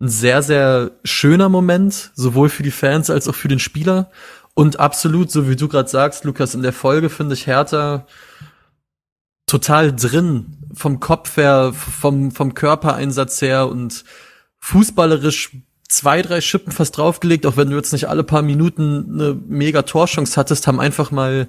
[0.00, 4.10] ein sehr, sehr schöner Moment, sowohl für die Fans als auch für den Spieler.
[4.54, 8.06] Und absolut, so wie du gerade sagst, Lukas, in der Folge finde ich Hertha
[9.50, 14.04] total drin, vom Kopf her, vom, vom Körpereinsatz her und
[14.60, 15.50] fußballerisch
[15.88, 19.82] zwei, drei Schippen fast draufgelegt, auch wenn du jetzt nicht alle paar Minuten eine mega
[19.82, 21.48] Torchance hattest, haben einfach mal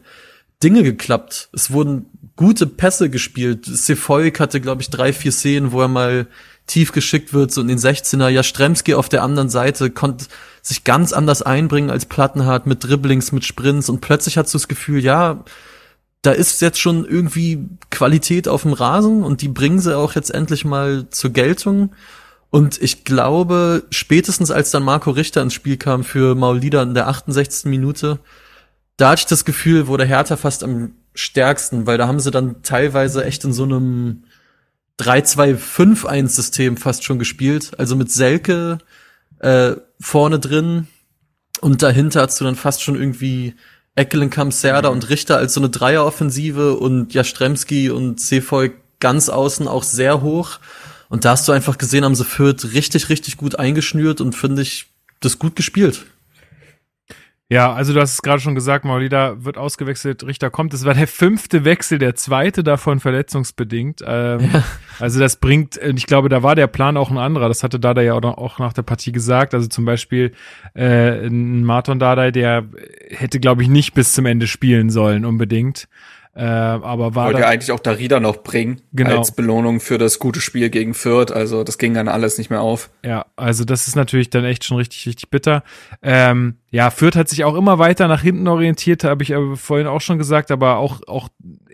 [0.63, 1.49] Dinge geklappt.
[1.53, 3.65] Es wurden gute Pässe gespielt.
[3.65, 6.25] Sefolk hatte, glaube ich, drei, vier Szenen, wo er mal
[6.65, 8.29] tief geschickt wird, so in den 16er.
[8.29, 10.25] Jastremski auf der anderen Seite konnte
[10.63, 14.67] sich ganz anders einbringen als Plattenhardt mit Dribblings, mit Sprints und plötzlich hast du das
[14.67, 15.43] Gefühl, ja,
[16.21, 20.31] da ist jetzt schon irgendwie Qualität auf dem Rasen und die bringen sie auch jetzt
[20.31, 21.93] endlich mal zur Geltung.
[22.51, 27.07] Und ich glaube, spätestens als dann Marco Richter ins Spiel kam für Maulida in der
[27.07, 27.65] 68.
[27.65, 28.19] Minute,
[28.97, 32.61] da hatte ich das Gefühl, wurde Hertha fast am stärksten, weil da haben sie dann
[32.61, 34.23] teilweise echt in so einem
[34.99, 37.71] 3-2-5-1-System fast schon gespielt.
[37.79, 38.77] Also mit Selke
[39.39, 40.87] äh, vorne drin
[41.61, 43.55] und dahinter hast du dann fast schon irgendwie
[43.95, 44.95] Eckelenkamp, Serda mhm.
[44.95, 50.59] und Richter als so eine Dreieroffensive und Jastremski und Sefoy ganz außen auch sehr hoch.
[51.09, 54.61] Und da hast du einfach gesehen, haben sie Fürth richtig, richtig gut eingeschnürt und finde
[54.61, 54.87] ich
[55.19, 56.05] das gut gespielt.
[57.51, 60.71] Ja, also du hast es gerade schon gesagt, Maulida wird ausgewechselt, Richter kommt.
[60.71, 64.01] Das war der fünfte Wechsel, der zweite davon verletzungsbedingt.
[64.07, 64.63] Ähm, ja.
[65.01, 67.49] Also das bringt, ich glaube, da war der Plan auch ein anderer.
[67.49, 69.53] Das hatte Dada ja auch nach der Partie gesagt.
[69.53, 70.31] Also zum Beispiel
[70.75, 72.69] äh, ein Marton Dada, der
[73.09, 75.89] hätte, glaube ich, nicht bis zum Ende spielen sollen unbedingt.
[76.33, 79.17] Äh, aber war Wollte ja eigentlich auch Darida noch bringen genau.
[79.17, 81.31] als Belohnung für das gute Spiel gegen Fürth.
[81.31, 82.89] Also das ging dann alles nicht mehr auf.
[83.03, 85.63] Ja, also das ist natürlich dann echt schon richtig, richtig bitter.
[86.01, 89.87] Ähm, ja, Fürth hat sich auch immer weiter nach hinten orientiert, habe ich aber vorhin
[89.87, 91.27] auch schon gesagt, aber auch, auch,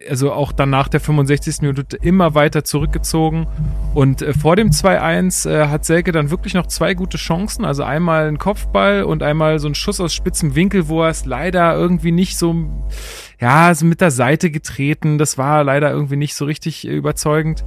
[0.09, 1.61] also auch dann nach der 65.
[1.61, 3.45] Minute immer weiter zurückgezogen.
[3.93, 7.63] Und äh, vor dem 2-1 äh, hat Selke dann wirklich noch zwei gute Chancen.
[7.63, 11.25] Also einmal ein Kopfball und einmal so ein Schuss aus spitzem Winkel, wo er es
[11.25, 12.65] leider irgendwie nicht so,
[13.39, 15.17] ja, so mit der Seite getreten.
[15.17, 17.63] Das war leider irgendwie nicht so richtig überzeugend.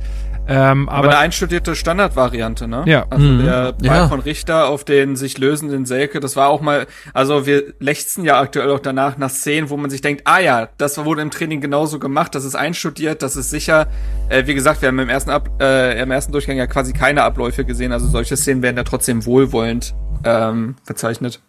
[0.49, 2.83] Ähm, aber, aber eine einstudierte Standardvariante, ne?
[2.87, 3.07] Ja.
[3.09, 3.45] Also mhm.
[3.45, 4.09] der Ball ja.
[4.09, 8.41] von Richter auf den sich lösenden Selke, das war auch mal, also wir lechzen ja
[8.41, 11.61] aktuell auch danach nach Szenen, wo man sich denkt, ah ja, das wurde im Training
[11.61, 13.87] genauso gemacht, das ist einstudiert, das ist sicher.
[14.29, 17.23] Äh, wie gesagt, wir haben im ersten, Ab äh, im ersten Durchgang ja quasi keine
[17.23, 19.95] Abläufe gesehen, also solche Szenen werden ja trotzdem wohlwollend
[20.25, 21.41] ähm, verzeichnet.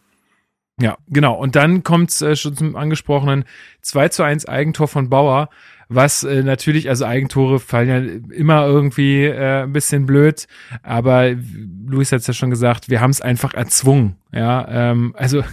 [0.81, 1.35] Ja, genau.
[1.35, 3.45] Und dann kommt's äh, schon zum angesprochenen
[3.81, 5.49] 2 zu 1 Eigentor von Bauer
[5.93, 10.47] was äh, natürlich, also Eigentore fallen ja immer irgendwie äh, ein bisschen blöd,
[10.83, 11.31] aber
[11.85, 14.15] Luis hat es ja schon gesagt, wir haben es einfach erzwungen.
[14.31, 15.43] Ja, ähm, also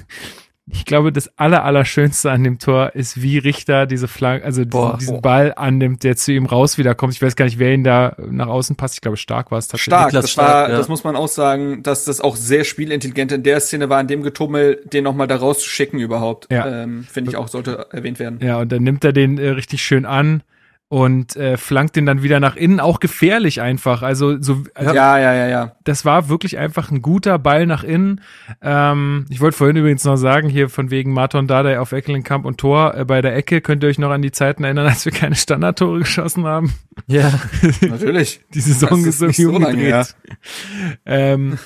[0.71, 4.97] ich glaube, das aller, allerschönste an dem Tor ist, wie Richter diese Flanke, also boah,
[4.99, 5.23] diesen, boah.
[5.23, 7.15] Ball annimmt, der zu ihm raus wiederkommt.
[7.15, 8.95] Ich weiß gar nicht, wer ihn da nach außen passt.
[8.95, 9.95] Ich glaube, stark war es tatsächlich.
[9.95, 10.77] Stark, das war, ja.
[10.77, 14.09] das muss man auch sagen, dass das auch sehr spielintelligent in der Szene war, in
[14.09, 16.51] dem Getummel, den nochmal da rauszuschicken überhaupt.
[16.51, 16.83] Ja.
[16.83, 18.41] Ähm, Finde ich auch, sollte erwähnt werden.
[18.43, 20.43] Ja, und dann nimmt er den äh, richtig schön an
[20.89, 24.03] und äh, flankt den dann wieder nach innen, auch gefährlich einfach.
[24.03, 25.73] Also so also, ja, ja, ja, ja.
[25.85, 28.23] Das war wirklich einfach ein guter Ball nach innen.
[28.63, 32.59] Ähm, ich wollte vorhin übrigens noch sagen, hier von wegen Marton Dardai auf Eckelenkamp und
[32.59, 35.13] Tor äh, bei der Ecke, könnt ihr euch noch an die Zeiten erinnern, als wir
[35.13, 36.73] keine Standardtore geschossen haben?
[37.07, 37.39] Ja,
[37.83, 38.41] natürlich.
[38.55, 39.91] die Saison das ist, ist so umgedreht.
[39.91, 40.05] Ja.
[41.05, 41.59] Ähm,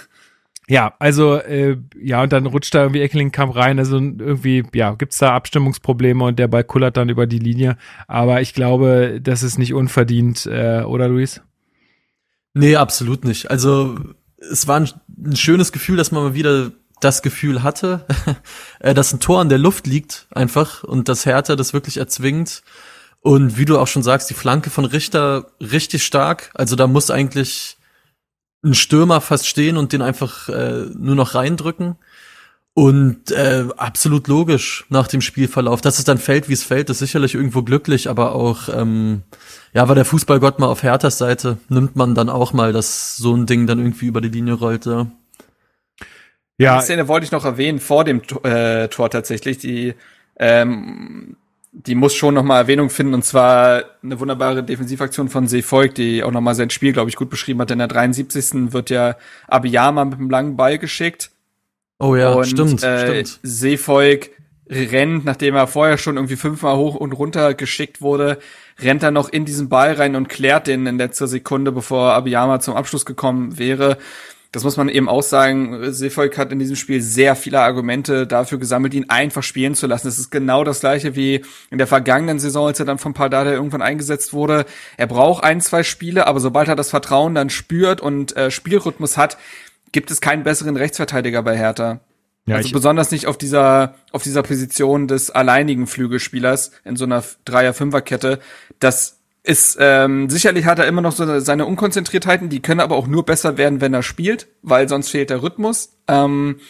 [0.68, 3.78] ja, also äh, ja, und dann rutscht da irgendwie Eckelingkamp rein.
[3.78, 7.76] Also irgendwie, ja, gibt's da Abstimmungsprobleme und der Ball kullert dann über die Linie.
[8.06, 11.40] Aber ich glaube, das ist nicht unverdient, äh, oder Luis?
[12.54, 13.50] Nee, absolut nicht.
[13.50, 13.98] Also
[14.38, 14.88] es war ein,
[15.24, 16.70] ein schönes Gefühl, dass man mal wieder
[17.00, 18.06] das Gefühl hatte,
[18.80, 22.62] äh, dass ein Tor an der Luft liegt einfach und dass Hertha das wirklich erzwingt.
[23.20, 26.50] Und wie du auch schon sagst, die Flanke von Richter richtig stark.
[26.54, 27.78] Also da muss eigentlich
[28.64, 31.96] ein Stürmer fast stehen und den einfach äh, nur noch reindrücken.
[32.74, 35.82] Und äh, absolut logisch nach dem Spielverlauf.
[35.82, 39.22] Dass es dann fällt, wie es fällt, ist sicherlich irgendwo glücklich, aber auch, ähm,
[39.74, 43.34] ja, war der Fußballgott mal auf Herthas Seite, nimmt man dann auch mal, dass so
[43.34, 44.86] ein Ding dann irgendwie über die Linie rollt.
[44.86, 45.06] Ja.
[46.56, 46.78] Ja.
[46.78, 49.94] Die Szene wollte ich noch erwähnen, vor dem äh, Tor tatsächlich, die
[50.36, 51.36] ähm,
[51.72, 56.30] die muss schon nochmal Erwähnung finden und zwar eine wunderbare Defensivaktion von Seefolk, die auch
[56.30, 57.70] nochmal sein Spiel, glaube ich, gut beschrieben hat.
[57.70, 58.72] In der 73.
[58.72, 59.16] wird ja
[59.48, 61.30] Abiyama mit einem langen Ball geschickt.
[61.98, 63.40] Oh ja, und, stimmt, äh, stimmt.
[63.42, 64.30] Seefolk
[64.68, 68.38] rennt, nachdem er vorher schon irgendwie fünfmal hoch und runter geschickt wurde,
[68.78, 72.60] rennt er noch in diesen Ball rein und klärt den in letzter Sekunde, bevor Abiyama
[72.60, 73.96] zum Abschluss gekommen wäre
[74.52, 78.58] das muss man eben auch sagen, Seefolk hat in diesem Spiel sehr viele Argumente dafür
[78.58, 80.06] gesammelt, ihn einfach spielen zu lassen.
[80.06, 83.50] Das ist genau das gleiche wie in der vergangenen Saison, als er dann von Pardada
[83.50, 84.66] irgendwann eingesetzt wurde.
[84.98, 89.16] Er braucht ein, zwei Spiele, aber sobald er das Vertrauen dann spürt und äh, Spielrhythmus
[89.16, 89.38] hat,
[89.90, 92.00] gibt es keinen besseren Rechtsverteidiger bei Hertha.
[92.44, 97.22] Ja, also besonders nicht auf dieser auf dieser Position des alleinigen Flügelspielers in so einer
[97.44, 98.40] Dreier-Fünfer-Kette.
[98.80, 103.08] Das ist ähm, sicherlich hat er immer noch so seine Unkonzentriertheiten, die können aber auch
[103.08, 105.96] nur besser werden, wenn er spielt, weil sonst fehlt der Rhythmus.
[106.06, 106.60] Ähm,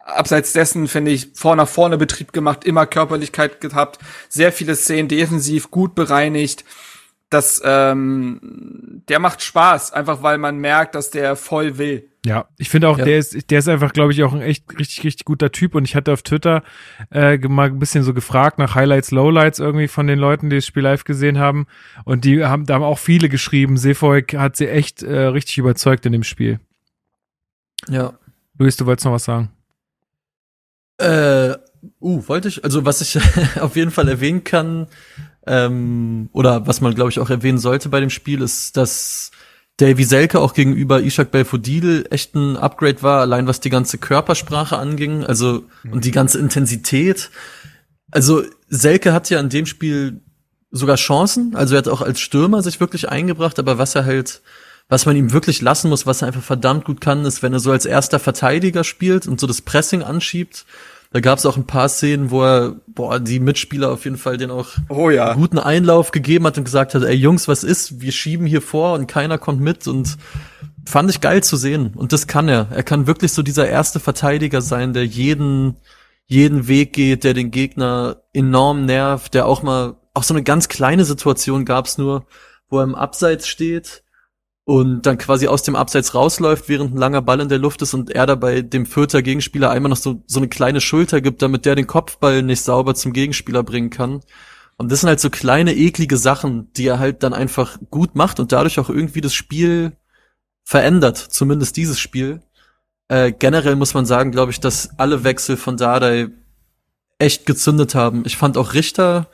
[0.00, 3.98] abseits dessen finde ich vor nach vorne Betrieb gemacht, immer Körperlichkeit gehabt,
[4.28, 6.64] sehr viele Szenen defensiv gut bereinigt.
[7.30, 12.08] Das ähm, der macht Spaß, einfach weil man merkt, dass der voll will.
[12.26, 13.04] Ja, ich finde auch, ja.
[13.04, 15.76] der ist, der ist einfach, glaube ich, auch ein echt richtig, richtig guter Typ.
[15.76, 16.64] Und ich hatte auf Twitter
[17.12, 20.66] äh, mal ein bisschen so gefragt nach Highlights, Lowlights irgendwie von den Leuten, die das
[20.66, 21.68] Spiel live gesehen haben.
[22.04, 26.04] Und die haben, da haben auch viele geschrieben, Seefolk hat sie echt äh, richtig überzeugt
[26.04, 26.58] in dem Spiel.
[27.88, 28.14] Ja.
[28.58, 29.52] Luis, du wolltest noch was sagen?
[30.98, 31.54] Äh,
[32.00, 33.20] uh, wollte ich, also was ich
[33.60, 34.88] auf jeden Fall erwähnen kann,
[35.46, 39.30] ähm, oder was man, glaube ich, auch erwähnen sollte bei dem Spiel, ist, dass
[39.78, 44.78] Davy Selke auch gegenüber Ishak Belfodil echt ein Upgrade war, allein was die ganze Körpersprache
[44.78, 47.30] anging, also und die ganze Intensität.
[48.10, 50.20] Also Selke hat ja in dem Spiel
[50.70, 54.40] sogar Chancen, also er hat auch als Stürmer sich wirklich eingebracht, aber was er halt,
[54.88, 57.60] was man ihm wirklich lassen muss, was er einfach verdammt gut kann, ist, wenn er
[57.60, 60.64] so als erster Verteidiger spielt und so das Pressing anschiebt
[61.12, 64.36] da gab es auch ein paar Szenen, wo er, boah, die Mitspieler auf jeden Fall
[64.36, 65.34] den auch oh, ja.
[65.34, 68.00] guten Einlauf gegeben hat und gesagt hat, ey Jungs, was ist?
[68.00, 70.16] Wir schieben hier vor und keiner kommt mit und
[70.84, 71.92] fand ich geil zu sehen.
[71.94, 72.68] Und das kann er.
[72.70, 75.76] Er kann wirklich so dieser erste Verteidiger sein, der jeden,
[76.26, 80.68] jeden Weg geht, der den Gegner enorm nervt, der auch mal, auch so eine ganz
[80.68, 82.26] kleine Situation gab's nur,
[82.68, 84.02] wo er im Abseits steht
[84.66, 87.94] und dann quasi aus dem Abseits rausläuft, während ein langer Ball in der Luft ist
[87.94, 91.64] und er dabei dem Fürther Gegenspieler einmal noch so, so eine kleine Schulter gibt, damit
[91.64, 94.22] der den Kopfball nicht sauber zum Gegenspieler bringen kann.
[94.76, 98.40] Und das sind halt so kleine, eklige Sachen, die er halt dann einfach gut macht
[98.40, 99.92] und dadurch auch irgendwie das Spiel
[100.64, 102.40] verändert, zumindest dieses Spiel.
[103.06, 106.30] Äh, generell muss man sagen, glaube ich, dass alle Wechsel von Dardai
[107.20, 108.24] echt gezündet haben.
[108.26, 109.28] Ich fand auch Richter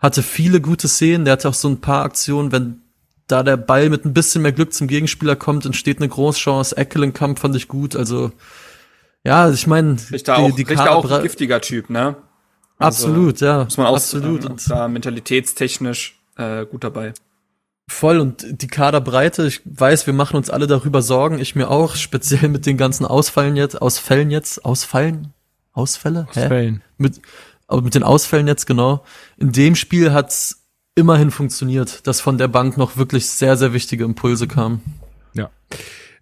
[0.00, 2.83] hatte viele gute Szenen, der hatte auch so ein paar Aktionen, wenn
[3.26, 6.76] da der Ball mit ein bisschen mehr Glück zum Gegenspieler kommt, entsteht eine Großchance.
[6.76, 7.96] Eckelenkamp fand ich gut.
[7.96, 8.32] Also
[9.24, 12.16] ja, ich meine, Richter auch, die Richter auch ein giftiger Typ, ne?
[12.78, 13.64] Also, absolut, ja.
[13.64, 14.44] Muss man auch absolut.
[14.44, 17.14] Und da mentalitätstechnisch äh, gut dabei.
[17.88, 21.96] Voll und die Kaderbreite, ich weiß, wir machen uns alle darüber Sorgen, ich mir auch,
[21.96, 25.32] speziell mit den ganzen Ausfallen jetzt, Ausfällen jetzt, Ausfallen?
[25.72, 26.26] Ausfälle?
[26.28, 26.76] Ausfällen.
[26.76, 26.92] Hä?
[26.98, 27.20] Mit,
[27.66, 29.04] aber mit den Ausfällen jetzt, genau.
[29.36, 30.63] In dem Spiel hat's
[30.94, 34.80] immerhin funktioniert, dass von der Bank noch wirklich sehr, sehr wichtige Impulse kamen.
[35.34, 35.50] Ja.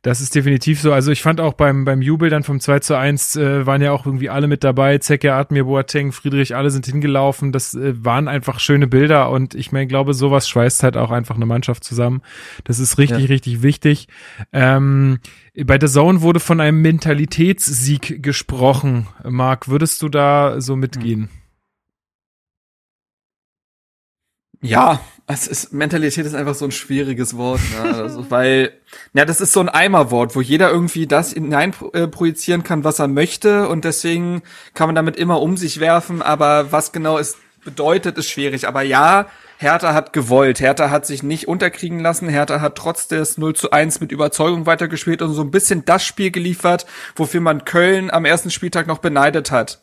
[0.02, 0.92] Das ist definitiv so.
[0.92, 3.92] Also ich fand auch beim, beim Jubel dann vom 2 zu 1 äh, waren ja
[3.92, 4.98] auch irgendwie alle mit dabei.
[4.98, 7.52] Zecke, Admir, Boateng, Friedrich, alle sind hingelaufen.
[7.52, 11.36] Das äh, waren einfach schöne Bilder und ich meine, glaube, sowas schweißt halt auch einfach
[11.36, 12.20] eine Mannschaft zusammen.
[12.64, 13.26] Das ist richtig, ja.
[13.26, 14.08] richtig wichtig.
[14.52, 15.20] Ähm,
[15.54, 19.06] bei der Zone wurde von einem Mentalitätssieg gesprochen.
[19.22, 21.20] Marc, würdest du da so mitgehen?
[21.20, 21.41] Hm.
[24.62, 27.94] Ja, es ist, Mentalität ist einfach so ein schwieriges Wort, ne?
[28.02, 28.72] also, weil,
[29.12, 33.00] ja, das ist so ein Eimerwort, wo jeder irgendwie das hinein äh, projizieren kann, was
[33.00, 34.42] er möchte und deswegen
[34.74, 38.66] kann man damit immer um sich werfen, aber was genau es bedeutet, ist schwierig.
[38.66, 39.26] Aber ja,
[39.58, 43.70] Hertha hat gewollt, Hertha hat sich nicht unterkriegen lassen, Hertha hat trotz des 0 zu
[43.70, 46.86] 1 mit Überzeugung weitergespielt und so ein bisschen das Spiel geliefert,
[47.16, 49.80] wofür man Köln am ersten Spieltag noch beneidet hat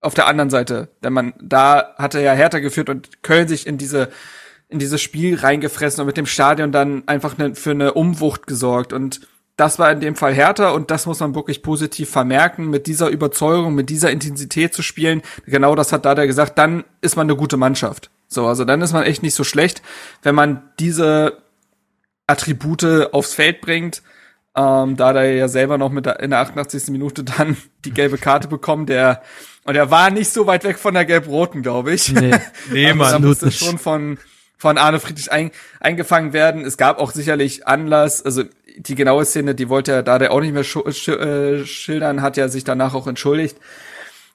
[0.00, 0.88] auf der anderen Seite.
[1.02, 4.08] Denn man, da hatte ja Hertha geführt und Köln sich in diese,
[4.68, 8.92] in dieses Spiel reingefressen und mit dem Stadion dann einfach ne, für eine Umwucht gesorgt.
[8.92, 9.20] Und
[9.56, 13.08] das war in dem Fall Hertha und das muss man wirklich positiv vermerken, mit dieser
[13.08, 15.22] Überzeugung, mit dieser Intensität zu spielen.
[15.46, 18.10] Genau das hat Dada gesagt, dann ist man eine gute Mannschaft.
[18.28, 19.82] So, also dann ist man echt nicht so schlecht,
[20.22, 21.38] wenn man diese
[22.26, 24.02] Attribute aufs Feld bringt.
[24.54, 26.88] Ähm, da er ja selber noch mit der, in der 88.
[26.88, 29.22] Minute dann die gelbe Karte bekommen, der
[29.66, 32.12] und er war nicht so weit weg von der gelb-roten, glaube ich.
[32.12, 32.34] Nee,
[32.70, 34.18] nee also, man, da musste schon von,
[34.56, 36.64] von Arne Friedrich ein, eingefangen werden.
[36.64, 38.44] Es gab auch sicherlich Anlass, also
[38.76, 42.22] die genaue Szene, die wollte er da der auch nicht mehr sch sch äh, schildern,
[42.22, 43.58] hat ja sich danach auch entschuldigt.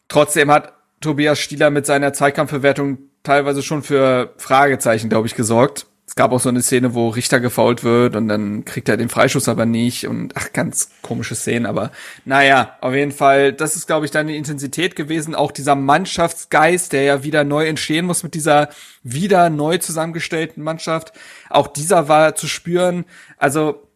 [0.08, 6.16] Trotzdem hat Tobias Stieler mit seiner Zweikampfbewertung teilweise schon für Fragezeichen, glaube ich, gesorgt es
[6.16, 9.48] gab auch so eine Szene, wo Richter gefault wird und dann kriegt er den Freischuss
[9.48, 11.90] aber nicht und ach, ganz komische Szenen, aber
[12.26, 16.92] naja, auf jeden Fall, das ist, glaube ich, dann die Intensität gewesen, auch dieser Mannschaftsgeist,
[16.92, 18.68] der ja wieder neu entstehen muss mit dieser
[19.04, 21.14] wieder neu zusammengestellten Mannschaft.
[21.50, 23.06] Auch dieser war zu spüren.
[23.38, 23.88] Also,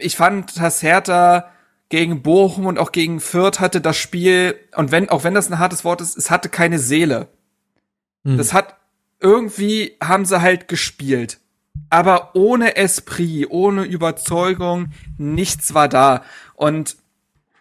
[0.00, 1.50] ich fand, dass Hertha
[1.88, 5.60] gegen Bochum und auch gegen Fürth hatte das Spiel, und wenn, auch wenn das ein
[5.60, 7.28] hartes Wort ist, es hatte keine Seele.
[8.24, 8.38] Hm.
[8.38, 8.74] Das hat,
[9.20, 11.38] irgendwie haben sie halt gespielt
[11.88, 14.88] aber ohne Esprit, ohne Überzeugung,
[15.18, 16.22] nichts war da.
[16.54, 16.96] Und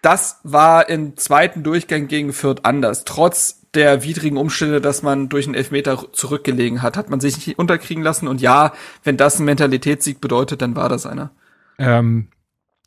[0.01, 3.03] das war im zweiten Durchgang gegen Fürth anders.
[3.05, 7.59] Trotz der widrigen Umstände, dass man durch einen Elfmeter zurückgelegen hat, hat man sich nicht
[7.59, 8.27] unterkriegen lassen.
[8.27, 8.73] Und ja,
[9.03, 11.31] wenn das ein Mentalitätssieg bedeutet, dann war das einer.
[11.77, 12.29] Ähm,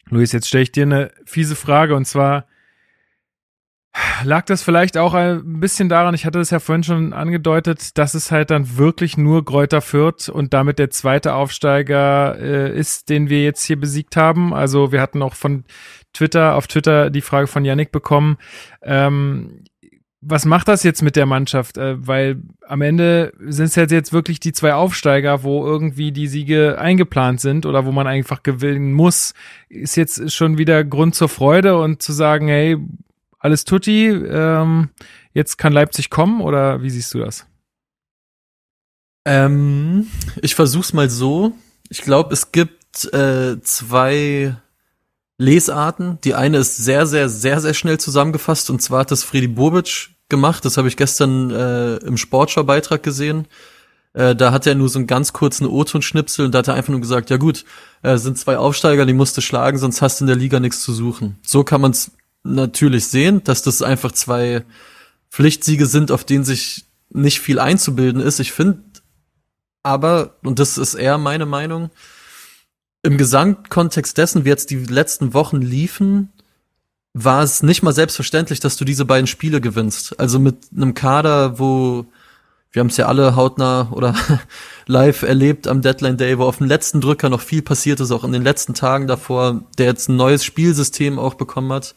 [0.06, 2.46] Luis, jetzt stelle ich dir eine fiese Frage und zwar,
[4.24, 8.14] Lag das vielleicht auch ein bisschen daran, ich hatte es ja vorhin schon angedeutet, dass
[8.14, 13.28] es halt dann wirklich nur Gräuter Fürth und damit der zweite Aufsteiger äh, ist, den
[13.28, 14.55] wir jetzt hier besiegt haben.
[14.55, 15.64] Also wir hatten auch von
[16.14, 18.39] Twitter, auf Twitter die Frage von Yannick bekommen,
[18.82, 19.64] ähm,
[20.23, 21.77] was macht das jetzt mit der Mannschaft?
[21.77, 26.78] Äh, weil am Ende sind es jetzt wirklich die zwei Aufsteiger, wo irgendwie die Siege
[26.78, 29.35] eingeplant sind oder wo man einfach gewinnen muss.
[29.69, 32.78] Ist jetzt schon wieder Grund zur Freude und zu sagen, hey,
[33.43, 34.90] alles tutti, ähm,
[35.32, 37.47] jetzt kann Leipzig kommen oder wie siehst du das?
[39.24, 40.06] Ähm,
[40.40, 41.52] ich versuch's mal so.
[41.89, 44.56] Ich glaube, es gibt äh, zwei
[45.39, 46.19] Lesarten.
[46.23, 50.10] Die eine ist sehr, sehr, sehr, sehr schnell zusammengefasst und zwar hat das Friedi Bobic
[50.28, 50.64] gemacht.
[50.64, 53.48] Das habe ich gestern äh, im Sportschau-Beitrag gesehen.
[54.14, 56.90] Äh, da hat er nur so einen ganz kurzen O-Ton-Schnipsel und da hat er einfach
[56.90, 57.64] nur gesagt, ja gut,
[58.02, 60.81] äh, sind zwei Aufsteiger, die musst du schlagen, sonst hast du in der Liga nichts
[60.81, 61.39] zu suchen.
[61.43, 62.12] So kann man es
[62.43, 64.64] natürlich sehen, dass das einfach zwei
[65.31, 68.40] Pflichtsiege sind, auf denen sich nicht viel einzubilden ist.
[68.40, 68.82] Ich finde
[69.82, 71.90] aber, und das ist eher meine Meinung,
[73.02, 76.31] im Gesamtkontext dessen, wie jetzt die letzten Wochen liefen,
[77.14, 80.19] war es nicht mal selbstverständlich, dass du diese beiden Spiele gewinnst.
[80.19, 82.06] Also mit einem Kader, wo
[82.73, 84.14] wir haben es ja alle hautnah oder
[84.86, 88.24] live erlebt am Deadline Day, wo auf dem letzten Drücker noch viel passiert ist, auch
[88.24, 91.94] in den letzten Tagen davor, der jetzt ein neues Spielsystem auch bekommen hat.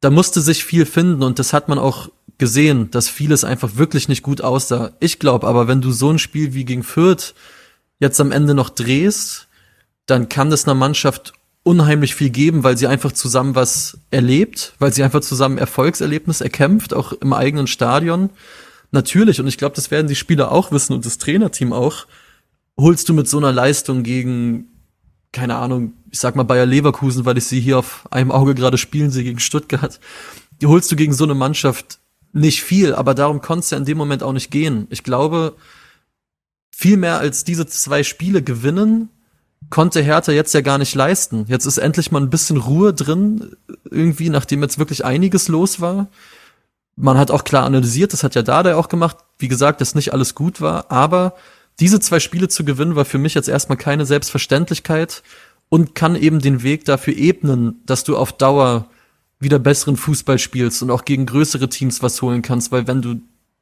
[0.00, 4.08] Da musste sich viel finden und das hat man auch gesehen, dass vieles einfach wirklich
[4.08, 4.92] nicht gut aussah.
[5.00, 7.34] Ich glaube aber, wenn du so ein Spiel wie gegen Fürth
[8.00, 9.46] jetzt am Ende noch drehst,
[10.06, 14.92] dann kann das einer Mannschaft unheimlich viel geben, weil sie einfach zusammen was erlebt, weil
[14.92, 18.30] sie einfach zusammen Erfolgserlebnis erkämpft, auch im eigenen Stadion
[18.94, 22.06] natürlich, und ich glaube, das werden die Spieler auch wissen und das Trainerteam auch,
[22.78, 24.73] holst du mit so einer Leistung gegen,
[25.34, 28.78] keine Ahnung, ich sag mal Bayer Leverkusen, weil ich sie hier auf einem Auge gerade
[28.78, 30.00] spielen sehe gegen Stuttgart,
[30.62, 31.98] die holst du gegen so eine Mannschaft
[32.32, 34.86] nicht viel, aber darum konnte es ja in dem Moment auch nicht gehen.
[34.90, 35.54] Ich glaube,
[36.70, 39.10] viel mehr als diese zwei Spiele gewinnen,
[39.70, 41.44] konnte Hertha jetzt ja gar nicht leisten.
[41.48, 43.56] Jetzt ist endlich mal ein bisschen Ruhe drin,
[43.90, 46.08] irgendwie, nachdem jetzt wirklich einiges los war
[46.96, 50.12] man hat auch klar analysiert, das hat ja Dada auch gemacht, wie gesagt, dass nicht
[50.12, 51.34] alles gut war, aber
[51.80, 55.22] diese zwei Spiele zu gewinnen war für mich jetzt erstmal keine Selbstverständlichkeit
[55.68, 58.88] und kann eben den Weg dafür ebnen, dass du auf Dauer
[59.40, 63.20] wieder besseren Fußball spielst und auch gegen größere Teams was holen kannst, weil wenn du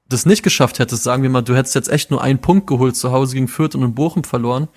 [0.09, 2.97] das nicht geschafft hättest, sagen wir mal, du hättest jetzt echt nur einen Punkt geholt
[2.97, 4.69] zu Hause gegen Fürth und in Bochum verloren,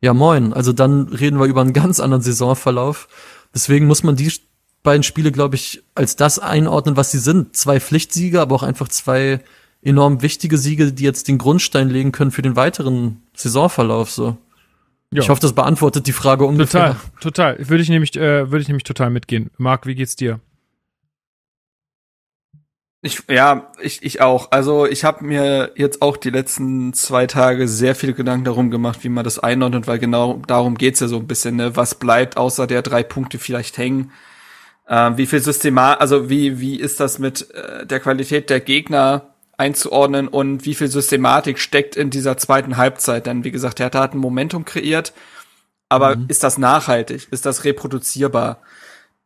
[0.00, 3.08] ja moin, also dann reden wir über einen ganz anderen Saisonverlauf.
[3.54, 4.32] Deswegen muss man die
[4.82, 7.56] beiden Spiele, glaube ich, als das einordnen, was sie sind.
[7.56, 9.40] Zwei Pflichtsiege, aber auch einfach zwei
[9.82, 14.10] enorm wichtige Siege, die jetzt den Grundstein legen können für den weiteren Saisonverlauf.
[14.10, 14.36] So.
[15.12, 16.96] Ich hoffe, das beantwortet die Frage ungefähr.
[17.20, 17.68] Total, total.
[17.68, 19.50] Würde ich nämlich, äh, würde ich nämlich total mitgehen.
[19.56, 20.40] Marc, wie geht's dir?
[23.02, 24.52] Ich, ja, ich, ich auch.
[24.52, 29.02] Also ich habe mir jetzt auch die letzten zwei Tage sehr viele Gedanken darum gemacht,
[29.02, 31.76] wie man das einordnet, weil genau darum geht's ja so ein bisschen, ne?
[31.76, 34.12] Was bleibt außer der drei Punkte vielleicht hängen?
[34.86, 39.29] Ähm, wie viel Systema, also wie, wie ist das mit äh, der Qualität der Gegner
[39.60, 43.26] einzuordnen und wie viel Systematik steckt in dieser zweiten Halbzeit?
[43.26, 45.12] Denn wie gesagt, Hertha hat ein Momentum kreiert,
[45.88, 46.24] aber mhm.
[46.28, 47.28] ist das nachhaltig?
[47.30, 48.60] Ist das reproduzierbar?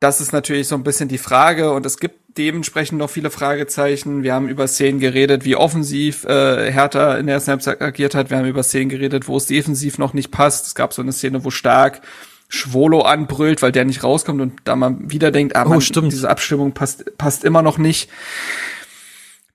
[0.00, 4.24] Das ist natürlich so ein bisschen die Frage und es gibt dementsprechend noch viele Fragezeichen.
[4.24, 8.28] Wir haben über Szenen geredet, wie offensiv äh, Hertha in der ersten Halbzeit agiert hat.
[8.28, 10.66] Wir haben über Szenen geredet, wo es defensiv noch nicht passt.
[10.66, 12.02] Es gab so eine Szene, wo stark
[12.48, 16.12] Schwolo anbrüllt, weil der nicht rauskommt und da man wieder denkt, ah, oh, man, stimmt.
[16.12, 18.10] diese Abstimmung passt, passt immer noch nicht.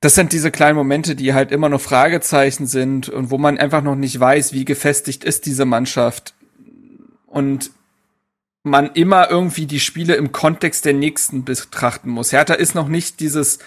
[0.02, 3.82] Das sind diese kleinen Momente, die halt immer noch Fragezeichen sind und wo man einfach
[3.82, 6.34] noch nicht weiß, wie gefestigt ist diese Mannschaft.
[7.28, 7.72] Und
[8.64, 12.32] man immer irgendwie die Spiele im Kontext der nächsten betrachten muss.
[12.32, 13.60] Hertha ist noch nicht dieses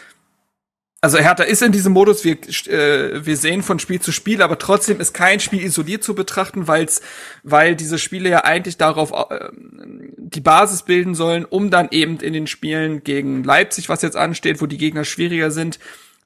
[1.04, 2.38] also Hertha ist in diesem Modus, wir,
[2.68, 6.68] äh, wir sehen von Spiel zu Spiel, aber trotzdem ist kein Spiel isoliert zu betrachten,
[6.68, 7.02] weil's,
[7.42, 12.32] weil diese Spiele ja eigentlich darauf äh, die Basis bilden sollen, um dann eben in
[12.32, 15.80] den Spielen gegen Leipzig, was jetzt ansteht, wo die Gegner schwieriger sind,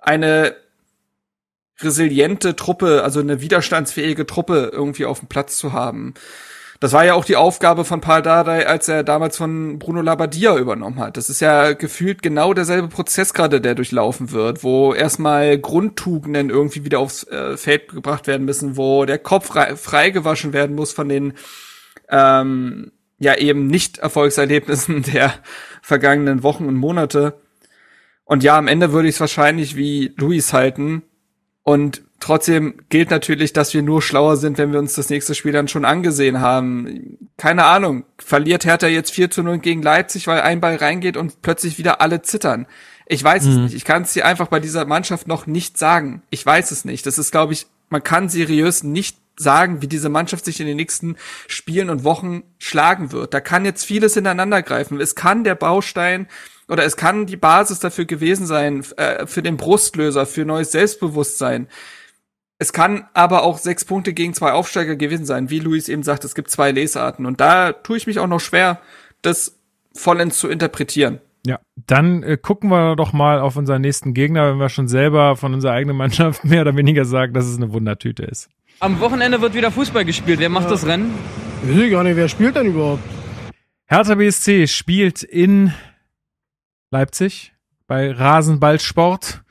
[0.07, 0.57] eine
[1.81, 6.15] resiliente Truppe, also eine widerstandsfähige Truppe irgendwie auf dem Platz zu haben.
[6.81, 10.57] Das war ja auch die Aufgabe von Paul Dardai, als er damals von Bruno Labbadia
[10.57, 11.16] übernommen hat.
[11.16, 16.85] Das ist ja gefühlt genau derselbe Prozess gerade, der durchlaufen wird, wo erstmal Grundtugenden irgendwie
[16.85, 21.09] wieder aufs äh, Feld gebracht werden müssen, wo der Kopf frei, freigewaschen werden muss von
[21.09, 21.33] den
[22.11, 25.33] ähm, ja eben nicht Erfolgserlebnissen der
[25.83, 27.39] vergangenen Wochen und Monate.
[28.27, 31.03] Und ja, am Ende würde ich es wahrscheinlich wie Luis halten.
[31.62, 35.53] Und Trotzdem gilt natürlich, dass wir nur schlauer sind, wenn wir uns das nächste Spiel
[35.53, 37.19] dann schon angesehen haben.
[37.36, 41.43] Keine Ahnung, verliert Hertha jetzt 4 zu 0 gegen Leipzig, weil ein Ball reingeht und
[41.43, 42.66] plötzlich wieder alle zittern.
[43.07, 43.51] Ich weiß mhm.
[43.51, 43.74] es nicht.
[43.74, 46.23] Ich kann es dir einfach bei dieser Mannschaft noch nicht sagen.
[46.31, 47.05] Ich weiß es nicht.
[47.05, 50.78] Das ist, glaube ich, man kann seriös nicht sagen, wie diese Mannschaft sich in den
[50.78, 51.16] nächsten
[51.47, 53.35] Spielen und Wochen schlagen wird.
[53.35, 54.98] Da kann jetzt vieles ineinander greifen.
[55.01, 56.27] Es kann der Baustein
[56.68, 61.68] oder es kann die Basis dafür gewesen sein, äh, für den Brustlöser, für neues Selbstbewusstsein.
[62.59, 65.51] Es kann aber auch sechs Punkte gegen zwei Aufsteiger gewesen sein.
[65.51, 67.26] Wie Luis eben sagt, es gibt zwei Lesarten.
[67.26, 68.80] Und da tue ich mich auch noch schwer,
[69.22, 69.59] das
[69.94, 71.20] vollends zu interpretieren.
[71.47, 75.36] Ja, dann äh, gucken wir doch mal auf unseren nächsten Gegner, wenn wir schon selber
[75.36, 78.48] von unserer eigenen Mannschaft mehr oder weniger sagen, dass es eine Wundertüte ist.
[78.80, 80.40] Am Wochenende wird wieder Fußball gespielt.
[80.40, 80.70] Wer macht ja.
[80.70, 81.14] das Rennen?
[81.62, 83.02] Ich weiß gar nicht, wer spielt denn überhaupt?
[83.86, 85.72] Hertha BSC spielt in
[86.91, 87.55] Leipzig
[87.87, 89.43] bei Rasenballsport.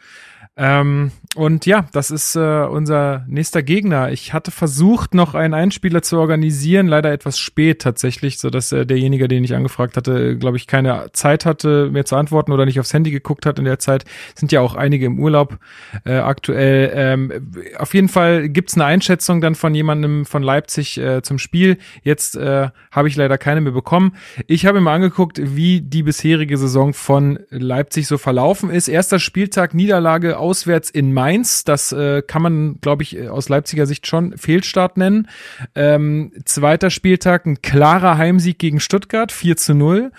[0.57, 4.11] Ähm, und ja, das ist äh, unser nächster Gegner.
[4.11, 8.85] Ich hatte versucht, noch einen Einspieler zu organisieren, leider etwas spät tatsächlich, so dass äh,
[8.85, 12.79] derjenige, den ich angefragt hatte, glaube ich, keine Zeit hatte, mir zu antworten oder nicht
[12.79, 14.05] aufs Handy geguckt hat in der Zeit.
[14.33, 15.57] Sind ja auch einige im Urlaub
[16.05, 16.91] äh, aktuell.
[16.95, 21.77] Ähm, auf jeden Fall gibt's eine Einschätzung dann von jemandem von Leipzig äh, zum Spiel.
[22.01, 24.15] Jetzt äh, habe ich leider keine mehr bekommen.
[24.47, 28.87] Ich habe mir angeguckt, wie die bisherige Saison von Leipzig so verlaufen ist.
[28.87, 31.63] Erster Spieltag Niederlage auswärts in Mainz Mainz.
[31.63, 35.27] Das äh, kann man, glaube ich, aus Leipziger Sicht schon Fehlstart nennen.
[35.73, 40.11] Ähm, zweiter Spieltag ein klarer Heimsieg gegen Stuttgart, 4 zu 0.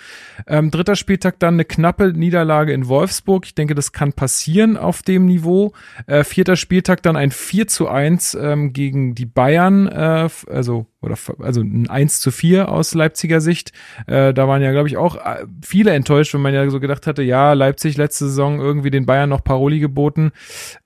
[0.48, 3.46] Ähm, dritter Spieltag dann eine knappe Niederlage in Wolfsburg.
[3.46, 5.74] Ich denke, das kann passieren auf dem Niveau.
[6.08, 11.16] Äh, vierter Spieltag dann ein 4 zu 1 ähm, gegen die Bayern, äh, also oder
[11.38, 13.72] also ein 1 zu 4 aus Leipziger Sicht.
[14.06, 17.06] Äh, da waren ja, glaube ich, auch äh, viele enttäuscht, wenn man ja so gedacht
[17.06, 20.32] hatte, ja, Leipzig letzte Saison irgendwie den Bayern noch Paroli geboten.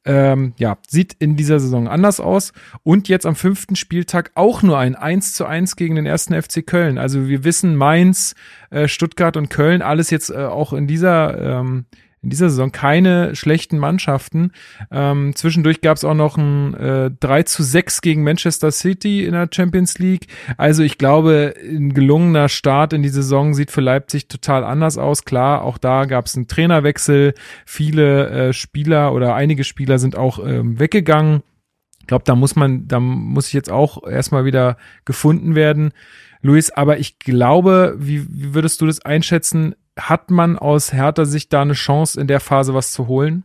[0.04, 2.52] Ähm, ja, sieht in dieser Saison anders aus.
[2.82, 6.66] Und jetzt am fünften Spieltag auch nur ein 1 zu 1 gegen den ersten FC
[6.66, 6.98] Köln.
[6.98, 8.34] Also wir wissen, Mainz,
[8.70, 11.86] äh, Stuttgart und Köln, alles jetzt äh, auch in dieser ähm,
[12.22, 14.52] in dieser Saison keine schlechten Mannschaften.
[14.90, 19.32] Ähm, zwischendurch gab es auch noch ein äh, 3 zu 6 gegen Manchester City in
[19.32, 20.26] der Champions League.
[20.58, 25.24] Also ich glaube, ein gelungener Start in die Saison sieht für Leipzig total anders aus.
[25.24, 27.32] Klar, auch da gab es einen Trainerwechsel.
[27.64, 31.42] Viele äh, Spieler oder einige Spieler sind auch ähm, weggegangen.
[32.00, 34.76] Ich glaube, da muss man, da muss ich jetzt auch erstmal wieder
[35.06, 35.92] gefunden werden.
[36.42, 39.74] Luis, aber ich glaube, wie, wie würdest du das einschätzen?
[40.08, 43.44] Hat man aus härter Sicht da eine Chance, in der Phase was zu holen?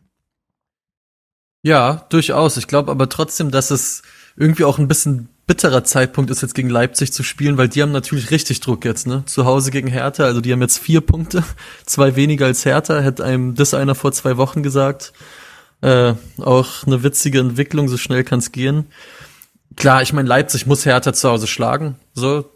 [1.62, 2.58] Ja, durchaus.
[2.58, 4.04] Ich glaube aber trotzdem, dass es
[4.38, 7.92] irgendwie auch ein bisschen bitterer Zeitpunkt ist, jetzt gegen Leipzig zu spielen, weil die haben
[7.92, 9.24] natürlich richtig Druck jetzt, ne?
[9.26, 11.44] Zu Hause gegen Hertha, also die haben jetzt vier Punkte,
[11.86, 15.14] zwei weniger als Hertha, hätte einem das einer vor zwei Wochen gesagt.
[15.82, 18.88] Äh, auch eine witzige Entwicklung, so schnell kann es gehen.
[19.76, 21.96] Klar, ich meine, Leipzig muss Hertha zu Hause schlagen.
[22.14, 22.50] So,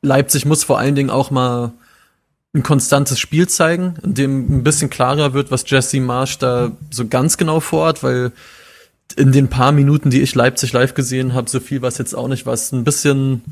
[0.00, 1.72] Leipzig muss vor allen Dingen auch mal
[2.54, 7.06] ein konstantes Spiel zeigen, in dem ein bisschen klarer wird, was Jesse Marsch da so
[7.06, 8.32] ganz genau vorhat, weil
[9.16, 12.14] in den paar Minuten, die ich Leipzig live gesehen habe, so viel war es jetzt
[12.14, 13.42] auch nicht, was ein bisschen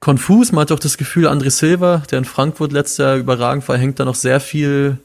[0.00, 0.52] konfus.
[0.52, 4.00] Man hat auch das Gefühl, André Silva, der in Frankfurt letztes Jahr überragend war, hängt
[4.00, 4.98] da noch sehr viel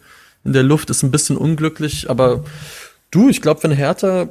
[0.43, 2.43] in der Luft, ist ein bisschen unglücklich, aber
[3.11, 4.29] du, ich glaube, wenn Hertha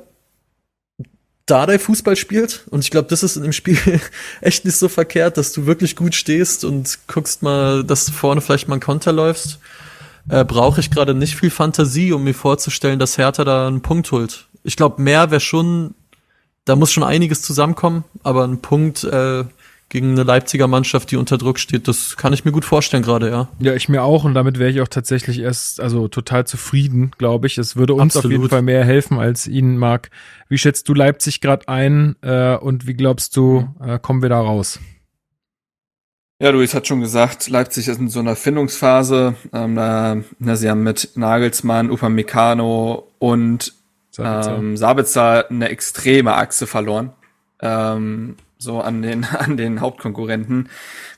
[1.48, 2.64] Dardai Fußball spielt.
[2.70, 3.78] Und ich glaube, das ist in dem Spiel
[4.40, 8.40] echt nicht so verkehrt, dass du wirklich gut stehst und guckst mal, dass du vorne
[8.40, 9.58] vielleicht mal einen Konter läufst.
[10.28, 14.12] Äh, Brauche ich gerade nicht viel Fantasie, um mir vorzustellen, dass Hertha da einen Punkt
[14.12, 14.46] holt.
[14.62, 15.94] Ich glaube, mehr wäre schon,
[16.64, 19.44] da muss schon einiges zusammenkommen, aber ein Punkt äh,
[19.88, 21.88] gegen eine Leipziger Mannschaft, die unter Druck steht.
[21.88, 23.48] Das kann ich mir gut vorstellen gerade, ja.
[23.58, 27.46] Ja, ich mir auch und damit wäre ich auch tatsächlich erst also total zufrieden, glaube
[27.46, 27.56] ich.
[27.58, 28.24] Es würde uns Absolut.
[28.24, 30.10] auf jeden Fall mehr helfen als Ihnen, Marc.
[30.48, 34.40] Wie schätzt du Leipzig gerade ein äh, und wie glaubst du, äh, kommen wir da
[34.40, 34.78] raus?
[36.40, 39.34] Ja, Luis hat schon gesagt, Leipzig ist in so einer Findungsphase.
[39.52, 43.72] Ähm, da, na, sie haben mit Nagelsmann, Upamecano und
[44.10, 44.56] Sabitzer.
[44.56, 47.12] Ähm, Sabitzer eine extreme Achse verloren.
[47.60, 50.68] Ähm, so an den, an den Hauptkonkurrenten,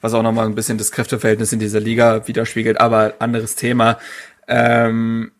[0.00, 3.98] was auch nochmal ein bisschen das Kräfteverhältnis in dieser Liga widerspiegelt, aber anderes Thema.
[4.46, 5.32] Ähm,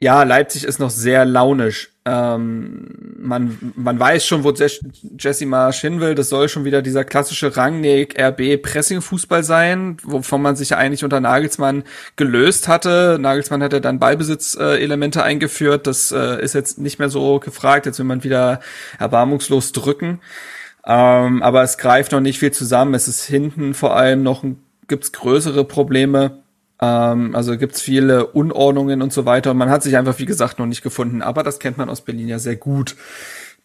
[0.00, 1.90] ja, Leipzig ist noch sehr launisch.
[2.04, 6.14] Ähm, man, man weiß schon, wo Jesse Marsch hin will.
[6.14, 10.76] Das soll schon wieder dieser klassische Rangnick RB Pressing Fußball sein, wovon man sich ja
[10.76, 11.82] eigentlich unter Nagelsmann
[12.14, 13.18] gelöst hatte.
[13.20, 15.88] Nagelsmann hatte dann Ballbesitzelemente eingeführt.
[15.88, 17.84] Das äh, ist jetzt nicht mehr so gefragt.
[17.84, 18.60] Jetzt will man wieder
[19.00, 20.20] erbarmungslos drücken.
[20.88, 22.94] Ähm, aber es greift noch nicht viel zusammen.
[22.94, 24.42] Es ist hinten vor allem noch,
[24.88, 26.38] gibt's größere Probleme.
[26.80, 29.50] Ähm, also gibt's viele Unordnungen und so weiter.
[29.50, 31.20] Und man hat sich einfach, wie gesagt, noch nicht gefunden.
[31.20, 32.96] Aber das kennt man aus Berlin ja sehr gut.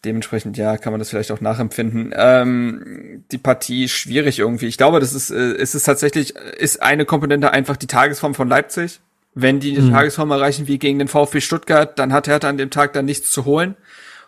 [0.04, 2.12] Dementsprechend, ja, kann man das vielleicht auch nachempfinden.
[2.14, 4.66] Ähm, die Partie schwierig irgendwie.
[4.66, 8.50] Ich glaube, das ist, äh, ist es tatsächlich, ist eine Komponente einfach die Tagesform von
[8.50, 9.00] Leipzig.
[9.34, 9.92] Wenn die die mhm.
[9.92, 13.32] Tagesform erreichen wie gegen den VfB Stuttgart, dann hat Hertha an dem Tag dann nichts
[13.32, 13.76] zu holen.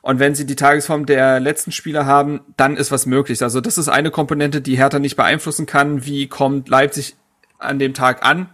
[0.06, 3.42] Und wenn sie die Tagesform der letzten Spieler haben, dann ist was möglich.
[3.42, 6.06] Also das ist eine Komponente, die Hertha nicht beeinflussen kann.
[6.06, 7.16] Wie kommt Leipzig
[7.58, 8.48] an dem Tag an?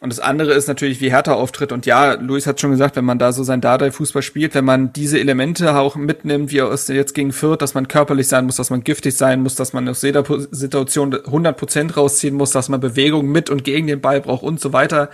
[0.00, 1.72] Und das andere ist natürlich, wie Hertha auftritt.
[1.72, 4.94] Und ja, Luis hat schon gesagt, wenn man da so sein Dardai-Fußball spielt, wenn man
[4.94, 8.70] diese Elemente auch mitnimmt, wie es jetzt gegen Fürth, dass man körperlich sein muss, dass
[8.70, 13.26] man giftig sein muss, dass man aus jeder Situation 100% rausziehen muss, dass man Bewegung
[13.26, 15.10] mit und gegen den Ball braucht und so weiter,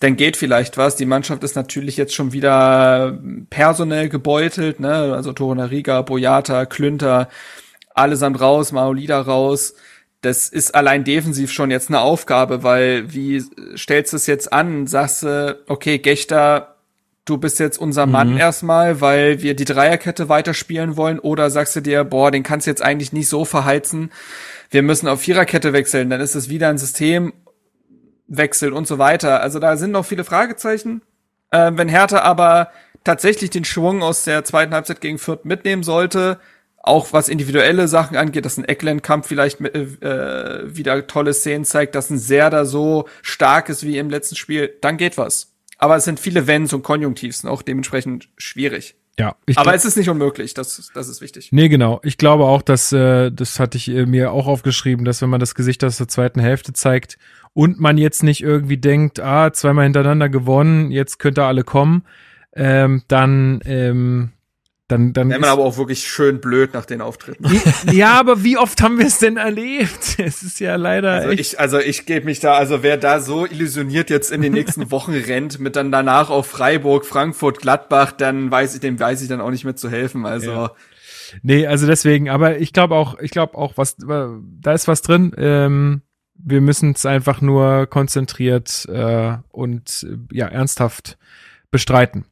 [0.00, 0.96] dann geht vielleicht was.
[0.96, 3.18] Die Mannschaft ist natürlich jetzt schon wieder
[3.50, 5.14] personell gebeutelt, ne?
[5.14, 7.28] Also Torunariga, Boyata, Klünter,
[7.94, 9.74] allesamt raus, Maolida raus.
[10.20, 13.42] Das ist allein defensiv schon jetzt eine Aufgabe, weil wie
[13.76, 14.86] stellst du es jetzt an?
[14.86, 16.76] Sagst du, okay, Gechter,
[17.24, 18.38] du bist jetzt unser Mann mhm.
[18.38, 22.70] erstmal, weil wir die Dreierkette weiterspielen wollen, oder sagst du dir, boah, den kannst du
[22.70, 24.10] jetzt eigentlich nicht so verheizen.
[24.70, 27.32] Wir müssen auf Viererkette wechseln, dann ist es wieder ein System
[28.28, 29.40] wechselt und so weiter.
[29.40, 31.02] Also da sind noch viele Fragezeichen.
[31.50, 32.70] Äh, wenn Hertha aber
[33.04, 36.38] tatsächlich den Schwung aus der zweiten Halbzeit gegen Fürth mitnehmen sollte,
[36.76, 41.94] auch was individuelle Sachen angeht, dass ein Eckland-Kampf vielleicht mit, äh, wieder tolle Szenen zeigt,
[41.94, 45.52] dass ein Serda so stark ist wie im letzten Spiel, dann geht was.
[45.76, 48.96] Aber es sind viele Wenns und Konjunktivs auch dementsprechend schwierig.
[49.18, 51.48] Ja, aber es ist nicht unmöglich, das, das ist wichtig.
[51.50, 52.00] Nee, genau.
[52.04, 55.40] Ich glaube auch, dass, äh, das hatte ich äh, mir auch aufgeschrieben, dass wenn man
[55.40, 57.18] das Gesicht aus der zweiten Hälfte zeigt
[57.54, 62.04] und man jetzt nicht irgendwie denkt, ah, zweimal hintereinander gewonnen, jetzt könnte alle kommen,
[62.54, 64.32] ähm, dann, ähm,
[64.88, 65.28] dann, dann.
[65.28, 67.44] Wäre man aber auch wirklich schön blöd nach den Auftritten.
[67.92, 70.16] ja, aber wie oft haben wir es denn erlebt?
[70.18, 71.12] Es ist ja leider.
[71.12, 74.52] Also ich, also ich gebe mich da, also wer da so illusioniert jetzt in den
[74.52, 79.22] nächsten Wochen rennt, mit dann danach auf Freiburg, Frankfurt, Gladbach, dann weiß ich, dem weiß
[79.22, 80.24] ich dann auch nicht mehr zu helfen.
[80.26, 80.50] Also.
[80.50, 80.72] Ja.
[81.42, 85.32] Nee, also deswegen, aber ich glaube auch, ich glaube auch, was, da ist was drin.
[85.36, 86.02] Ähm,
[86.38, 91.18] wir müssen es einfach nur konzentriert äh, und ja, ernsthaft
[91.70, 92.24] bestreiten.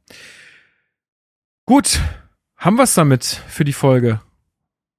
[1.65, 1.99] Gut,
[2.55, 4.21] haben wir es damit für die Folge?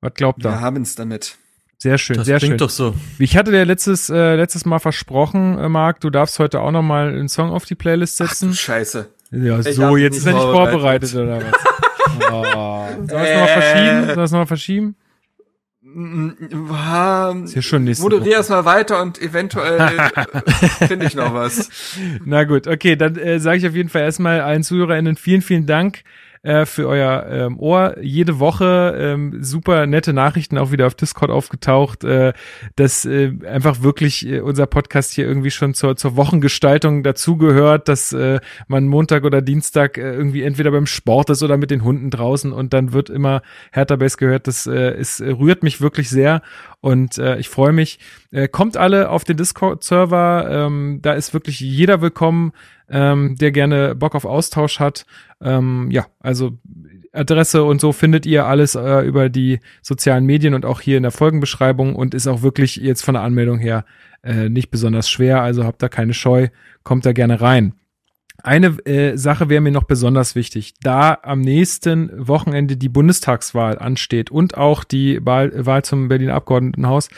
[0.00, 0.50] Was glaubt ihr?
[0.50, 1.36] Wir haben es damit.
[1.80, 2.58] Sehr schön, das sehr klingt schön.
[2.58, 2.94] doch so.
[3.18, 6.82] Ich hatte dir letztes, äh, letztes Mal versprochen, äh, Marc, du darfst heute auch noch
[6.82, 8.50] mal einen Song auf die Playlist setzen.
[8.52, 9.08] Ach, scheiße.
[9.30, 11.52] Ja, so, jetzt ist er nicht vorbereitet, oder was?
[12.32, 12.86] oh.
[13.06, 14.06] Sollen wir es nochmal verschieben?
[14.06, 14.96] Wir es nochmal verschieben?
[17.44, 19.80] Ist ja schon nächste Moderier erstmal weiter und eventuell
[20.86, 21.68] finde ich noch was.
[22.24, 25.66] Na gut, okay, dann äh, sage ich auf jeden Fall erstmal allen ZuhörerInnen vielen, vielen
[25.66, 26.02] Dank
[26.48, 27.96] äh, für euer ähm, Ohr.
[28.00, 32.32] Jede Woche ähm, super nette Nachrichten auch wieder auf Discord aufgetaucht, äh,
[32.74, 38.14] dass äh, einfach wirklich äh, unser Podcast hier irgendwie schon zur, zur Wochengestaltung dazugehört, dass
[38.14, 42.08] äh, man Montag oder Dienstag äh, irgendwie entweder beim Sport ist oder mit den Hunden
[42.08, 44.46] draußen und dann wird immer Hertha Base gehört.
[44.46, 46.40] Das äh, es rührt mich wirklich sehr
[46.80, 47.98] und äh, ich freue mich.
[48.30, 50.48] Äh, kommt alle auf den Discord-Server.
[50.50, 52.52] Ähm, da ist wirklich jeder willkommen,
[52.88, 55.04] ähm, der gerne Bock auf Austausch hat.
[55.40, 56.58] Ähm, ja, also
[57.12, 61.02] Adresse und so findet ihr alles äh, über die sozialen Medien und auch hier in
[61.02, 63.84] der Folgenbeschreibung und ist auch wirklich jetzt von der Anmeldung her
[64.22, 65.42] äh, nicht besonders schwer.
[65.42, 66.48] Also habt da keine Scheu,
[66.84, 67.74] kommt da gerne rein.
[68.42, 74.30] Eine äh, Sache wäre mir noch besonders wichtig, da am nächsten Wochenende die Bundestagswahl ansteht
[74.30, 77.08] und auch die Wahl, Wahl zum Berliner Abgeordnetenhaus,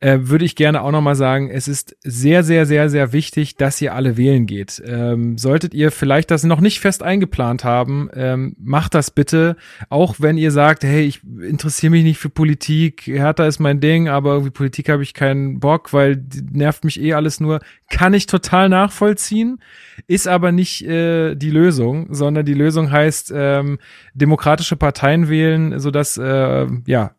[0.00, 3.80] äh, würde ich gerne auch nochmal sagen, es ist sehr, sehr, sehr, sehr wichtig, dass
[3.80, 4.80] ihr alle wählen geht.
[4.86, 9.56] Ähm, solltet ihr vielleicht das noch nicht fest eingeplant haben, ähm, macht das bitte,
[9.88, 14.08] auch wenn ihr sagt, hey, ich interessiere mich nicht für Politik, Hertha ist mein Ding,
[14.08, 16.22] aber irgendwie Politik habe ich keinen Bock, weil
[16.52, 17.58] nervt mich eh alles nur,
[17.90, 19.60] kann ich total nachvollziehen,
[20.06, 23.78] ist aber nicht äh, die Lösung, sondern die Lösung heißt ähm,
[24.14, 27.12] demokratische Parteien wählen, sodass äh, ja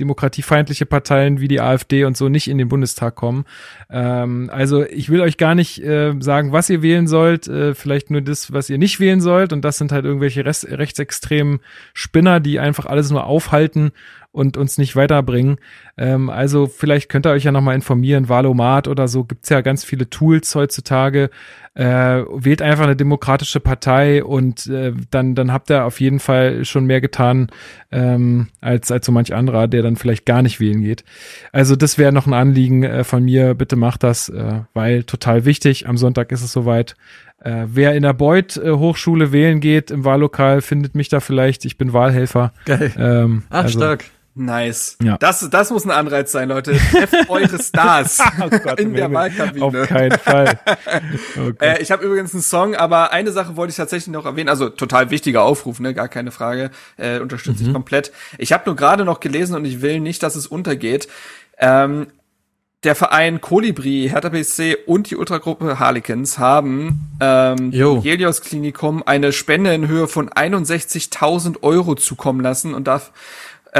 [0.00, 3.44] demokratiefeindliche Parteien wie die AfD und so nicht in den Bundestag kommen.
[3.90, 8.10] Ähm, also ich will euch gar nicht äh, sagen, was ihr wählen sollt, äh, vielleicht
[8.10, 9.52] nur das, was ihr nicht wählen sollt.
[9.52, 11.60] Und das sind halt irgendwelche rechtsextremen
[11.94, 13.92] Spinner, die einfach alles nur aufhalten
[14.30, 15.56] und uns nicht weiterbringen.
[15.96, 19.84] Ähm, also vielleicht könnt ihr euch ja nochmal informieren, Valomat oder so, gibt's ja ganz
[19.84, 21.30] viele Tools heutzutage.
[21.74, 26.64] Äh, wählt einfach eine demokratische Partei und äh, dann, dann habt ihr auf jeden Fall
[26.64, 27.48] schon mehr getan
[27.92, 31.04] ähm, als, als so manch anderer, der dann vielleicht gar nicht wählen geht.
[31.52, 35.44] Also das wäre noch ein Anliegen äh, von mir, bitte macht das, äh, weil total
[35.44, 36.96] wichtig, am Sonntag ist es soweit.
[37.40, 41.64] Äh, wer in der Beuth äh, Hochschule wählen geht im Wahllokal, findet mich da vielleicht.
[41.64, 42.52] Ich bin Wahlhelfer.
[42.64, 42.92] Geil.
[42.98, 44.04] Ähm, Ach, also, stark.
[44.38, 44.96] Nice.
[45.02, 45.18] Ja.
[45.18, 46.76] Das, das muss ein Anreiz sein, Leute.
[46.76, 49.64] Trefft eure Stars oh Gott, in der Wahlkabine.
[49.64, 50.58] Auf keinen Fall.
[51.36, 54.48] Oh äh, ich habe übrigens einen Song, aber eine Sache wollte ich tatsächlich noch erwähnen.
[54.48, 56.70] Also total wichtiger Aufruf, ne, gar keine Frage.
[56.96, 57.68] Äh, unterstütze mhm.
[57.68, 58.12] ich komplett.
[58.38, 61.08] Ich habe nur gerade noch gelesen und ich will nicht, dass es untergeht.
[61.58, 62.08] Ähm,
[62.84, 69.74] der Verein Kolibri, Hertha BSC und die Ultragruppe Harlequins haben ähm, Helios Klinikum eine Spende
[69.74, 73.10] in Höhe von 61.000 Euro zukommen lassen und darf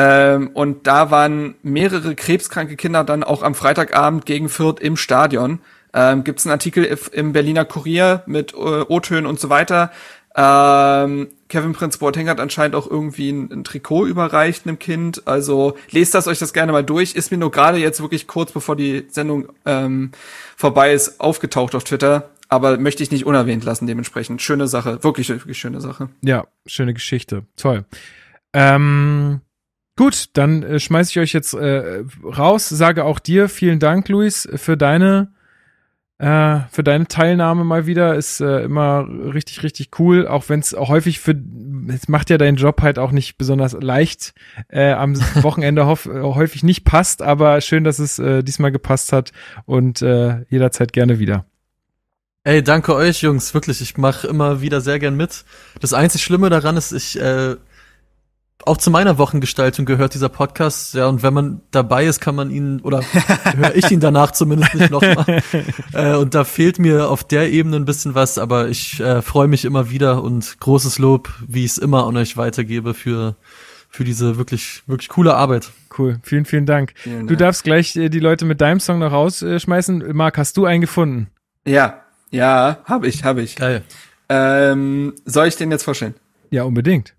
[0.01, 5.59] ähm, und da waren mehrere krebskranke Kinder dann auch am Freitagabend gegen Fürth im Stadion.
[5.93, 9.91] Ähm, Gibt es einen Artikel im Berliner Kurier mit äh, O-Tönen und so weiter.
[10.37, 15.27] Ähm, Kevin Prince Boateng hat anscheinend auch irgendwie ein, ein, Trikot überreicht einem Kind.
[15.27, 17.17] Also lest das euch das gerne mal durch.
[17.17, 20.13] Ist mir nur gerade jetzt wirklich kurz bevor die Sendung ähm,
[20.57, 22.31] vorbei ist aufgetaucht auf Twitter.
[22.49, 24.43] Aber möchte ich nicht unerwähnt lassen dementsprechend.
[24.43, 26.09] Schöne Sache, wirklich, wirklich schöne Sache.
[26.23, 27.47] Ja, schöne Geschichte.
[27.57, 27.85] Toll.
[28.53, 29.41] Ähm
[29.99, 34.49] Gut, dann äh, schmeiße ich euch jetzt äh, raus, sage auch dir vielen Dank, Luis,
[34.55, 35.33] für deine
[36.19, 38.15] äh, für deine Teilnahme mal wieder.
[38.15, 41.35] Ist äh, immer richtig, richtig cool, auch wenn es häufig für
[41.89, 44.35] es macht ja deinen Job halt auch nicht besonders leicht
[44.69, 49.33] äh, am Wochenende häufig nicht passt, aber schön, dass es äh, diesmal gepasst hat
[49.67, 51.45] und äh, jederzeit gerne wieder.
[52.45, 53.81] Ey, danke euch, Jungs, wirklich.
[53.81, 55.45] Ich mache immer wieder sehr gern mit.
[55.81, 57.57] Das einzig Schlimme daran ist, ich äh,
[58.65, 60.95] auch zu meiner Wochengestaltung gehört dieser Podcast.
[60.95, 63.03] Ja, und wenn man dabei ist, kann man ihn, oder
[63.57, 65.43] höre ich ihn danach zumindest nicht nochmal.
[65.93, 69.49] äh, und da fehlt mir auf der Ebene ein bisschen was, aber ich äh, freue
[69.49, 73.37] mich immer wieder und großes Lob, wie ich es immer an euch weitergebe für,
[73.89, 75.71] für diese wirklich, wirklich coole Arbeit.
[75.97, 76.93] Cool, vielen, vielen Dank.
[76.97, 77.29] Vielen Dank.
[77.29, 80.15] Du darfst gleich äh, die Leute mit deinem Song noch rausschmeißen.
[80.15, 81.29] Marc, hast du einen gefunden?
[81.65, 83.57] Ja, ja, habe ich, habe ich.
[83.57, 83.83] Geil.
[84.29, 86.15] Ähm, soll ich den jetzt vorstellen?
[86.51, 87.15] Ja, unbedingt.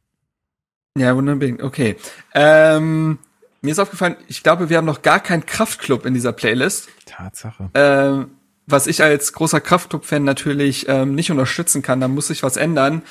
[0.98, 1.62] Ja, unbedingt.
[1.62, 1.96] Okay.
[2.34, 3.20] Ähm,
[3.62, 6.90] mir ist aufgefallen, ich glaube, wir haben noch gar keinen Kraftclub in dieser Playlist.
[7.06, 7.70] Tatsache.
[7.74, 8.32] Ähm,
[8.68, 13.02] was ich als großer Kraftclub-Fan natürlich ähm, nicht unterstützen kann, da muss sich was ändern.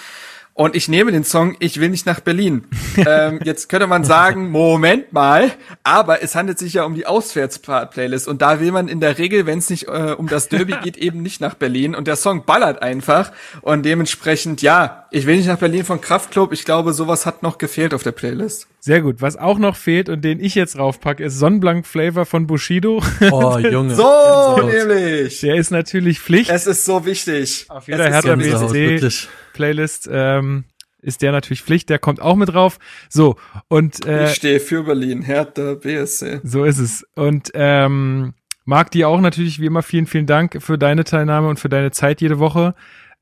[0.58, 2.64] Und ich nehme den Song Ich will nicht nach Berlin.
[2.96, 5.52] ähm, jetzt könnte man sagen, Moment mal,
[5.84, 9.46] aber es handelt sich ja um die Auswärts-Playlist und da will man in der Regel,
[9.46, 12.44] wenn es nicht äh, um das Derby geht, eben nicht nach Berlin und der Song
[12.44, 13.30] ballert einfach
[13.60, 16.52] und dementsprechend, ja, ich will nicht nach Berlin von Kraftklub.
[16.52, 18.66] Ich glaube, sowas hat noch gefehlt auf der Playlist.
[18.88, 19.20] Sehr gut.
[19.20, 23.02] Was auch noch fehlt und den ich jetzt raufpacke, ist Sonnenblank Flavor von Bushido.
[23.30, 23.94] Oh, Junge.
[23.94, 25.42] so nämlich.
[25.42, 26.50] Der ist natürlich Pflicht.
[26.50, 27.66] Es ist so wichtig.
[27.68, 30.64] Auf jeder Hertha BSC Playlist ähm,
[31.02, 32.78] ist der natürlich Pflicht, der kommt auch mit drauf.
[33.10, 33.36] So,
[33.68, 36.40] und äh, Ich stehe für Berlin, Hertha BSC.
[36.42, 37.04] So ist es.
[37.14, 38.32] Und ähm,
[38.64, 41.90] Marc, dir auch natürlich wie immer vielen, vielen Dank für deine Teilnahme und für deine
[41.90, 42.74] Zeit jede Woche.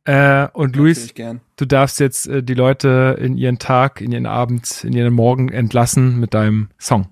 [0.07, 1.13] Äh, und Luis,
[1.57, 5.49] du darfst jetzt äh, die Leute in ihren Tag, in ihren Abend, in ihren Morgen
[5.49, 7.09] entlassen mit deinem Song.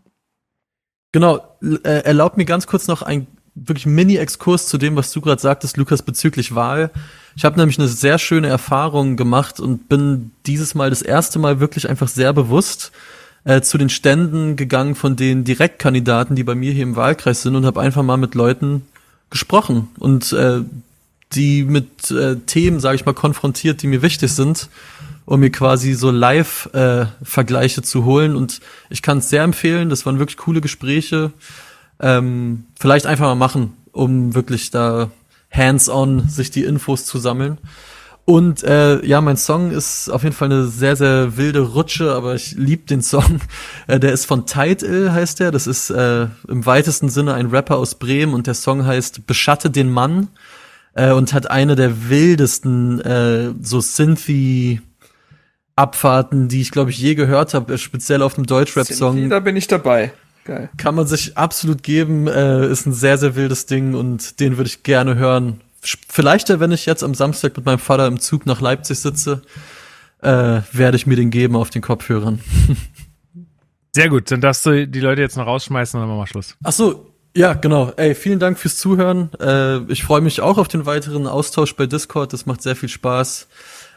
[1.10, 3.26] Genau, äh, erlaubt mir ganz kurz noch ein
[3.56, 6.90] wirklich Mini-Exkurs zu dem, was du gerade sagtest, Lukas, bezüglich Wahl.
[7.36, 11.58] Ich habe nämlich eine sehr schöne Erfahrung gemacht und bin dieses Mal das erste Mal
[11.58, 12.92] wirklich einfach sehr bewusst
[13.42, 17.56] äh, zu den Ständen gegangen von den Direktkandidaten, die bei mir hier im Wahlkreis sind
[17.56, 18.82] und habe einfach mal mit Leuten
[19.30, 20.60] gesprochen und äh,
[21.35, 24.69] die mit äh, Themen, sage ich mal, konfrontiert, die mir wichtig sind,
[25.24, 28.36] um mir quasi so Live-Vergleiche äh, zu holen.
[28.36, 29.89] Und ich kann es sehr empfehlen.
[29.89, 31.32] Das waren wirklich coole Gespräche.
[32.01, 35.11] Ähm, vielleicht einfach mal machen, um wirklich da
[35.51, 37.59] hands-on sich die Infos zu sammeln.
[38.27, 42.35] Und äh, ja, mein Song ist auf jeden Fall eine sehr, sehr wilde Rutsche, aber
[42.35, 43.40] ich lieb den Song.
[43.86, 45.51] Äh, der ist von Title, heißt der.
[45.51, 49.69] Das ist äh, im weitesten Sinne ein Rapper aus Bremen und der Song heißt Beschatte
[49.70, 50.28] den Mann
[50.94, 54.80] äh, und hat eine der wildesten äh, so Synthy
[55.76, 59.28] Abfahrten, die ich glaube ich je gehört habe, speziell auf dem Deutschrap-Song.
[59.28, 60.12] Da bin ich dabei.
[60.44, 60.68] Geil.
[60.76, 64.68] Kann man sich absolut geben, äh, ist ein sehr, sehr wildes Ding und den würde
[64.68, 65.60] ich gerne hören.
[65.80, 69.42] Vielleicht, wenn ich jetzt am Samstag mit meinem Vater im Zug nach Leipzig sitze,
[70.20, 72.40] äh, werde ich mir den geben auf den Kopfhörern.
[73.94, 76.56] Sehr gut, dann darfst du die Leute jetzt noch rausschmeißen und dann machen wir Schluss.
[76.62, 77.93] Ach so, ja, genau.
[77.97, 79.31] Ey, vielen Dank fürs Zuhören.
[79.40, 82.32] Äh, ich freue mich auch auf den weiteren Austausch bei Discord.
[82.32, 83.48] Das macht sehr viel Spaß.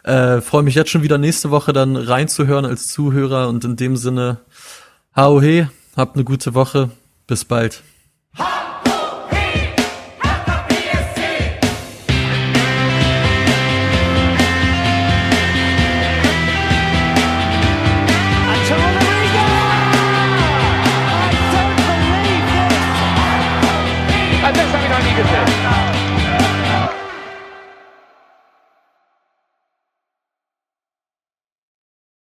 [0.04, 3.98] Äh, freue mich jetzt schon wieder nächste Woche dann reinzuhören als Zuhörer und in dem
[3.98, 4.40] Sinne,
[5.16, 5.68] hau he.
[5.96, 6.92] Habt eine gute Woche.
[7.26, 7.84] Bis bald.
[8.38, 8.44] I